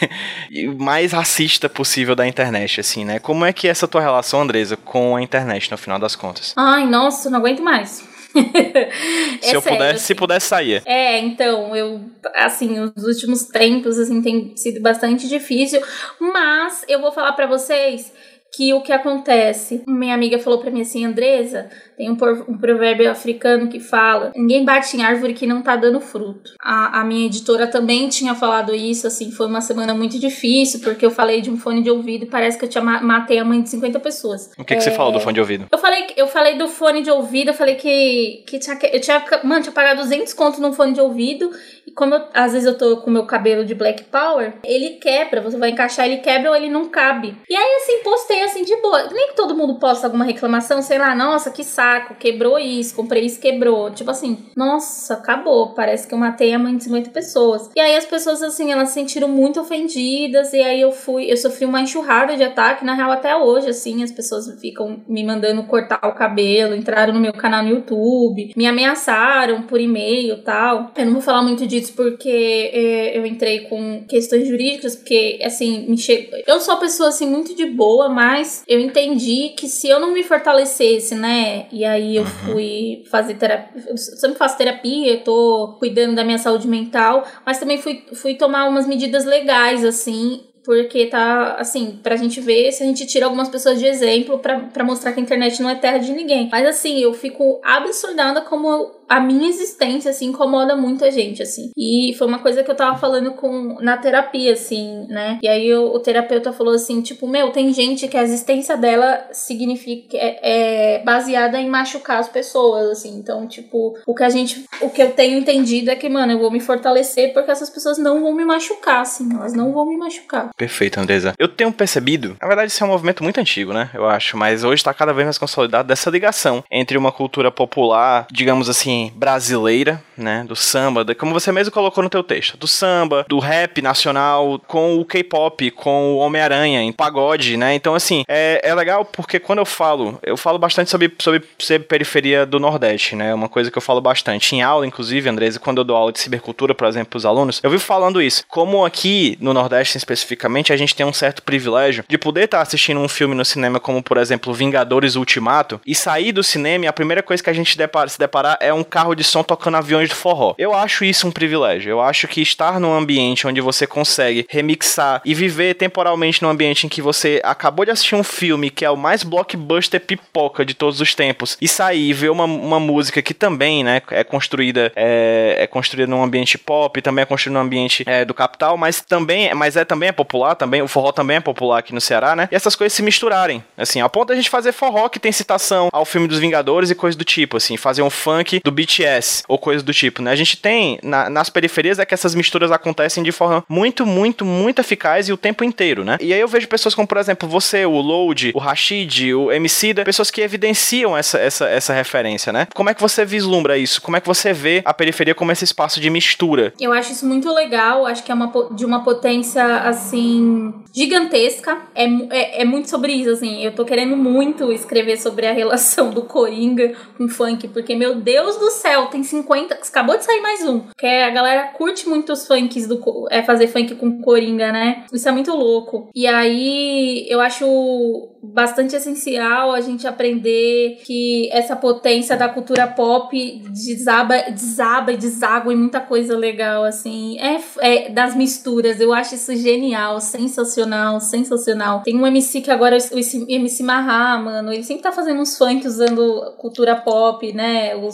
mais 0.78 1.12
racista 1.12 1.68
possível 1.68 2.16
da 2.16 2.26
internet, 2.26 2.80
assim, 2.80 3.04
né? 3.04 3.18
Como 3.18 3.44
é 3.44 3.52
que 3.52 3.68
é 3.68 3.70
essa 3.70 3.87
tua 3.87 4.00
relação, 4.00 4.40
Andresa, 4.40 4.76
com 4.76 5.14
a 5.14 5.22
internet 5.22 5.70
no 5.70 5.78
final 5.78 5.98
das 5.98 6.16
contas? 6.16 6.52
Ai, 6.57 6.87
nossa, 6.87 7.30
não 7.30 7.38
aguento 7.38 7.62
mais. 7.62 8.02
é 8.35 9.46
se 9.46 9.54
eu 9.54 9.61
sério, 9.61 9.78
pudesse, 9.78 9.94
assim. 9.96 10.07
se 10.07 10.14
pudesse 10.14 10.46
sair. 10.46 10.83
É, 10.85 11.18
então, 11.18 11.76
eu 11.76 12.00
assim, 12.35 12.80
os 12.80 13.04
últimos 13.04 13.44
tempos 13.44 13.98
assim 13.98 14.20
tem 14.20 14.57
sido 14.57 14.80
bastante 14.80 15.28
difícil, 15.28 15.80
mas 16.18 16.85
eu 16.88 17.00
vou 17.00 17.12
falar 17.12 17.33
para 17.33 17.46
vocês 17.46 18.12
que 18.57 18.73
o 18.73 18.81
que 18.81 18.93
acontece? 18.93 19.83
Minha 19.87 20.14
amiga 20.14 20.38
falou 20.38 20.59
para 20.59 20.71
mim 20.71 20.83
assim, 20.83 21.05
Andresa, 21.05 21.69
tem 21.97 22.11
um, 22.11 22.17
um, 22.49 22.59
provérbio 22.59 23.11
africano 23.11 23.69
que 23.69 23.81
fala: 23.81 24.33
ninguém 24.35 24.64
bate 24.64 24.97
em 24.97 25.03
árvore 25.03 25.35
que 25.35 25.47
não 25.47 25.62
tá 25.62 25.77
dando 25.77 26.01
fruto. 26.01 26.53
A, 26.61 27.01
a, 27.01 27.05
minha 27.05 27.27
editora 27.27 27.67
também 27.67 28.09
tinha 28.09 28.35
falado 28.35 28.75
isso, 28.75 29.07
assim, 29.07 29.31
foi 29.31 29.47
uma 29.47 29.61
semana 29.61 29.95
muito 29.95 30.19
difícil, 30.19 30.81
porque 30.81 31.05
eu 31.05 31.11
falei 31.11 31.40
de 31.40 31.51
um 31.51 31.57
fone 31.57 31.83
de 31.83 31.90
ouvido 31.90 32.25
e 32.25 32.29
parece 32.29 32.59
que 32.59 32.64
eu 32.64 32.69
tinha 32.69 32.83
matei 32.83 33.38
a 33.38 33.45
mãe 33.45 33.62
de 33.62 33.71
50 33.71 34.01
pessoas. 34.01 34.51
O 34.59 34.64
que, 34.64 34.75
é... 34.75 34.77
que 34.77 34.83
você 34.83 34.90
falou 34.90 35.12
do 35.12 35.21
fone 35.21 35.35
de 35.35 35.40
ouvido? 35.40 35.67
Eu 35.71 35.79
falei, 35.79 36.07
eu 36.17 36.27
falei 36.27 36.57
do 36.57 36.69
fone 36.69 37.03
de 37.03 37.11
ouvido, 37.11 37.49
eu 37.49 37.55
falei 37.55 37.77
que, 37.77 38.45
que 38.47 38.59
tinha, 38.59 38.79
eu 38.93 39.01
tinha, 39.01 39.25
mano, 39.43 39.62
tinha 39.62 39.73
pagado 39.73 40.01
200 40.01 40.33
conto 40.35 40.61
num 40.61 40.73
fone 40.73 40.93
de 40.93 41.01
ouvido 41.01 41.51
e 41.87 41.93
como 41.93 42.14
eu, 42.14 42.25
às 42.33 42.53
vezes 42.53 42.67
eu 42.67 42.77
tô 42.77 42.99
com 42.99 43.11
meu 43.11 43.27
cabelo 43.27 43.64
de 43.64 43.75
black 43.75 44.05
power, 44.05 44.55
ele 44.64 44.90
quebra, 44.97 45.40
você 45.40 45.57
vai 45.57 45.71
encaixar, 45.71 46.07
ele 46.07 46.19
quebra 46.19 46.51
ou 46.51 46.57
ele 46.57 46.69
não 46.69 46.88
cabe. 46.88 47.37
E 47.49 47.55
aí, 47.55 47.77
assim, 47.83 48.03
postei 48.03 48.43
assim 48.44 48.62
de 48.62 48.76
boa. 48.76 49.09
Nem 49.12 49.28
que 49.28 49.37
todo 49.37 49.54
mundo 49.54 49.76
posta 49.76 50.07
alguma 50.07 50.24
reclamação, 50.24 50.83
sei 50.83 50.98
lá, 50.98 51.14
nossa, 51.14 51.50
que 51.50 51.64
saco, 51.64 52.14
quebrou 52.14 52.59
isso, 52.59 52.94
comprei 52.94 53.24
isso, 53.24 53.40
quebrou. 53.40 53.90
Tipo 53.90 54.11
assim, 54.11 54.38
nossa, 54.57 55.14
acabou. 55.14 55.74
Parece 55.74 56.07
que 56.07 56.14
eu 56.14 56.18
matei 56.18 56.52
a 56.52 56.59
mãe 56.59 56.76
de 56.76 56.85
50 56.85 57.11
pessoas. 57.11 57.70
E 57.74 57.80
aí 57.80 57.96
as 57.96 58.04
pessoas, 58.04 58.42
assim, 58.42 58.72
elas 58.72 58.88
se 58.88 58.94
sentiram 58.94 59.28
muito 59.28 59.61
ofendidas. 59.61 60.52
E 60.52 60.61
aí 60.61 60.80
eu 60.80 60.92
fui, 60.92 61.30
eu 61.30 61.37
sofri 61.37 61.64
uma 61.64 61.80
enxurrada 61.80 62.37
de 62.37 62.42
ataque, 62.42 62.85
na 62.85 62.94
real, 62.94 63.11
até 63.11 63.37
hoje, 63.37 63.68
assim, 63.68 64.02
as 64.02 64.12
pessoas 64.12 64.46
ficam 64.61 65.02
me 65.09 65.24
mandando 65.24 65.62
cortar 65.64 66.00
o 66.04 66.14
cabelo, 66.14 66.74
entraram 66.74 67.12
no 67.12 67.20
meu 67.20 67.33
canal 67.33 67.62
no 67.62 67.70
YouTube, 67.70 68.52
me 68.57 68.66
ameaçaram 68.66 69.62
por 69.62 69.80
e-mail 69.80 70.42
tal. 70.42 70.92
Eu 70.96 71.07
não 71.07 71.12
vou 71.14 71.22
falar 71.22 71.42
muito 71.42 71.66
disso 71.66 71.92
porque 71.94 72.70
é, 72.72 73.18
eu 73.18 73.26
entrei 73.26 73.61
com 73.61 74.04
questões 74.09 74.46
jurídicas, 74.48 74.96
porque, 74.96 75.38
assim, 75.42 75.87
me 75.88 75.96
che... 75.96 76.30
eu 76.46 76.61
sou 76.61 76.74
uma 76.74 76.80
pessoa, 76.80 77.09
assim, 77.09 77.26
muito 77.26 77.54
de 77.54 77.66
boa, 77.66 78.09
mas 78.09 78.34
eu 78.66 78.81
entendi 78.81 79.51
que 79.57 79.68
se 79.68 79.88
eu 79.88 80.01
não 80.01 80.12
me 80.12 80.23
fortalecesse, 80.23 81.14
né, 81.14 81.66
e 81.70 81.85
aí 81.85 82.16
eu 82.16 82.23
uhum. 82.23 82.29
fui 82.29 83.05
fazer 83.11 83.35
terapia, 83.35 83.83
eu 83.88 83.97
sempre 83.97 84.37
faço 84.37 84.57
terapia, 84.57 85.18
tô 85.18 85.77
cuidando 85.79 86.14
da 86.14 86.25
minha 86.25 86.38
saúde 86.38 86.66
mental, 86.66 87.25
mas 87.44 87.59
também 87.59 87.79
fui, 87.79 88.05
fui 88.14 88.35
tomar 88.35 88.68
umas 88.68 88.87
medidas 88.87 89.25
legais, 89.25 89.85
assim, 89.85 90.42
porque 90.64 91.07
tá, 91.07 91.57
assim, 91.59 92.01
pra 92.03 92.16
gente 92.16 92.40
ver 92.40 92.73
se 92.73 92.83
a 92.83 92.87
gente 92.87 93.07
tira 93.07 93.27
algumas 93.27 93.51
pessoas 93.51 93.79
de 93.79 93.85
exemplo 93.85 94.38
para 94.38 94.83
mostrar 94.83 95.12
que 95.12 95.20
a 95.20 95.23
internet 95.23 95.62
não 95.62 95.68
é 95.68 95.75
terra 95.75 95.99
de 95.99 96.11
ninguém. 96.12 96.49
Mas 96.51 96.66
assim, 96.66 96.99
eu 96.99 97.12
fico 97.12 97.61
absurdada 97.62 98.40
como 98.40 99.04
a 99.09 99.21
minha 99.21 99.49
existência, 99.49 100.11
assim, 100.11 100.27
incomoda 100.27 100.77
muita 100.77 101.11
gente, 101.11 101.43
assim. 101.43 101.71
E 101.77 102.14
foi 102.19 102.27
uma 102.27 102.38
coisa 102.38 102.62
que 102.62 102.71
eu 102.71 102.75
tava 102.75 102.99
falando 102.99 103.33
com 103.33 103.79
na 103.81 103.97
terapia, 103.97 104.53
assim, 104.53 105.07
né? 105.09 105.38
E 105.43 105.49
aí 105.49 105.73
o, 105.75 105.95
o 105.95 106.01
terapeuta 106.01 106.53
falou 106.53 106.75
assim, 106.75 107.01
tipo, 107.03 107.29
meu, 107.29 107.51
tem 107.51 107.73
gente 107.73 108.09
que 108.09 108.17
a 108.17 108.23
existência 108.23 108.77
dela 108.77 109.29
significa 109.33 110.17
é, 110.17 110.38
é, 110.43 111.03
baseada 111.05 111.61
em 111.61 111.69
machucar 111.69 112.19
as 112.19 112.29
pessoas, 112.29 112.90
assim. 112.90 113.17
Então, 113.17 113.47
tipo, 113.47 113.97
o 114.07 114.14
que 114.14 114.25
a 114.25 114.29
gente, 114.29 114.64
o 114.81 114.90
que 114.90 115.03
eu 115.03 115.12
tenho 115.12 115.38
entendido 115.38 115.90
é 115.90 115.97
que, 115.97 116.09
mano, 116.09 116.33
eu 116.33 116.38
vou 116.38 116.51
me 116.51 116.61
fortalecer 116.61 117.33
porque 117.33 117.51
essas 117.51 117.71
pessoas 117.71 117.99
não 117.99 118.23
vão 118.23 118.33
me 118.35 118.45
machucar, 118.45 119.03
assim. 119.03 119.29
Elas 119.35 119.53
não 119.53 119.73
vão 119.73 119.87
me 119.87 119.97
machucar. 119.97 120.51
Perfeito, 120.57 120.99
Andresa. 120.99 121.35
Eu 121.38 121.49
tenho 121.49 121.73
percebido, 121.73 122.37
na 122.40 122.49
verdade, 122.49 122.71
isso 122.71 122.83
é 122.83 122.87
um 122.87 122.90
movimento 122.90 123.23
muito 123.23 123.38
antigo, 123.38 123.73
né? 123.73 123.90
Eu 123.93 124.07
acho, 124.07 124.37
mas 124.37 124.64
hoje 124.64 124.83
tá 124.83 124.95
cada 124.95 125.12
vez 125.12 125.27
mais 125.27 125.38
consolidado 125.38 125.88
dessa 125.88 126.11
ligação 126.11 126.62
entre 126.71 126.97
uma 126.97 127.12
cultura 127.12 127.51
popular, 127.51 128.27
digamos 128.33 128.69
assim, 128.69 128.93
brasileira, 129.14 130.02
né, 130.16 130.44
do 130.46 130.54
samba, 130.54 131.04
como 131.14 131.33
você 131.33 131.50
mesmo 131.50 131.72
colocou 131.72 132.02
no 132.02 132.11
teu 132.11 132.22
texto, 132.22 132.57
do 132.57 132.66
samba, 132.66 133.24
do 133.28 133.38
rap 133.38 133.83
nacional, 133.83 134.61
com 134.66 134.98
o 134.98 135.04
K-pop, 135.04 135.70
com 135.72 136.14
o 136.14 136.18
Homem-Aranha, 136.18 136.83
em 136.83 136.92
pagode, 136.92 137.57
né, 137.57 137.74
então 137.74 137.94
assim, 137.94 138.22
é, 138.28 138.61
é 138.62 138.74
legal 138.74 139.04
porque 139.04 139.38
quando 139.38 139.59
eu 139.59 139.66
falo, 139.66 140.18
eu 140.22 140.37
falo 140.37 140.59
bastante 140.59 140.90
sobre, 140.90 141.12
sobre 141.18 141.42
ser 141.59 141.80
periferia 141.80 142.46
do 142.46 142.61
Nordeste, 142.61 143.16
né, 143.16 143.35
uma 143.35 143.48
coisa 143.48 143.70
que 143.70 143.78
eu 143.78 143.83
falo 143.83 144.00
bastante, 144.00 144.54
em 144.54 144.62
aula, 144.62 144.87
inclusive, 144.87 145.28
Andresa, 145.28 145.59
quando 145.59 145.78
eu 145.78 145.85
dou 145.85 145.96
aula 145.96 146.12
de 146.12 146.20
cibercultura, 146.20 146.74
por 146.74 146.87
exemplo, 146.87 147.11
para 147.11 147.18
os 147.18 147.26
alunos, 147.26 147.61
eu 147.62 147.70
vivo 147.70 147.83
falando 147.83 148.22
isso, 148.22 148.44
como 148.48 148.85
aqui 148.85 149.37
no 149.40 149.52
Nordeste 149.52 149.96
especificamente, 149.96 150.72
a 150.72 150.76
gente 150.76 150.94
tem 150.94 151.04
um 151.04 151.12
certo 151.12 151.42
privilégio 151.42 152.04
de 152.07 152.18
poder 152.18 152.44
estar 152.44 152.59
tá 152.59 152.62
assistindo 152.62 153.00
um 153.00 153.09
filme 153.09 153.35
no 153.35 153.44
cinema 153.44 153.80
como, 153.80 154.02
por 154.02 154.16
exemplo, 154.16 154.54
Vingadores 154.54 155.16
Ultimato, 155.16 155.80
e 155.87 155.94
sair 155.94 156.33
do 156.33 156.42
cinema 156.42 156.85
a 156.88 156.92
primeira 156.92 157.22
coisa 157.22 157.42
que 157.42 157.50
a 157.50 157.52
gente 157.52 157.76
depara, 157.76 158.09
se 158.09 158.18
deparar 158.18 158.57
é 158.61 158.72
um 158.72 158.84
carro 158.85 159.14
de 159.14 159.25
som 159.25 159.42
tocando 159.42 159.77
aviões 159.77 160.09
de 160.09 160.14
forró. 160.14 160.55
Eu 160.59 160.75
acho 160.75 161.05
isso 161.05 161.27
um 161.27 161.31
privilégio. 161.31 161.90
Eu 161.90 162.01
acho 162.01 162.29
que 162.29 162.40
estar 162.40 162.79
num 162.81 162.92
ambiente 162.92 163.47
onde 163.47 163.61
você 163.61 163.87
consegue 163.87 164.47
remixar 164.49 165.20
e 165.25 165.35
viver 165.35 165.75
temporalmente 165.75 166.42
num 166.42 166.49
ambiente 166.49 166.87
em 166.87 166.88
que 166.88 167.03
você 167.03 167.40
acabou 167.44 167.85
de 167.85 167.90
assistir 167.90 168.14
um 168.14 168.25
filme 168.25 168.70
que 168.70 168.85
é 168.85 168.90
o 168.90 168.97
mais 168.97 169.23
blockbuster 169.23 170.01
pipoca 170.01 170.64
de 170.64 170.75
todos 170.75 171.01
os 171.01 171.14
tempos 171.14 171.57
e 171.61 171.68
sair 171.68 172.11
e 172.11 172.12
ver 172.12 172.31
uma, 172.31 172.44
uma 172.44 172.81
música 172.81 173.23
que 173.23 173.35
também, 173.35 173.83
né, 173.83 174.03
é 174.11 174.25
construída 174.25 174.92
é, 174.97 175.57
é 175.61 175.66
construída 175.66 176.11
num 176.11 176.23
ambiente 176.23 176.59
pop, 176.59 177.01
também 177.01 177.23
é 177.23 177.27
construída 177.27 177.59
num 177.59 177.64
ambiente 177.64 178.05
é, 178.07 178.25
do 178.25 178.35
capital, 178.35 178.77
mas 178.77 179.01
também, 179.01 179.53
mas 179.55 179.77
é 179.77 179.85
também 179.85 180.09
é 180.09 180.12
popular, 180.12 180.55
também 180.55 180.83
o 180.83 180.88
forró 180.88 181.12
também 181.12 181.37
é 181.37 181.40
popular 181.40 181.79
aqui 181.79 181.94
no 181.94 182.01
Ceará, 182.01 182.37
né? 182.37 182.49
E 182.51 182.55
essas 182.55 182.77
coisas 182.77 182.92
se 182.92 183.03
misturarem, 183.03 183.62
assim, 183.77 184.01
ao 184.01 184.11
ponto 184.11 184.29
da 184.29 184.35
gente 184.35 184.51
fazer 184.51 184.73
forró 184.73 185.09
que 185.09 185.18
tem 185.18 185.33
citação 185.33 185.88
ao 185.92 186.05
filme 186.05 186.29
dos 186.29 186.38
Vingadores 186.38 186.90
e 186.90 186.94
coisas 186.94 187.16
do 187.16 187.25
tipo, 187.25 187.57
assim, 187.57 187.77
fazer 187.77 188.03
um 188.03 188.11
funk 188.11 188.61
do 188.62 188.70
BTS 188.74 189.44
ou 189.48 189.58
coisa 189.58 189.82
do 189.82 189.92
tipo, 189.92 190.22
né? 190.22 190.30
A 190.30 190.37
gente 190.37 190.56
tem 190.56 190.98
na, 191.02 191.30
nas 191.30 191.48
periferias 191.48 191.98
é 191.98 192.04
que 192.04 192.14
essas 192.14 192.34
misturas 192.34 192.70
acontecem 192.70 193.22
de 193.22 193.32
forma 193.32 193.64
muito, 193.68 194.04
muito, 194.04 194.44
muito 194.44 194.80
eficaz 194.80 195.28
e 195.28 195.32
o 195.32 195.37
tempo 195.37 195.64
inteiro, 195.64 196.04
né? 196.04 196.18
E 196.20 196.32
aí 196.32 196.40
eu 196.40 196.48
vejo 196.48 196.68
pessoas 196.68 196.94
como, 196.94 197.06
por 197.06 197.18
exemplo, 197.18 197.48
você, 197.48 197.87
o 197.87 198.00
Load, 198.00 198.52
o 198.54 198.58
Rashid, 198.58 199.34
o 199.34 199.52
MC, 199.52 199.94
pessoas 200.04 200.30
que 200.30 200.40
evidenciam 200.40 201.16
essa, 201.16 201.38
essa, 201.38 201.66
essa 201.66 201.92
referência, 201.92 202.52
né? 202.52 202.66
Como 202.74 202.90
é 202.90 202.94
que 202.94 203.00
você 203.00 203.24
vislumbra 203.24 203.78
isso? 203.78 204.00
Como 204.02 204.16
é 204.16 204.20
que 204.20 204.26
você 204.26 204.52
vê 204.52 204.82
a 204.84 204.94
periferia 204.94 205.34
como 205.34 205.52
esse 205.52 205.64
espaço 205.64 206.00
de 206.00 206.10
mistura? 206.10 206.72
Eu 206.80 206.92
acho 206.92 207.12
isso 207.12 207.26
muito 207.26 207.52
legal, 207.52 208.06
acho 208.06 208.24
que 208.24 208.32
é 208.32 208.34
uma, 208.34 208.52
de 208.72 208.84
uma 208.84 209.04
potência, 209.04 209.64
assim, 209.80 210.72
gigantesca. 210.92 211.78
É, 211.94 212.04
é, 212.04 212.62
é 212.62 212.64
muito 212.64 212.88
sobre 212.88 213.12
isso, 213.12 213.30
assim. 213.30 213.62
Eu 213.64 213.72
tô 213.72 213.84
querendo 213.84 214.16
muito 214.16 214.72
escrever 214.72 215.18
sobre 215.18 215.46
a 215.46 215.52
relação 215.52 216.10
do 216.10 216.22
Coringa 216.22 216.94
com 217.16 217.28
funk, 217.28 217.68
porque, 217.68 217.94
meu 217.94 218.16
Deus 218.16 218.56
do 218.56 218.63
céu, 218.70 219.07
tem 219.07 219.22
50. 219.22 219.74
Acabou 219.74 220.16
de 220.16 220.24
sair 220.24 220.40
mais 220.40 220.64
um. 220.64 220.81
Que 220.98 221.07
a 221.07 221.31
galera 221.31 221.68
curte 221.68 222.09
muito 222.09 222.33
os 222.33 222.46
funks 222.46 222.87
do. 222.87 223.00
É 223.31 223.42
fazer 223.42 223.68
funk 223.68 223.94
com 223.96 224.20
Coringa, 224.20 224.72
né? 224.72 225.05
Isso 225.12 225.29
é 225.29 225.33
muito 225.33 225.53
louco. 225.53 226.09
E 226.14 226.27
aí 226.27 227.27
eu 227.29 227.40
acho 227.40 228.31
bastante 228.42 228.94
essencial 228.94 229.72
a 229.72 229.81
gente 229.81 230.07
aprender 230.07 231.00
que 231.05 231.48
essa 231.50 231.74
potência 231.74 232.37
da 232.37 232.48
cultura 232.48 232.87
pop 232.87 233.62
desaba, 233.70 234.50
desaba 234.50 235.12
e 235.12 235.16
deságua 235.16 235.72
em 235.72 235.77
muita 235.77 236.00
coisa 236.00 236.37
legal, 236.37 236.85
assim. 236.85 237.38
É, 237.38 237.61
é 237.81 238.09
das 238.11 238.35
misturas. 238.35 239.00
Eu 239.00 239.12
acho 239.12 239.35
isso 239.35 239.55
genial, 239.57 240.20
sensacional, 240.20 241.20
sensacional. 241.20 242.03
Tem 242.03 242.16
um 242.16 242.27
MC 242.27 242.61
que 242.61 242.70
agora, 242.70 242.96
o 242.96 243.18
MC 243.48 243.83
Mahá, 243.83 244.38
mano, 244.38 244.72
ele 244.72 244.83
sempre 244.83 245.03
tá 245.03 245.12
fazendo 245.12 245.40
uns 245.40 245.57
funk 245.57 245.87
usando 245.87 246.55
cultura 246.59 246.96
pop, 246.96 247.53
né? 247.53 247.94
O, 247.96 248.09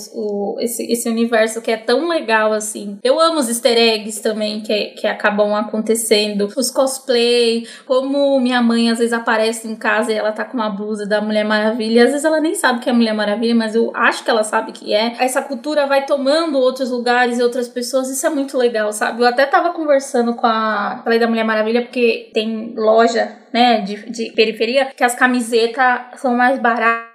esse, 0.59 0.91
esse 0.91 1.09
universo 1.09 1.61
que 1.61 1.71
é 1.71 1.77
tão 1.77 2.09
legal, 2.09 2.53
assim. 2.53 2.99
Eu 3.03 3.21
amo 3.21 3.39
os 3.39 3.49
easter 3.49 3.77
eggs 3.77 4.23
também 4.23 4.61
que, 4.61 4.87
que 4.91 5.07
acabam 5.07 5.55
acontecendo. 5.55 6.49
Os 6.57 6.71
cosplay, 6.71 7.67
como 7.87 8.39
minha 8.41 8.63
mãe 8.63 8.91
às 8.91 8.99
vezes 8.99 9.13
aparece 9.13 9.69
em 9.69 9.77
casa 9.77 10.13
e 10.13 10.17
ela 10.17 10.33
tá 10.33 10.45
com 10.45 10.57
uma 10.57 10.71
blusa 10.71 11.07
da 11.07 11.21
Mulher 11.21 11.45
Maravilha. 11.45 12.05
Às 12.05 12.11
vezes 12.11 12.25
ela 12.25 12.41
nem 12.41 12.55
sabe 12.55 12.81
que 12.81 12.91
é 12.91 12.93
Mulher 12.93 13.15
Maravilha, 13.15 13.55
mas 13.55 13.75
eu 13.75 13.93
acho 13.95 14.25
que 14.25 14.31
ela 14.31 14.45
sabe 14.45 14.73
que 14.73 14.95
é. 14.95 15.15
Essa 15.19 15.43
cultura 15.43 15.87
vai 15.87 16.07
tomando 16.07 16.59
outros 16.59 16.91
lugares 16.91 17.39
e 17.39 17.43
outras 17.43 17.69
pessoas. 17.69 18.09
Isso 18.09 18.27
é 18.27 18.31
muito 18.31 18.57
legal, 18.57 18.93
sabe? 18.93 19.23
Eu 19.23 19.27
até 19.27 19.47
tava 19.47 19.71
conversando 19.71 20.35
com 20.35 20.47
a. 20.47 21.01
Falei 21.05 21.19
da 21.19 21.29
Mulher 21.29 21.45
Maravilha 21.45 21.83
porque 21.83 22.31
tem 22.33 22.75
loja, 22.77 23.37
né, 23.53 23.81
de, 23.81 24.11
de 24.11 24.33
periferia, 24.33 24.87
que 24.97 25.05
as 25.05 25.15
camisetas 25.15 26.21
são 26.21 26.35
mais 26.37 26.59
baratas 26.59 27.11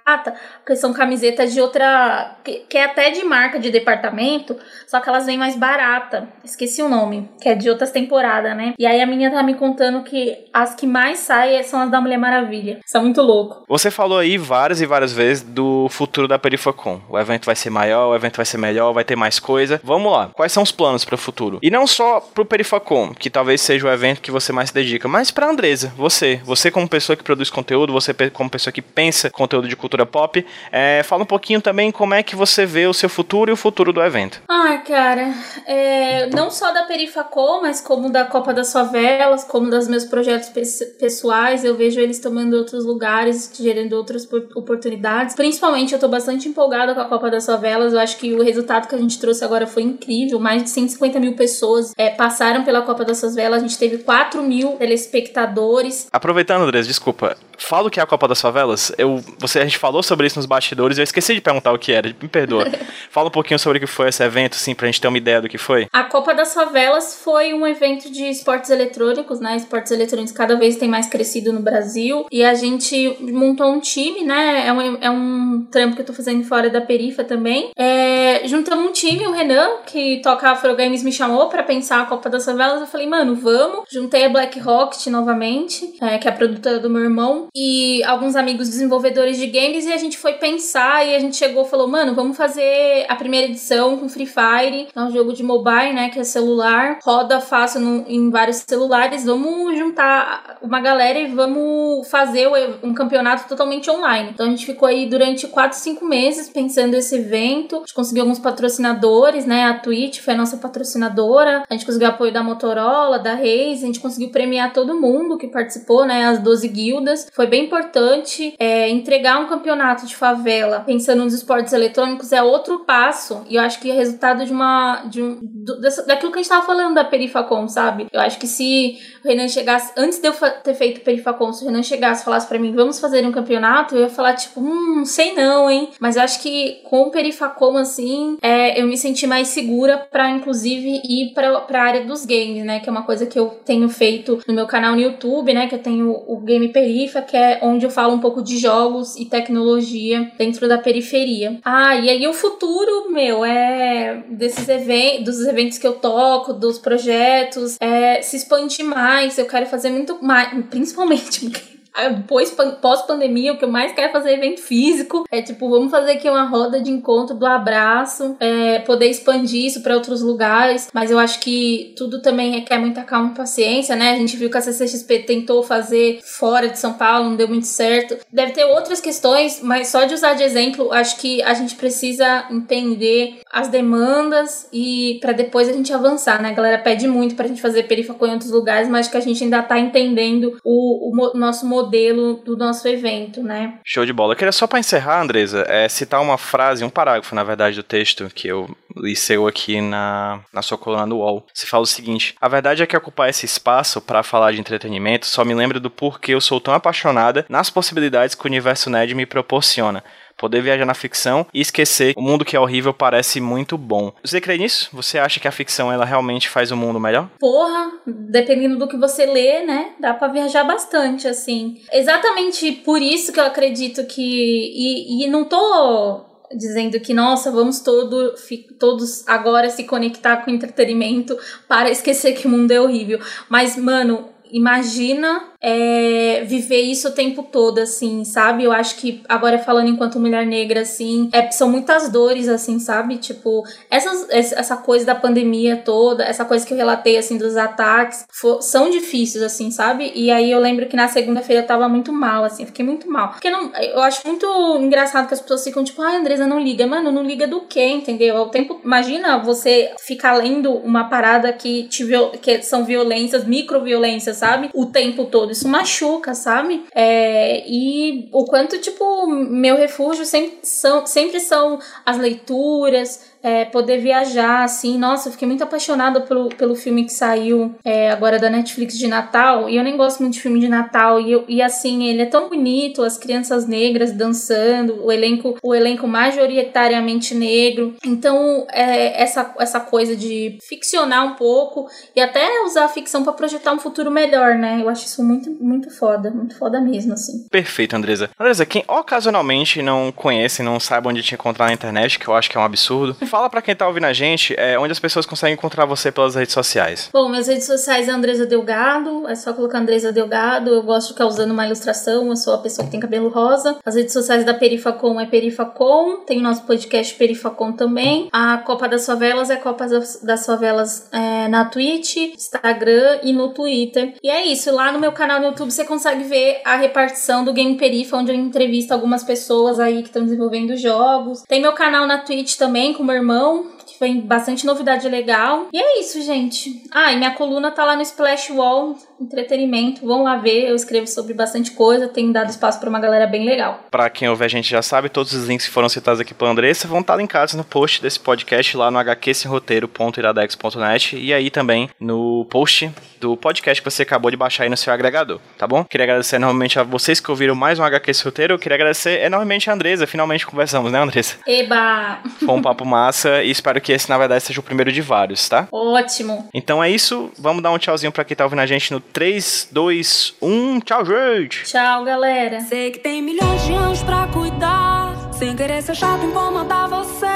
porque 0.58 0.76
são 0.76 0.92
camisetas 0.92 1.52
de 1.52 1.60
outra. 1.60 2.36
Que, 2.44 2.64
que, 2.68 2.78
é 2.78 2.84
até 2.84 3.10
de 3.10 3.24
marca 3.24 3.58
de 3.58 3.70
departamento, 3.70 4.56
só 4.86 5.00
que 5.00 5.08
elas 5.08 5.26
vêm 5.26 5.36
mais 5.36 5.56
barata. 5.56 6.28
Esqueci 6.44 6.80
o 6.80 6.88
nome, 6.88 7.28
que 7.40 7.48
é 7.48 7.54
de 7.54 7.68
outras 7.68 7.90
temporadas, 7.90 8.56
né? 8.56 8.74
E 8.78 8.86
aí 8.86 9.00
a 9.00 9.06
menina 9.06 9.32
tá 9.32 9.42
me 9.42 9.54
contando 9.54 10.04
que 10.04 10.38
as 10.52 10.74
que 10.74 10.86
mais 10.86 11.18
saem 11.18 11.62
são 11.64 11.80
as 11.80 11.90
da 11.90 12.00
Mulher 12.00 12.18
Maravilha. 12.18 12.78
Isso 12.86 12.96
é 12.96 13.00
muito 13.00 13.20
louco. 13.20 13.64
Você 13.68 13.90
falou 13.90 14.18
aí 14.18 14.38
várias 14.38 14.80
e 14.80 14.86
várias 14.86 15.12
vezes 15.12 15.42
do 15.42 15.88
futuro 15.88 16.28
da 16.28 16.38
Perifacom. 16.38 17.00
O 17.08 17.18
evento 17.18 17.46
vai 17.46 17.56
ser 17.56 17.70
maior, 17.70 18.10
o 18.10 18.14
evento 18.14 18.36
vai 18.36 18.46
ser 18.46 18.58
melhor, 18.58 18.92
vai 18.92 19.04
ter 19.04 19.16
mais 19.16 19.40
coisa. 19.40 19.80
Vamos 19.82 20.12
lá. 20.12 20.30
Quais 20.32 20.52
são 20.52 20.62
os 20.62 20.70
planos 20.70 21.04
para 21.04 21.16
o 21.16 21.18
futuro? 21.18 21.58
E 21.60 21.70
não 21.70 21.86
só 21.86 22.20
pro 22.20 22.44
Perifacom, 22.44 23.12
que 23.12 23.28
talvez 23.28 23.60
seja 23.60 23.86
o 23.86 23.90
evento 23.90 24.20
que 24.20 24.30
você 24.30 24.52
mais 24.52 24.68
se 24.68 24.74
dedica, 24.74 25.08
mas 25.08 25.32
pra 25.32 25.48
Andresa, 25.48 25.92
você. 25.96 26.25
Você 26.44 26.70
como 26.70 26.88
pessoa 26.88 27.16
que 27.16 27.22
produz 27.22 27.50
conteúdo, 27.50 27.92
você 27.92 28.12
como 28.30 28.50
pessoa 28.50 28.72
que 28.72 28.82
pensa 28.82 29.30
conteúdo 29.30 29.68
de 29.68 29.76
cultura 29.76 30.04
pop. 30.04 30.44
É, 30.72 31.02
fala 31.04 31.22
um 31.22 31.26
pouquinho 31.26 31.60
também 31.60 31.90
como 31.90 32.14
é 32.14 32.22
que 32.22 32.34
você 32.34 32.66
vê 32.66 32.86
o 32.86 32.94
seu 32.94 33.08
futuro 33.08 33.50
e 33.50 33.54
o 33.54 33.56
futuro 33.56 33.92
do 33.92 34.02
evento. 34.02 34.40
Ah, 34.48 34.78
cara, 34.86 35.32
é, 35.66 36.26
não 36.30 36.50
só 36.50 36.72
da 36.72 36.84
Perifacô, 36.84 37.60
mas 37.62 37.80
como 37.80 38.10
da 38.10 38.24
Copa 38.24 38.52
das 38.52 38.72
Favelas, 38.72 39.44
como 39.44 39.70
dos 39.70 39.88
meus 39.88 40.04
projetos 40.04 40.50
pessoais, 40.98 41.64
eu 41.64 41.76
vejo 41.76 42.00
eles 42.00 42.18
tomando 42.18 42.54
outros 42.56 42.84
lugares, 42.84 43.50
gerando 43.54 43.92
outras 43.94 44.28
oportunidades. 44.54 45.34
Principalmente, 45.34 45.92
eu 45.92 45.98
tô 45.98 46.08
bastante 46.08 46.48
empolgada 46.48 46.94
com 46.94 47.00
a 47.00 47.04
Copa 47.04 47.30
das 47.30 47.46
Favelas. 47.46 47.92
Eu 47.92 48.00
acho 48.00 48.16
que 48.16 48.34
o 48.34 48.42
resultado 48.42 48.88
que 48.88 48.94
a 48.94 48.98
gente 48.98 49.18
trouxe 49.18 49.44
agora 49.44 49.66
foi 49.66 49.82
incrível. 49.82 50.38
Mais 50.38 50.62
de 50.62 50.70
150 50.70 51.20
mil 51.20 51.34
pessoas 51.34 51.92
é, 51.96 52.10
passaram 52.10 52.64
pela 52.64 52.82
Copa 52.82 53.04
das 53.04 53.20
Favelas. 53.20 53.62
A 53.62 53.66
gente 53.66 53.78
teve 53.78 53.98
4 53.98 54.42
mil 54.42 54.72
telespectadores. 54.72 56.08
Aproveitando, 56.16 56.64
Andrés, 56.64 56.86
desculpa. 56.86 57.36
Fala 57.58 57.88
o 57.88 57.90
que 57.90 58.00
é 58.00 58.02
a 58.02 58.06
Copa 58.06 58.28
das 58.28 58.40
Favelas. 58.40 58.92
Eu, 58.98 59.22
você, 59.38 59.58
a 59.58 59.64
gente 59.64 59.78
falou 59.78 60.02
sobre 60.02 60.26
isso 60.26 60.38
nos 60.38 60.46
bastidores, 60.46 60.98
eu 60.98 61.04
esqueci 61.04 61.34
de 61.34 61.40
perguntar 61.40 61.72
o 61.72 61.78
que 61.78 61.92
era, 61.92 62.08
me 62.08 62.28
perdoa. 62.28 62.66
Fala 63.10 63.28
um 63.28 63.30
pouquinho 63.30 63.58
sobre 63.58 63.78
o 63.78 63.80
que 63.80 63.86
foi 63.86 64.08
esse 64.08 64.22
evento, 64.22 64.56
sim, 64.56 64.74
pra 64.74 64.86
gente 64.86 65.00
ter 65.00 65.08
uma 65.08 65.18
ideia 65.18 65.40
do 65.40 65.48
que 65.48 65.58
foi. 65.58 65.86
A 65.92 66.04
Copa 66.04 66.34
das 66.34 66.52
Favelas 66.52 67.20
foi 67.22 67.54
um 67.54 67.66
evento 67.66 68.10
de 68.10 68.24
esportes 68.24 68.70
eletrônicos, 68.70 69.40
né? 69.40 69.56
Esportes 69.56 69.90
eletrônicos 69.92 70.32
cada 70.32 70.56
vez 70.56 70.76
tem 70.76 70.88
mais 70.88 71.06
crescido 71.06 71.52
no 71.52 71.60
Brasil. 71.60 72.26
E 72.30 72.44
a 72.44 72.54
gente 72.54 73.16
montou 73.20 73.66
um 73.72 73.80
time, 73.80 74.22
né? 74.22 74.66
É 74.66 74.72
um, 74.72 74.98
é 75.00 75.10
um 75.10 75.66
trampo 75.70 75.96
que 75.96 76.02
eu 76.02 76.06
tô 76.06 76.12
fazendo 76.12 76.44
fora 76.44 76.68
da 76.68 76.80
perifa 76.80 77.24
também. 77.24 77.70
É, 77.76 78.42
juntamos 78.46 78.86
um 78.86 78.92
time, 78.92 79.26
o 79.26 79.32
Renan, 79.32 79.78
que 79.86 80.20
toca 80.22 80.50
Afro 80.50 80.74
Games, 80.76 81.02
me 81.02 81.12
chamou 81.12 81.48
para 81.48 81.62
pensar 81.62 82.02
a 82.02 82.06
Copa 82.06 82.28
das 82.28 82.44
Favelas. 82.44 82.80
Eu 82.80 82.86
falei, 82.86 83.06
mano, 83.06 83.34
vamos. 83.34 83.84
Juntei 83.90 84.24
a 84.24 84.28
Black 84.28 84.58
Rocket 84.58 85.06
novamente, 85.06 85.94
é, 86.00 86.18
que 86.18 86.28
é 86.28 86.30
a 86.30 86.34
produtora 86.34 86.78
do 86.78 86.90
meu 86.90 87.02
irmão, 87.02 87.45
e 87.54 88.02
alguns 88.04 88.36
amigos 88.36 88.68
desenvolvedores 88.68 89.38
de 89.38 89.46
games 89.46 89.86
e 89.86 89.92
a 89.92 89.96
gente 89.96 90.18
foi 90.18 90.34
pensar 90.34 91.06
e 91.06 91.14
a 91.14 91.18
gente 91.18 91.36
chegou 91.36 91.64
e 91.64 91.68
falou, 91.68 91.88
mano, 91.88 92.14
vamos 92.14 92.36
fazer 92.36 93.06
a 93.08 93.16
primeira 93.16 93.46
edição 93.46 93.96
com 93.96 94.08
Free 94.08 94.26
Fire, 94.26 94.88
é 94.94 95.00
um 95.00 95.10
jogo 95.10 95.32
de 95.32 95.42
mobile, 95.42 95.92
né, 95.92 96.10
que 96.10 96.18
é 96.18 96.24
celular, 96.24 96.98
roda 97.04 97.40
fácil 97.40 97.80
no, 97.80 98.04
em 98.08 98.30
vários 98.30 98.64
celulares, 98.66 99.24
vamos 99.24 99.78
juntar 99.78 100.58
uma 100.62 100.80
galera 100.80 101.18
e 101.18 101.26
vamos 101.26 102.08
fazer 102.08 102.48
um 102.82 102.92
campeonato 102.94 103.48
totalmente 103.48 103.90
online. 103.90 104.30
Então 104.32 104.46
a 104.46 104.50
gente 104.50 104.66
ficou 104.66 104.88
aí 104.88 105.06
durante 105.06 105.46
4, 105.46 105.78
5 105.78 106.04
meses 106.04 106.48
pensando 106.48 106.94
esse 106.94 107.16
evento, 107.16 107.76
a 107.76 107.78
gente 107.80 107.94
conseguiu 107.94 108.22
alguns 108.22 108.38
patrocinadores, 108.38 109.46
né, 109.46 109.64
a 109.64 109.74
Twitch 109.74 110.20
foi 110.20 110.34
a 110.34 110.36
nossa 110.36 110.56
patrocinadora, 110.56 111.64
a 111.68 111.74
gente 111.74 111.86
conseguiu 111.86 112.08
apoio 112.08 112.32
da 112.32 112.42
Motorola, 112.42 113.18
da 113.18 113.34
Reis, 113.34 113.82
a 113.82 113.86
gente 113.86 114.00
conseguiu 114.00 114.30
premiar 114.30 114.72
todo 114.72 115.00
mundo 115.00 115.38
que 115.38 115.46
participou, 115.46 116.04
né, 116.04 116.24
as 116.26 116.38
12 116.38 116.68
guildas, 116.68 117.28
foi 117.36 117.46
bem 117.46 117.66
importante 117.66 118.54
é, 118.58 118.88
entregar 118.88 119.38
um 119.38 119.46
campeonato 119.46 120.06
de 120.06 120.16
favela, 120.16 120.80
pensando 120.80 121.22
nos 121.22 121.34
esportes 121.34 121.74
eletrônicos, 121.74 122.32
é 122.32 122.42
outro 122.42 122.78
passo. 122.78 123.44
E 123.50 123.56
eu 123.56 123.62
acho 123.62 123.78
que 123.78 123.90
é 123.90 123.94
resultado 123.94 124.42
de 124.42 124.50
uma. 124.50 125.02
De 125.04 125.22
um, 125.22 125.38
do, 125.42 125.78
dessa, 125.78 126.02
daquilo 126.06 126.32
que 126.32 126.38
a 126.38 126.42
gente 126.42 126.48
tava 126.48 126.64
falando 126.64 126.94
da 126.94 127.04
Perifacom, 127.04 127.68
sabe? 127.68 128.06
Eu 128.10 128.22
acho 128.22 128.38
que 128.38 128.46
se 128.46 128.98
o 129.22 129.28
Renan 129.28 129.48
chegasse. 129.48 129.92
Antes 129.98 130.18
de 130.18 130.26
eu 130.26 130.32
ter 130.32 130.72
feito 130.72 131.02
Perifacom, 131.02 131.52
se 131.52 131.62
o 131.62 131.66
Renan 131.66 131.82
chegasse 131.82 132.22
e 132.22 132.24
falasse 132.24 132.46
para 132.46 132.58
mim, 132.58 132.74
vamos 132.74 132.98
fazer 132.98 133.26
um 133.26 133.32
campeonato, 133.32 133.94
eu 133.94 134.00
ia 134.00 134.08
falar, 134.08 134.32
tipo, 134.32 134.58
hum, 134.58 135.04
sei 135.04 135.34
não, 135.34 135.70
hein? 135.70 135.90
Mas 136.00 136.16
acho 136.16 136.40
que 136.40 136.80
com 136.84 137.02
o 137.02 137.10
Perifacom, 137.10 137.76
assim, 137.76 138.38
é, 138.40 138.80
eu 138.80 138.86
me 138.86 138.96
senti 138.96 139.26
mais 139.26 139.48
segura 139.48 139.98
para 139.98 140.30
inclusive, 140.30 141.02
ir 141.04 141.34
pra, 141.34 141.60
pra 141.60 141.82
área 141.82 142.02
dos 142.02 142.24
games, 142.24 142.64
né? 142.64 142.80
Que 142.80 142.88
é 142.88 142.92
uma 142.92 143.02
coisa 143.02 143.26
que 143.26 143.38
eu 143.38 143.60
tenho 143.62 143.90
feito 143.90 144.40
no 144.48 144.54
meu 144.54 144.66
canal 144.66 144.94
no 144.94 145.02
YouTube, 145.02 145.52
né? 145.52 145.66
Que 145.66 145.74
eu 145.74 145.82
tenho 145.82 146.10
o 146.26 146.40
Game 146.40 146.68
Perifa, 146.70 147.25
que 147.26 147.36
é 147.36 147.60
onde 147.62 147.84
eu 147.84 147.90
falo 147.90 148.14
um 148.14 148.20
pouco 148.20 148.42
de 148.42 148.58
jogos 148.58 149.16
e 149.16 149.24
tecnologia 149.24 150.30
dentro 150.38 150.68
da 150.68 150.78
periferia. 150.78 151.58
Ah, 151.64 151.96
e 151.96 152.08
aí 152.08 152.26
o 152.26 152.32
futuro, 152.32 153.10
meu, 153.10 153.44
é 153.44 154.24
desses 154.30 154.68
eventos, 154.68 155.36
dos 155.36 155.46
eventos 155.46 155.78
que 155.78 155.86
eu 155.86 155.94
toco, 155.94 156.52
dos 156.52 156.78
projetos, 156.78 157.76
é 157.80 158.22
se 158.22 158.36
expandir 158.36 158.84
mais. 158.84 159.38
Eu 159.38 159.46
quero 159.46 159.66
fazer 159.66 159.90
muito 159.90 160.18
mais, 160.22 160.48
principalmente 160.70 161.50
depois, 162.10 162.54
pós-pandemia, 162.80 163.54
o 163.54 163.58
que 163.58 163.64
eu 163.64 163.70
mais 163.70 163.92
quero 163.92 164.08
é 164.08 164.12
fazer 164.12 164.34
evento 164.34 164.60
físico. 164.60 165.24
É 165.30 165.40
tipo, 165.40 165.68
vamos 165.68 165.90
fazer 165.90 166.12
aqui 166.12 166.28
uma 166.28 166.44
roda 166.44 166.80
de 166.80 166.90
encontro 166.90 167.34
do 167.34 167.46
abraço, 167.46 168.36
é, 168.38 168.80
poder 168.80 169.08
expandir 169.08 169.64
isso 169.64 169.82
para 169.82 169.94
outros 169.94 170.20
lugares. 170.20 170.88
Mas 170.92 171.10
eu 171.10 171.18
acho 171.18 171.40
que 171.40 171.94
tudo 171.96 172.20
também 172.20 172.52
requer 172.52 172.78
muita 172.78 173.02
calma 173.02 173.30
e 173.32 173.36
paciência, 173.36 173.96
né? 173.96 174.12
A 174.12 174.16
gente 174.16 174.36
viu 174.36 174.50
que 174.50 174.58
a 174.58 174.60
CCXP 174.60 175.20
tentou 175.20 175.62
fazer 175.62 176.20
fora 176.22 176.68
de 176.68 176.78
São 176.78 176.92
Paulo, 176.92 177.30
não 177.30 177.36
deu 177.36 177.48
muito 177.48 177.66
certo. 177.66 178.18
Deve 178.30 178.52
ter 178.52 178.64
outras 178.64 179.00
questões, 179.00 179.60
mas 179.62 179.88
só 179.88 180.04
de 180.04 180.14
usar 180.14 180.34
de 180.34 180.42
exemplo, 180.42 180.92
acho 180.92 181.16
que 181.18 181.42
a 181.42 181.54
gente 181.54 181.76
precisa 181.76 182.46
entender 182.50 183.40
as 183.50 183.68
demandas 183.68 184.68
e 184.70 185.18
para 185.20 185.32
depois 185.32 185.68
a 185.68 185.72
gente 185.72 185.92
avançar, 185.92 186.42
né? 186.42 186.50
A 186.50 186.54
galera 186.54 186.78
pede 186.78 187.08
muito 187.08 187.34
pra 187.34 187.46
gente 187.46 187.62
fazer 187.62 187.84
perifaco 187.84 188.26
em 188.26 188.32
outros 188.32 188.50
lugares, 188.50 188.88
mas 188.88 189.08
que 189.08 189.16
a 189.16 189.20
gente 189.20 189.42
ainda 189.42 189.62
tá 189.62 189.78
entendendo 189.78 190.58
o, 190.62 191.10
o 191.10 191.38
nosso 191.38 191.66
modelo 191.66 191.85
modelo 191.86 192.42
do 192.44 192.56
nosso 192.56 192.86
evento, 192.88 193.42
né? 193.42 193.78
Show 193.84 194.04
de 194.04 194.12
bola. 194.12 194.32
Eu 194.32 194.36
queria 194.36 194.52
só 194.52 194.66
para 194.66 194.78
encerrar, 194.78 195.22
Andresa, 195.22 195.64
é, 195.68 195.88
citar 195.88 196.20
uma 196.20 196.36
frase, 196.36 196.84
um 196.84 196.90
parágrafo, 196.90 197.34
na 197.34 197.44
verdade, 197.44 197.76
do 197.76 197.82
texto 197.82 198.28
que 198.34 198.48
eu 198.48 198.68
li 198.96 199.14
seu 199.14 199.46
aqui 199.46 199.80
na, 199.80 200.40
na 200.52 200.62
sua 200.62 200.76
coluna 200.76 201.06
do 201.06 201.18
UOL. 201.18 201.46
Você 201.52 201.66
fala 201.66 201.84
o 201.84 201.86
seguinte: 201.86 202.34
A 202.40 202.48
verdade 202.48 202.82
é 202.82 202.86
que 202.86 202.96
ocupar 202.96 203.28
esse 203.28 203.46
espaço 203.46 204.00
para 204.00 204.22
falar 204.22 204.52
de 204.52 204.60
entretenimento 204.60 205.26
só 205.26 205.44
me 205.44 205.54
lembra 205.54 205.78
do 205.78 205.90
porquê 205.90 206.34
eu 206.34 206.40
sou 206.40 206.60
tão 206.60 206.74
apaixonada 206.74 207.46
nas 207.48 207.70
possibilidades 207.70 208.34
que 208.34 208.44
o 208.44 208.48
universo 208.48 208.90
nerd 208.90 209.14
me 209.14 209.26
proporciona 209.26 210.02
Poder 210.36 210.60
viajar 210.60 210.84
na 210.84 210.94
ficção 210.94 211.46
e 211.52 211.60
esquecer 211.60 212.12
o 212.16 212.22
mundo 212.22 212.44
que 212.44 212.56
é 212.56 212.60
horrível 212.60 212.92
parece 212.92 213.40
muito 213.40 213.78
bom. 213.78 214.12
Você 214.22 214.40
crê 214.40 214.58
nisso? 214.58 214.90
Você 214.92 215.18
acha 215.18 215.40
que 215.40 215.48
a 215.48 215.52
ficção 215.52 215.90
ela 215.90 216.04
realmente 216.04 216.48
faz 216.48 216.70
o 216.70 216.76
mundo 216.76 217.00
melhor? 217.00 217.28
Porra, 217.40 217.92
dependendo 218.06 218.78
do 218.78 218.88
que 218.88 218.96
você 218.96 219.24
lê, 219.24 219.64
né? 219.64 219.92
Dá 219.98 220.12
para 220.12 220.32
viajar 220.32 220.64
bastante, 220.64 221.26
assim. 221.26 221.80
Exatamente 221.90 222.70
por 222.72 223.00
isso 223.00 223.32
que 223.32 223.40
eu 223.40 223.44
acredito 223.44 224.04
que. 224.04 224.22
E, 224.22 225.24
e 225.24 225.26
não 225.28 225.44
tô 225.44 226.24
dizendo 226.54 227.00
que, 227.00 227.12
nossa, 227.12 227.50
vamos 227.50 227.80
todo, 227.80 228.34
todos 228.78 229.26
agora 229.26 229.70
se 229.70 229.84
conectar 229.84 230.38
com 230.38 230.50
entretenimento 230.50 231.36
para 231.66 231.90
esquecer 231.90 232.34
que 232.34 232.46
o 232.46 232.50
mundo 232.50 232.70
é 232.70 232.80
horrível. 232.80 233.18
Mas, 233.48 233.76
mano, 233.76 234.28
imagina 234.50 235.52
é, 235.60 236.44
viver 236.44 236.82
isso 236.82 237.08
o 237.08 237.12
tempo 237.12 237.42
todo, 237.42 237.78
assim, 237.78 238.24
sabe? 238.24 238.64
Eu 238.64 238.72
acho 238.72 238.96
que, 238.96 239.22
agora 239.28 239.58
falando 239.58 239.88
enquanto 239.88 240.20
mulher 240.20 240.46
negra, 240.46 240.82
assim, 240.82 241.28
é, 241.32 241.50
são 241.50 241.68
muitas 241.68 242.08
dores, 242.08 242.48
assim, 242.48 242.78
sabe? 242.78 243.16
Tipo, 243.16 243.64
essas, 243.90 244.28
essa 244.30 244.76
coisa 244.76 245.06
da 245.06 245.14
pandemia 245.14 245.76
toda, 245.76 246.24
essa 246.24 246.44
coisa 246.44 246.64
que 246.64 246.72
eu 246.72 246.76
relatei, 246.76 247.16
assim, 247.16 247.36
dos 247.36 247.56
ataques, 247.56 248.26
for, 248.30 248.62
são 248.62 248.90
difíceis, 248.90 249.42
assim, 249.42 249.70
sabe? 249.70 250.12
E 250.14 250.30
aí 250.30 250.50
eu 250.50 250.60
lembro 250.60 250.86
que 250.86 250.96
na 250.96 251.08
segunda-feira 251.08 251.62
eu 251.62 251.66
tava 251.66 251.88
muito 251.88 252.12
mal, 252.12 252.44
assim, 252.44 252.66
fiquei 252.66 252.84
muito 252.84 253.10
mal. 253.10 253.30
Porque 253.30 253.50
não, 253.50 253.72
eu 253.74 254.00
acho 254.02 254.26
muito 254.26 254.46
engraçado 254.80 255.26
que 255.26 255.34
as 255.34 255.40
pessoas 255.40 255.64
ficam 255.64 255.82
tipo, 255.82 256.02
ah, 256.02 256.16
Andresa, 256.16 256.46
não 256.46 256.60
liga. 256.60 256.86
Mano, 256.86 257.10
não 257.10 257.22
liga 257.22 257.48
do 257.48 257.62
quê, 257.62 257.86
entendeu? 257.86 258.36
O 258.36 258.48
tempo, 258.50 258.80
imagina 258.84 259.38
você 259.38 259.92
ficar 260.06 260.34
lendo 260.34 260.72
uma 260.72 261.04
parada 261.08 261.52
que, 261.52 261.84
te, 261.84 262.04
que 262.40 262.62
são 262.62 262.84
violências, 262.84 263.44
microviolências, 263.44 264.35
sabe? 264.36 264.70
O 264.74 264.86
tempo 264.86 265.24
todo 265.24 265.52
isso 265.52 265.68
machuca, 265.68 266.34
sabe? 266.34 266.84
É, 266.94 267.64
e 267.66 268.28
o 268.32 268.44
quanto, 268.44 268.78
tipo, 268.78 269.26
meu 269.26 269.76
refúgio 269.76 270.24
sempre 270.24 270.58
são, 270.62 271.06
sempre 271.06 271.40
são 271.40 271.78
as 272.04 272.18
leituras, 272.18 273.35
é, 273.46 273.64
poder 273.64 273.98
viajar, 273.98 274.64
assim. 274.64 274.98
Nossa, 274.98 275.28
eu 275.28 275.32
fiquei 275.32 275.46
muito 275.46 275.62
apaixonada 275.62 276.20
pelo, 276.20 276.48
pelo 276.48 276.74
filme 276.74 277.04
que 277.04 277.12
saiu 277.12 277.76
é, 277.84 278.10
agora 278.10 278.40
da 278.40 278.50
Netflix 278.50 278.98
de 278.98 279.06
Natal. 279.06 279.70
E 279.70 279.76
eu 279.76 279.84
nem 279.84 279.96
gosto 279.96 280.18
muito 280.18 280.34
de 280.34 280.40
filme 280.40 280.58
de 280.58 280.66
Natal. 280.66 281.20
E, 281.20 281.44
e 281.46 281.62
assim, 281.62 282.08
ele 282.08 282.22
é 282.22 282.26
tão 282.26 282.48
bonito, 282.48 283.04
as 283.04 283.16
crianças 283.16 283.64
negras 283.64 284.10
dançando, 284.10 285.00
o 285.04 285.12
elenco, 285.12 285.56
o 285.62 285.72
elenco 285.72 286.08
majoritariamente 286.08 287.36
negro. 287.36 287.94
Então, 288.04 288.66
é, 288.72 289.22
essa, 289.22 289.54
essa 289.60 289.78
coisa 289.78 290.16
de 290.16 290.58
ficcionar 290.68 291.24
um 291.24 291.34
pouco 291.34 291.86
e 292.16 292.20
até 292.20 292.64
usar 292.64 292.86
a 292.86 292.88
ficção 292.88 293.22
para 293.22 293.32
projetar 293.32 293.72
um 293.72 293.78
futuro 293.78 294.10
melhor, 294.10 294.56
né? 294.56 294.80
Eu 294.82 294.88
acho 294.88 295.06
isso 295.06 295.22
muito, 295.22 295.50
muito 295.60 295.88
foda, 295.96 296.32
muito 296.32 296.58
foda 296.58 296.80
mesmo, 296.80 297.12
assim. 297.12 297.46
Perfeito, 297.48 297.94
Andresa. 297.94 298.28
Andresa, 298.40 298.66
quem 298.66 298.82
ocasionalmente 298.88 299.82
não 299.82 300.10
conhece, 300.10 300.64
não 300.64 300.80
sabe 300.80 301.06
onde 301.06 301.22
te 301.22 301.34
encontrar 301.34 301.66
na 301.66 301.72
internet, 301.72 302.18
que 302.18 302.26
eu 302.26 302.34
acho 302.34 302.50
que 302.50 302.56
é 302.56 302.60
um 302.60 302.64
absurdo, 302.64 303.14
Fala 303.36 303.50
para 303.50 303.60
quem 303.60 303.76
tá 303.76 303.86
ouvindo 303.86 304.06
a 304.06 304.14
gente 304.14 304.54
é, 304.56 304.78
onde 304.78 304.92
as 304.92 304.98
pessoas 304.98 305.26
conseguem 305.26 305.52
encontrar 305.52 305.84
você 305.84 306.10
pelas 306.10 306.34
redes 306.34 306.54
sociais. 306.54 307.10
Bom, 307.12 307.28
minhas 307.28 307.48
redes 307.48 307.66
sociais 307.66 308.08
é 308.08 308.10
Andresa 308.10 308.46
Delgado, 308.46 309.28
é 309.28 309.34
só 309.34 309.52
colocar 309.52 309.76
Andresa 309.76 310.10
Delgado. 310.10 310.70
Eu 310.70 310.82
gosto 310.82 311.08
de 311.08 311.12
ficar 311.12 311.26
usando 311.26 311.50
uma 311.50 311.66
ilustração, 311.66 312.28
eu 312.28 312.36
sou 312.36 312.54
a 312.54 312.58
pessoa 312.58 312.86
que 312.86 312.92
tem 312.92 312.98
cabelo 312.98 313.28
rosa. 313.28 313.76
As 313.84 313.94
redes 313.94 314.14
sociais 314.14 314.42
da 314.42 314.54
Perifacom 314.54 315.20
é 315.20 315.26
Perifacom, 315.26 316.24
tem 316.24 316.38
o 316.38 316.42
nosso 316.42 316.62
podcast 316.62 317.14
Perifacom 317.14 317.72
também. 317.72 318.30
A 318.32 318.56
Copa 318.56 318.88
das 318.88 319.04
Favelas 319.04 319.50
é 319.50 319.56
Copa 319.56 319.86
das 319.86 320.46
Favelas 320.46 321.06
é, 321.12 321.46
na 321.48 321.66
Twitch, 321.66 322.16
Instagram 322.16 323.18
e 323.22 323.34
no 323.34 323.50
Twitter. 323.50 324.14
E 324.22 324.30
é 324.30 324.46
isso, 324.46 324.74
lá 324.74 324.90
no 324.90 324.98
meu 324.98 325.12
canal 325.12 325.40
no 325.40 325.48
YouTube 325.48 325.70
você 325.70 325.84
consegue 325.84 326.24
ver 326.24 326.62
a 326.64 326.76
repartição 326.76 327.44
do 327.44 327.52
Game 327.52 327.76
Perifa, 327.76 328.16
onde 328.16 328.32
eu 328.32 328.34
entrevisto 328.34 328.94
algumas 328.94 329.22
pessoas 329.22 329.78
aí 329.78 330.00
que 330.00 330.08
estão 330.08 330.24
desenvolvendo 330.24 330.74
jogos. 330.74 331.42
Tem 331.42 331.60
meu 331.60 331.74
canal 331.74 332.06
na 332.06 332.16
Twitch 332.16 332.56
também, 332.56 332.94
com 332.94 333.04
meu 333.04 333.15
irmão, 333.16 333.66
vem 333.98 334.20
bastante 334.20 334.66
novidade 334.66 335.08
legal. 335.08 335.68
E 335.72 335.78
é 335.78 336.00
isso, 336.00 336.20
gente. 336.22 336.84
Ah, 336.92 337.12
e 337.12 337.16
minha 337.16 337.30
coluna 337.32 337.70
tá 337.70 337.84
lá 337.84 337.96
no 337.96 338.02
Splash 338.02 338.50
Wall, 338.50 338.96
entretenimento. 339.20 340.06
Vão 340.06 340.22
lá 340.22 340.36
ver, 340.36 340.68
eu 340.68 340.76
escrevo 340.76 341.06
sobre 341.06 341.32
bastante 341.34 341.72
coisa, 341.72 342.08
tenho 342.08 342.32
dado 342.32 342.48
espaço 342.50 342.80
para 342.80 342.88
uma 342.88 343.00
galera 343.00 343.26
bem 343.26 343.44
legal. 343.44 343.84
Para 343.90 344.08
quem 344.10 344.28
ouve 344.28 344.44
a 344.44 344.48
gente 344.48 344.68
já 344.68 344.82
sabe, 344.82 345.08
todos 345.08 345.32
os 345.32 345.46
links 345.46 345.66
que 345.66 345.72
foram 345.72 345.88
citados 345.88 346.20
aqui 346.20 346.34
pela 346.34 346.50
Andressa 346.50 346.88
vão 346.88 347.00
estar 347.00 347.16
linkados 347.16 347.54
no 347.54 347.64
post 347.64 348.02
desse 348.02 348.20
podcast 348.20 348.76
lá 348.76 348.90
no 348.90 348.98
hqsemroteiro.iradex.net 348.98 351.16
e 351.16 351.32
aí 351.32 351.48
também 351.50 351.88
no 351.98 352.44
post 352.50 352.92
do 353.20 353.36
podcast 353.36 353.82
que 353.82 353.90
você 353.90 354.02
acabou 354.02 354.30
de 354.30 354.36
baixar 354.36 354.64
aí 354.64 354.68
no 354.68 354.76
seu 354.76 354.92
agregador, 354.92 355.40
tá 355.56 355.66
bom? 355.66 355.84
Queria 355.84 356.04
agradecer 356.04 356.36
enormemente 356.36 356.78
a 356.78 356.82
vocês 356.82 357.20
que 357.20 357.30
ouviram 357.30 357.54
mais 357.54 357.78
um 357.78 357.84
HQ 357.84 358.10
Esse 358.10 358.24
Roteiro. 358.24 358.54
Eu 358.54 358.58
queria 358.58 358.76
agradecer 358.76 359.22
enormemente 359.22 359.70
a 359.70 359.72
Andresa. 359.72 360.06
Finalmente 360.06 360.46
conversamos, 360.46 360.92
né, 360.92 361.00
Andresa? 361.00 361.36
Eba! 361.46 362.18
Foi 362.44 362.54
um 362.54 362.62
papo 362.62 362.84
massa 362.84 363.42
e 363.42 363.50
espero 363.50 363.80
que 363.80 363.85
esse, 363.92 364.08
na 364.08 364.18
verdade, 364.18 364.42
seja 364.42 364.60
o 364.60 364.62
primeiro 364.62 364.90
de 364.92 365.00
vários, 365.00 365.48
tá? 365.48 365.68
Ótimo! 365.72 366.48
Então 366.52 366.82
é 366.82 366.90
isso. 366.90 367.30
Vamos 367.38 367.62
dar 367.62 367.70
um 367.70 367.78
tchauzinho 367.78 368.12
pra 368.12 368.24
quem 368.24 368.36
tá 368.36 368.44
ouvindo 368.44 368.60
a 368.60 368.66
gente 368.66 368.92
no 368.92 369.00
3, 369.00 369.68
2, 369.70 370.34
1. 370.40 370.80
Tchau, 370.80 371.04
gente! 371.04 371.64
Tchau, 371.64 372.04
galera! 372.04 372.60
Sei 372.60 372.90
que 372.90 372.98
tem 372.98 373.22
milhões 373.22 373.64
de 373.64 373.72
anos 373.72 374.02
pra 374.02 374.26
cuidar. 374.28 375.30
Sem 375.32 375.54
querer 375.54 375.82
ser 375.82 375.94
chato, 375.94 376.24
incomodar 376.24 376.88
você. 376.88 377.26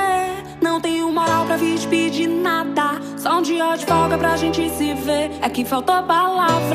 Não 0.62 0.80
tenho 0.80 1.10
moral 1.12 1.44
pra 1.46 1.56
vir 1.56 1.78
te 1.78 1.86
pedir 1.88 2.26
nada. 2.28 3.00
Só 3.16 3.38
um 3.38 3.42
dia 3.42 3.76
de 3.76 3.84
folga 3.86 4.16
pra 4.18 4.36
gente 4.36 4.68
se 4.70 4.94
ver. 4.94 5.30
É 5.42 5.48
que 5.48 5.64
faltou 5.64 6.02
palavras. 6.02 6.72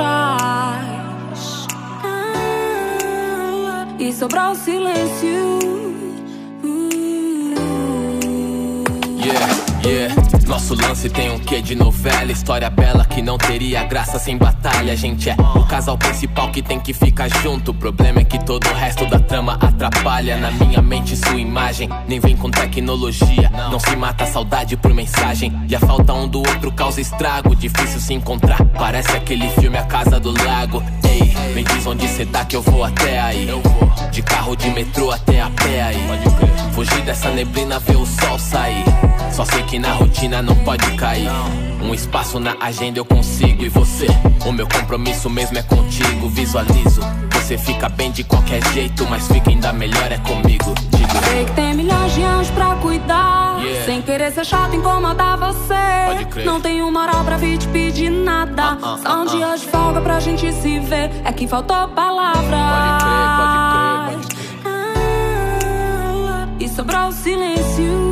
Ah, 2.03 3.87
e 3.99 4.11
sobrou 4.13 4.53
silêncio. 4.55 5.59
Uh. 6.63 6.85
Yeah, 9.17 9.64
yeah. 9.85 10.15
Nosso 10.47 10.75
lance 10.75 11.09
tem 11.09 11.31
um 11.31 11.39
quê 11.39 11.61
de 11.61 11.75
novela, 11.75 12.31
história 12.31 12.69
bela 12.69 13.03
que 13.03 13.21
não 13.21 13.37
teria 13.37 13.83
graça 13.83 14.19
sem 14.19 14.37
batalha. 14.37 14.93
A 14.93 14.95
gente 14.95 15.29
é 15.29 15.35
o 15.55 15.65
casal 15.65 15.97
principal 15.97 16.51
que 16.51 16.61
tem 16.61 16.79
que 16.79 16.93
ficar 16.93 17.27
junto. 17.41 17.71
O 17.71 17.73
problema 17.73 18.19
é 18.19 18.23
que 18.23 18.43
todo 18.43 18.67
o 18.67 18.73
resto 18.73 19.05
da 19.07 19.19
trama 19.19 19.57
atrapalha. 19.59 20.37
Na 20.37 20.51
minha 20.51 20.81
mente, 20.81 21.15
sua 21.17 21.39
imagem 21.39 21.89
nem 22.07 22.19
vem 22.19 22.37
com 22.37 22.49
tecnologia. 22.49 23.51
Não 23.71 23.79
se 23.79 23.95
mata 23.95 24.23
a 24.23 24.27
saudade 24.27 24.77
por 24.77 24.93
mensagem. 24.93 25.51
E 25.67 25.75
a 25.75 25.79
falta 25.79 26.13
um 26.13 26.27
do 26.27 26.39
outro 26.39 26.71
causa 26.71 27.01
estrago. 27.01 27.55
Difícil 27.55 27.99
se 27.99 28.13
encontrar, 28.13 28.63
parece 28.77 29.11
aquele 29.11 29.49
filme 29.49 29.77
A 29.77 29.83
Casa 29.83 30.19
do 30.19 30.31
Lago. 30.43 30.83
Ei, 31.03 31.53
me 31.53 31.63
diz 31.63 31.85
onde 31.87 32.07
cê 32.07 32.25
tá 32.25 32.45
que 32.45 32.55
eu 32.55 32.61
vou 32.61 32.83
até 32.83 33.19
aí. 33.19 33.49
De 34.11 34.21
carro, 34.21 34.55
de 34.55 34.69
metrô 34.69 35.11
até 35.11 35.41
a 35.41 35.49
pé 35.49 35.81
aí. 35.81 36.03
Fugir 36.73 37.01
dessa 37.01 37.31
neblina, 37.31 37.79
ver 37.79 37.97
o 37.97 38.05
sol 38.05 38.37
sair. 38.37 38.83
Só 39.35 39.43
sei 39.43 39.63
que 39.63 39.77
na 39.77 39.91
rotina 39.91 40.41
não 40.41 40.55
pode 40.55 40.89
cair. 40.95 41.29
Um 41.81 41.93
espaço 41.93 42.39
na 42.39 42.55
agenda 42.61 42.99
eu 42.99 43.03
consigo. 43.03 43.65
E 43.65 43.67
você? 43.67 44.07
O 44.45 44.51
meu 44.53 44.65
compromisso 44.65 45.29
mesmo 45.29 45.57
é 45.57 45.61
contigo. 45.61 46.29
Visualizo. 46.29 47.01
Você 47.33 47.57
fica 47.57 47.89
bem 47.89 48.11
de 48.11 48.23
qualquer 48.23 48.65
jeito, 48.71 49.05
mas 49.09 49.27
fica 49.27 49.49
ainda 49.49 49.73
melhor 49.73 50.09
é 50.09 50.17
comigo. 50.19 50.73
Digo. 50.89 51.25
Sei 51.29 51.43
que 51.43 51.51
tem 51.51 51.73
milhões 51.73 52.13
de 52.13 52.21
anos 52.21 52.49
pra 52.51 52.75
cuidar. 52.75 53.59
Yeah. 53.59 53.85
Sem 53.85 54.01
querer 54.03 54.31
ser 54.31 54.45
chato, 54.45 54.73
incomodar 54.73 55.37
você. 55.37 56.43
Não 56.45 56.61
tenho 56.61 56.89
moral 56.89 57.25
pra 57.25 57.35
vir 57.35 57.57
te 57.57 57.67
pedir 57.67 58.09
nada. 58.09 58.75
Uh 58.75 58.85
-uh, 58.85 59.03
Só 59.03 59.19
um 59.19 59.23
uh 59.23 59.29
dia 59.31 59.57
de 59.57 59.65
folga 59.65 59.99
pra 59.99 60.17
gente 60.21 60.49
se 60.53 60.79
ver. 60.79 61.11
É 61.25 61.33
que 61.33 61.45
faltou 61.45 61.89
palavras. 61.89 62.41
Pode 62.45 63.03
crer, 63.03 63.27
pode 63.37 63.57
crer, 63.73 64.07
pode 64.07 64.27
crer. 64.27 64.45
Ah, 64.65 66.47
e 66.57 66.69
sobrou 66.69 67.11
silêncio. 67.11 68.04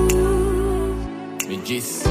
Me 1.54 1.60
diz. 1.60 2.02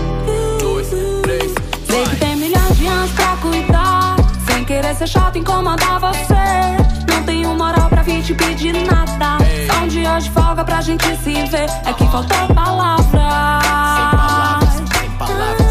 Dois, 0.60 0.86
três, 1.22 1.52
Sei 1.88 2.04
que 2.04 2.16
tem 2.16 2.36
milhões 2.36 2.78
de 2.78 2.86
anos 2.86 3.10
pra 3.10 3.36
cuidar. 3.38 4.14
Sem 4.46 4.64
querer 4.64 4.94
ser 4.94 5.08
chato, 5.08 5.36
incomodar 5.36 5.98
você. 5.98 7.12
Não 7.12 7.24
tenho 7.24 7.52
moral 7.56 7.88
pra 7.88 8.02
vir 8.02 8.22
te 8.22 8.34
pedir 8.34 8.72
nada. 8.86 9.44
Ei. 9.44 9.66
Só 9.66 9.82
um 9.82 9.88
dia 9.88 10.16
de 10.20 10.30
folga 10.30 10.64
pra 10.64 10.80
gente 10.80 11.04
se 11.24 11.32
ver. 11.46 11.68
É 11.84 11.92
que 11.92 12.06
faltou 12.06 12.54
palavras. 12.54 13.02
Sem 13.10 14.16
palavras, 14.16 14.74
sem 14.96 15.10
palavras. 15.18 15.61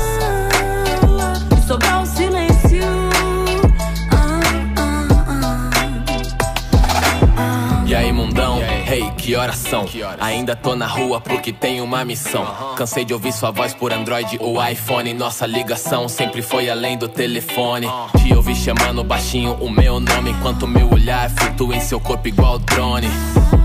Hey, 9.02 9.12
que 9.18 9.36
horas 9.36 9.58
são? 9.58 9.86
Ainda 10.20 10.56
tô 10.56 10.76
na 10.76 10.86
rua 10.86 11.20
porque 11.20 11.52
tenho 11.52 11.84
uma 11.84 12.06
missão. 12.06 12.46
Cansei 12.76 13.04
de 13.04 13.14
ouvir 13.14 13.34
sua 13.34 13.50
voz 13.50 13.74
por 13.74 13.92
Android 13.92 14.38
ou 14.40 14.64
iPhone. 14.64 15.12
Nossa 15.16 15.48
ligação 15.48 16.08
sempre 16.08 16.44
foi 16.44 16.70
além 16.70 16.96
do 16.96 17.08
telefone. 17.08 17.88
Te 18.22 18.32
ouvi 18.32 18.56
chamando 18.56 19.04
baixinho 19.04 19.54
o 19.54 19.72
meu 19.72 20.00
nome. 20.00 20.30
Enquanto 20.30 20.68
meu 20.68 20.88
olhar 20.92 21.32
flutua 21.32 21.76
em 21.76 21.82
seu 21.82 22.00
corpo 22.00 22.28
igual 22.28 22.60
drone. 22.60 23.08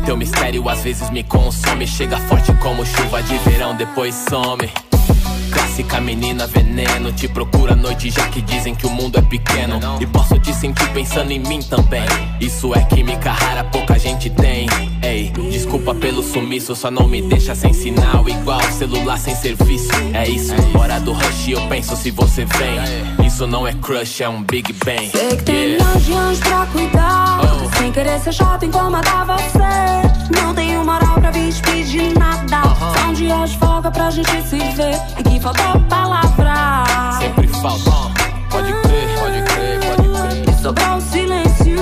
Teu 0.06 0.16
mistério 0.16 0.66
às 0.70 0.82
vezes 0.82 1.10
me 1.10 1.22
consome. 1.22 1.86
Chega 1.86 2.16
forte 2.16 2.54
como 2.54 2.86
chuva 2.86 3.22
de 3.22 3.36
verão, 3.38 3.76
depois 3.76 4.14
some. 4.14 4.85
Clássica 5.76 6.00
menina 6.00 6.46
veneno. 6.46 7.12
Te 7.12 7.28
procura 7.28 7.74
à 7.74 7.76
noite 7.76 8.08
já 8.08 8.26
que 8.28 8.40
dizem 8.40 8.74
que 8.74 8.86
o 8.86 8.90
mundo 8.90 9.18
é 9.18 9.20
pequeno. 9.20 9.78
E 10.00 10.06
posso 10.06 10.38
te 10.38 10.54
sentir 10.54 10.88
pensando 10.92 11.30
em 11.32 11.38
mim 11.38 11.60
também. 11.60 12.06
Isso 12.40 12.74
é 12.74 12.82
química 12.84 13.30
rara, 13.30 13.62
pouca 13.64 13.98
gente 13.98 14.30
tem. 14.30 14.66
Ei, 15.02 15.30
desculpa 15.50 15.94
pelo 15.94 16.22
sumiço, 16.22 16.74
só 16.74 16.90
não 16.90 17.06
me 17.06 17.20
deixa 17.20 17.54
sem 17.54 17.74
sinal. 17.74 18.26
Igual 18.26 18.62
celular 18.72 19.18
sem 19.18 19.34
serviço. 19.36 19.90
É 20.14 20.26
isso, 20.26 20.54
hora 20.78 20.98
do 20.98 21.12
rush, 21.12 21.48
eu 21.48 21.60
penso 21.68 21.94
se 21.94 22.10
você 22.10 22.46
vem. 22.46 23.26
Isso 23.26 23.46
não 23.46 23.66
é 23.66 23.74
crush, 23.74 24.22
é 24.22 24.28
um 24.30 24.42
Big 24.44 24.72
Bang. 24.82 25.10
Sei 25.10 25.36
que 25.36 25.42
tem 25.42 25.72
milhões 25.72 26.06
de 26.06 26.12
anos 26.12 26.38
pra 26.38 26.66
cuidar. 26.72 27.40
Oh. 27.42 27.78
Sem 27.78 27.92
querer 27.92 28.18
ser 28.20 28.32
chato, 28.32 28.64
incomodar 28.64 29.26
você. 29.26 30.40
Não 30.40 30.54
tenho 30.54 30.82
moral 30.86 31.20
pra 31.20 31.30
vir 31.30 31.54
pedir 31.60 32.18
nada. 32.18 32.66
Uh 32.66 32.72
-huh. 32.72 32.98
São 32.98 33.12
dias 33.12 33.52
folga 33.54 33.90
pra 33.90 34.10
gente 34.10 34.42
se 34.48 34.58
ver. 34.58 34.98
E 35.18 35.22
que 35.22 35.36
palavra. 35.88 36.84
Sempre 37.18 37.48
falta. 37.48 37.90
Pode 38.50 38.72
crer, 38.82 39.18
pode 39.18 39.42
crer, 39.42 39.80
pode 39.80 40.08
crer. 40.08 40.48
E 40.48 40.62
sobrou 40.62 40.96
o 40.96 41.00
silêncio. 41.00 41.80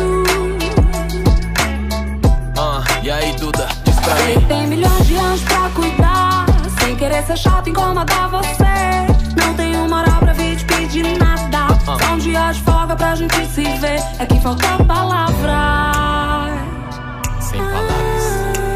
Uh, 2.57 2.83
e 3.03 3.11
aí, 3.11 3.33
Duda, 3.37 3.69
diz 3.85 3.95
pra 3.97 4.15
mim. 4.15 4.41
que 4.41 4.47
tem 4.47 4.67
milhões 4.67 5.07
de 5.07 5.17
anos 5.17 5.41
pra 5.43 5.69
cuidar. 5.75 6.47
Sem 6.81 6.97
querer 6.97 7.23
ser 7.25 7.37
chato, 7.37 7.69
incomodar 7.69 8.29
você. 8.29 8.65
Não 9.37 9.55
tenho 9.55 9.89
moral 9.89 10.19
pra 10.21 10.33
vir 10.33 10.57
te 10.57 10.65
pedir 10.65 11.19
nada. 11.19 11.35
-huh. 11.87 11.99
São 11.99 12.19
dias 12.19 12.57
de 12.57 12.63
folga 12.63 12.97
pra 12.97 13.15
gente 13.15 13.47
se 13.47 13.65
ver. 13.79 14.01
É 14.19 14.27
que 14.27 14.41
faltou 14.41 14.85
palavras. 14.87 15.35
Sem 17.41 17.61
palavras. 17.61 18.25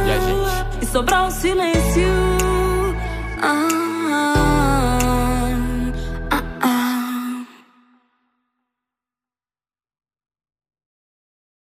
E 0.06 0.10
a 0.10 0.18
gente? 0.20 0.82
E 0.82 0.86
sobrou 0.86 1.26
o 1.26 1.30
silêncio. 1.30 2.37